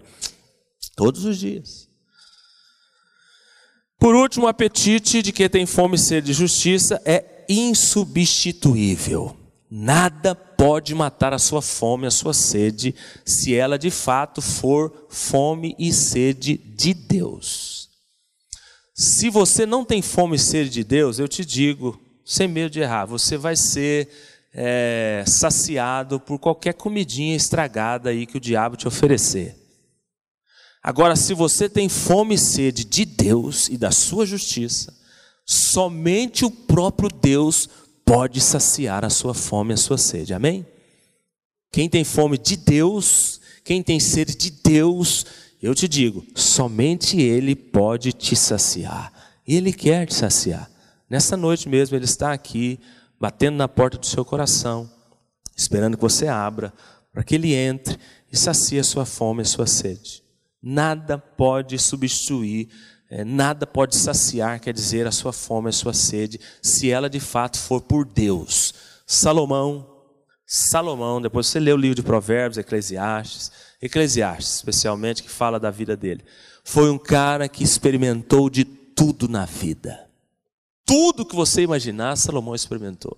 Todos 0.95 1.25
os 1.25 1.39
dias. 1.39 1.89
Por 3.99 4.15
último, 4.15 4.47
o 4.47 4.49
apetite 4.49 5.23
de 5.23 5.33
quem 5.33 5.49
tem 5.49 5.67
fome 5.67 5.97
e 5.97 5.99
sede 5.99 6.29
de 6.29 6.33
justiça 6.33 7.03
é 7.05 7.45
insubstituível. 7.49 9.37
Nada 9.71 10.35
pode 10.35 10.95
matar 10.95 11.35
a 11.35 11.39
sua 11.39 11.61
fome, 11.61 12.07
a 12.07 12.11
sua 12.11 12.33
sede, 12.33 12.95
se 13.25 13.55
ela 13.55 13.79
de 13.79 13.91
fato 13.91 14.41
for 14.41 15.07
fome 15.11 15.75
e 15.79 15.93
sede 15.93 16.57
de 16.57 16.95
Deus. 16.95 17.89
Se 18.95 19.29
você 19.31 19.67
não 19.67 19.85
tem 19.85 20.01
fome 20.01 20.37
e 20.37 20.39
sede 20.41 20.71
de 20.71 20.85
Deus, 20.85 21.19
eu 21.19 21.29
te 21.29 21.45
digo, 21.45 22.01
sem 22.29 22.47
medo 22.47 22.69
de 22.69 22.81
errar, 22.81 23.07
você 23.07 23.39
vai 23.39 23.57
ser 23.57 24.07
é, 24.53 25.25
saciado 25.27 26.21
por 26.21 26.39
qualquer 26.39 26.75
comidinha 26.75 27.35
estragada 27.35 28.11
aí 28.11 28.27
que 28.27 28.37
o 28.37 28.41
diabo 28.41 28.77
te 28.77 28.87
oferecer. 28.87 29.57
Agora, 30.83 31.17
se 31.17 31.33
você 31.33 31.71
tem 31.71 31.89
fome 31.89 32.35
e 32.35 32.39
sede 32.39 32.85
de 32.85 33.07
Deus 33.07 33.71
e 33.71 33.79
da 33.79 33.91
sua 33.91 34.27
justiça, 34.27 34.95
somente 35.47 36.45
o 36.45 36.51
próprio 36.51 37.09
Deus 37.09 37.67
pode 38.05 38.43
saciar 38.43 39.07
a 39.07 39.11
sua 39.11 39.33
fome 39.33 39.73
e 39.73 39.75
a 39.75 39.79
sua 39.79 39.97
sede. 39.97 40.35
Amém? 40.35 40.67
Quem 41.73 41.89
tem 41.89 42.05
fome 42.05 42.37
de 42.37 42.59
Deus, 42.59 43.41
quem 43.65 43.83
tem 43.83 43.99
sede 43.99 44.37
de 44.37 44.51
Deus, 44.51 45.25
eu 45.63 45.75
te 45.75 45.89
digo, 45.89 46.27
somente 46.35 47.19
Ele 47.19 47.57
pode 47.57 48.13
te 48.13 48.37
saciar. 48.37 49.11
Ele 49.47 49.73
quer 49.73 50.07
te 50.07 50.15
saciar. 50.15 50.71
Nessa 51.09 51.37
noite 51.37 51.69
mesmo, 51.69 51.97
Ele 51.97 52.05
está 52.05 52.33
aqui, 52.33 52.79
batendo 53.21 53.57
na 53.57 53.69
porta 53.69 53.99
do 53.99 54.07
seu 54.07 54.25
coração, 54.25 54.91
esperando 55.57 55.97
que 55.97 56.03
você 56.03 56.29
abra, 56.29 56.73
para 57.13 57.25
que 57.25 57.35
Ele 57.35 57.55
entre 57.55 57.99
e 58.31 58.37
sacie 58.37 58.79
a 58.79 58.85
sua 58.85 59.07
fome 59.07 59.41
e 59.41 59.43
a 59.43 59.47
sua 59.47 59.67
sede. 59.67 60.23
Nada 60.63 61.19
pode 61.19 61.79
substituir 61.79 62.69
é, 63.11 63.25
nada 63.25 63.67
pode 63.67 63.97
saciar, 63.97 64.61
quer 64.61 64.75
dizer, 64.75 65.07
a 65.07 65.11
sua 65.11 65.33
fome, 65.33 65.71
a 65.71 65.73
sua 65.73 65.95
sede, 65.95 66.39
se 66.61 66.91
ela 66.91 67.09
de 67.09 67.19
fato 67.19 67.59
for 67.59 67.81
por 67.81 68.05
Deus. 68.05 68.75
Salomão, 69.07 69.89
Salomão, 70.45 71.21
depois 71.21 71.47
você 71.47 71.59
lê 71.59 71.73
o 71.73 71.77
livro 71.77 71.97
de 71.97 72.03
Provérbios, 72.03 72.59
Eclesiastes, 72.59 73.51
Eclesiastes 73.81 74.57
especialmente, 74.57 75.23
que 75.23 75.31
fala 75.31 75.59
da 75.59 75.71
vida 75.71 75.97
dele. 75.97 76.23
Foi 76.63 76.91
um 76.91 76.99
cara 76.99 77.49
que 77.49 77.65
experimentou 77.65 78.51
de 78.51 78.65
tudo 78.65 79.27
na 79.27 79.47
vida. 79.47 80.08
Tudo 80.89 81.27
que 81.27 81.37
você 81.37 81.61
imaginar, 81.61 82.17
Salomão 82.17 82.55
experimentou. 82.55 83.15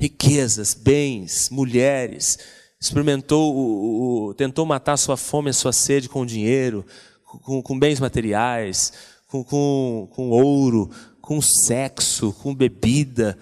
Riquezas, 0.00 0.72
bens, 0.72 1.50
mulheres, 1.50 2.38
experimentou, 2.80 3.54
o, 3.54 4.28
o, 4.28 4.34
tentou 4.34 4.64
matar 4.64 4.96
sua 4.96 5.18
fome, 5.18 5.50
a 5.50 5.52
sua 5.52 5.70
sede 5.70 6.08
com 6.08 6.24
dinheiro, 6.24 6.86
com, 7.22 7.60
com 7.60 7.78
bens 7.78 8.00
materiais, 8.00 8.94
com, 9.26 9.44
com, 9.44 10.08
com 10.12 10.30
ouro, 10.30 10.90
com 11.20 11.42
sexo, 11.42 12.32
com 12.32 12.54
bebida, 12.54 13.36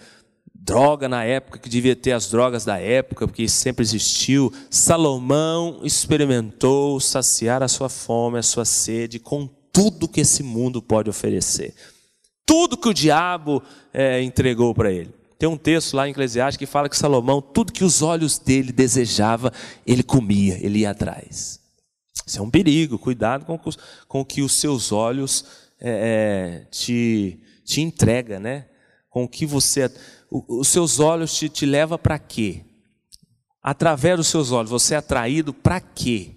droga 0.52 1.08
na 1.08 1.22
época, 1.22 1.60
que 1.60 1.68
devia 1.68 1.94
ter 1.94 2.10
as 2.10 2.28
drogas 2.28 2.64
da 2.64 2.78
época, 2.78 3.28
porque 3.28 3.48
sempre 3.48 3.84
existiu. 3.84 4.52
Salomão 4.68 5.82
experimentou 5.84 6.98
saciar 6.98 7.62
a 7.62 7.68
sua 7.68 7.88
fome, 7.88 8.40
a 8.40 8.42
sua 8.42 8.64
sede, 8.64 9.20
com 9.20 9.48
tudo 9.72 10.08
que 10.08 10.22
esse 10.22 10.42
mundo 10.42 10.82
pode 10.82 11.08
oferecer. 11.08 11.72
Tudo 12.46 12.76
que 12.76 12.88
o 12.88 12.94
diabo 12.94 13.62
é, 13.92 14.22
entregou 14.22 14.72
para 14.72 14.92
ele. 14.92 15.12
Tem 15.38 15.48
um 15.48 15.56
texto 15.56 15.94
lá 15.94 16.08
em 16.08 16.12
Eclesiastes 16.12 16.56
que 16.56 16.64
fala 16.64 16.88
que 16.88 16.96
Salomão, 16.96 17.42
tudo 17.42 17.72
que 17.72 17.84
os 17.84 18.00
olhos 18.00 18.38
dele 18.38 18.72
desejava, 18.72 19.52
ele 19.86 20.02
comia, 20.02 20.58
ele 20.64 20.78
ia 20.78 20.90
atrás. 20.90 21.60
Isso 22.26 22.38
é 22.38 22.42
um 22.42 22.50
perigo, 22.50 22.98
cuidado 22.98 23.44
com, 23.44 23.58
com 24.08 24.20
o 24.20 24.24
que 24.24 24.40
os 24.40 24.58
seus 24.58 24.92
olhos 24.92 25.44
é, 25.78 26.60
é, 26.62 26.64
te, 26.70 27.38
te 27.64 27.80
entrega, 27.80 28.40
né? 28.40 28.66
Com 29.10 29.28
que 29.28 29.44
você. 29.44 29.90
O, 30.30 30.60
os 30.60 30.68
seus 30.68 30.98
olhos 30.98 31.34
te, 31.34 31.48
te 31.48 31.66
leva 31.66 31.98
para 31.98 32.18
quê? 32.18 32.64
Através 33.62 34.16
dos 34.16 34.28
seus 34.28 34.52
olhos, 34.52 34.70
você 34.70 34.94
é 34.94 34.98
atraído 34.98 35.52
para 35.52 35.80
quê? 35.80 36.35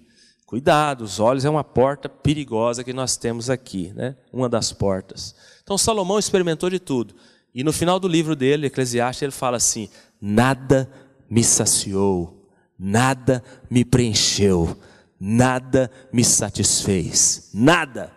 Cuidado, 0.50 1.04
os 1.04 1.20
olhos 1.20 1.44
é 1.44 1.48
uma 1.48 1.62
porta 1.62 2.08
perigosa 2.08 2.82
que 2.82 2.92
nós 2.92 3.16
temos 3.16 3.48
aqui, 3.48 3.92
né? 3.94 4.16
Uma 4.32 4.48
das 4.48 4.72
portas. 4.72 5.32
Então 5.62 5.78
Salomão 5.78 6.18
experimentou 6.18 6.68
de 6.68 6.80
tudo. 6.80 7.14
E 7.54 7.62
no 7.62 7.72
final 7.72 8.00
do 8.00 8.08
livro 8.08 8.34
dele, 8.34 8.66
Eclesiastes, 8.66 9.22
ele 9.22 9.30
fala 9.30 9.58
assim: 9.58 9.88
nada 10.20 10.90
me 11.30 11.44
saciou, 11.44 12.50
nada 12.76 13.44
me 13.70 13.84
preencheu, 13.84 14.76
nada 15.20 15.88
me 16.12 16.24
satisfez. 16.24 17.50
Nada. 17.54 18.10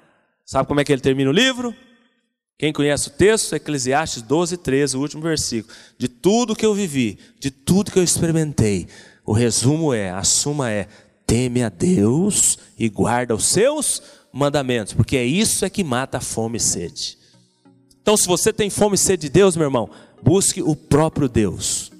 Sabe 0.44 0.68
como 0.68 0.80
é 0.80 0.84
que 0.84 0.92
ele 0.92 1.04
termina 1.04 1.30
o 1.30 1.34
livro? 1.34 1.72
Quem 2.58 2.74
conhece 2.74 3.10
o 3.10 3.12
texto? 3.12 3.54
Eclesiastes 3.54 4.24
12, 4.24 4.58
13, 4.58 4.98
o 4.98 5.02
último 5.02 5.22
versículo. 5.22 5.72
De 6.00 6.08
tudo 6.08 6.56
que 6.56 6.66
eu 6.66 6.74
vivi, 6.74 7.20
de 7.40 7.52
tudo 7.52 7.92
que 7.92 8.00
eu 8.00 8.04
experimentei, 8.04 8.88
o 9.24 9.34
resumo 9.34 9.94
é, 9.94 10.10
a 10.10 10.24
suma 10.24 10.72
é: 10.72 10.88
teme 11.26 11.64
a 11.64 11.70
Deus 11.70 12.58
e 12.78 12.90
guarda 12.90 13.36
os 13.36 13.46
seus 13.46 14.02
mandamentos, 14.32 14.94
porque 14.94 15.18
é 15.18 15.26
isso 15.26 15.64
é 15.64 15.70
que 15.70 15.84
mata 15.84 16.18
a 16.18 16.22
fome 16.22 16.58
e 16.58 16.62
sede. 16.62 17.18
Então, 18.02 18.18
se 18.18 18.28
você 18.28 18.52
tem 18.52 18.70
fome 18.70 18.96
e 18.96 18.98
sede 18.98 19.24
de 19.24 19.30
Deus, 19.30 19.56
meu 19.56 19.68
irmão, 19.68 19.90
busque 20.22 20.62
o 20.62 20.76
próprio 20.76 21.30
Deus. 21.30 21.92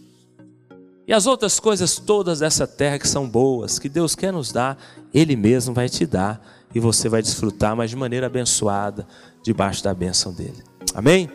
E 1.08 1.14
as 1.14 1.26
outras 1.26 1.60
coisas 1.60 1.98
todas 1.98 2.40
dessa 2.40 2.66
terra 2.66 2.98
que 2.98 3.08
são 3.08 3.30
boas, 3.30 3.78
que 3.78 3.90
Deus 3.90 4.16
quer 4.16 4.32
nos 4.32 4.52
dar, 4.52 4.78
Ele 5.14 5.36
mesmo 5.36 5.74
vai 5.74 5.90
te 5.90 6.06
dar 6.06 6.42
e 6.74 6.80
você 6.80 7.08
vai 7.08 7.22
desfrutar, 7.22 7.76
mas 7.76 7.90
de 7.90 7.96
maneira 7.96 8.28
abençoada, 8.28 9.08
debaixo 9.44 9.84
da 9.84 9.94
bênção 9.94 10.34
dele. 10.34 10.64
Amém? 10.94 11.30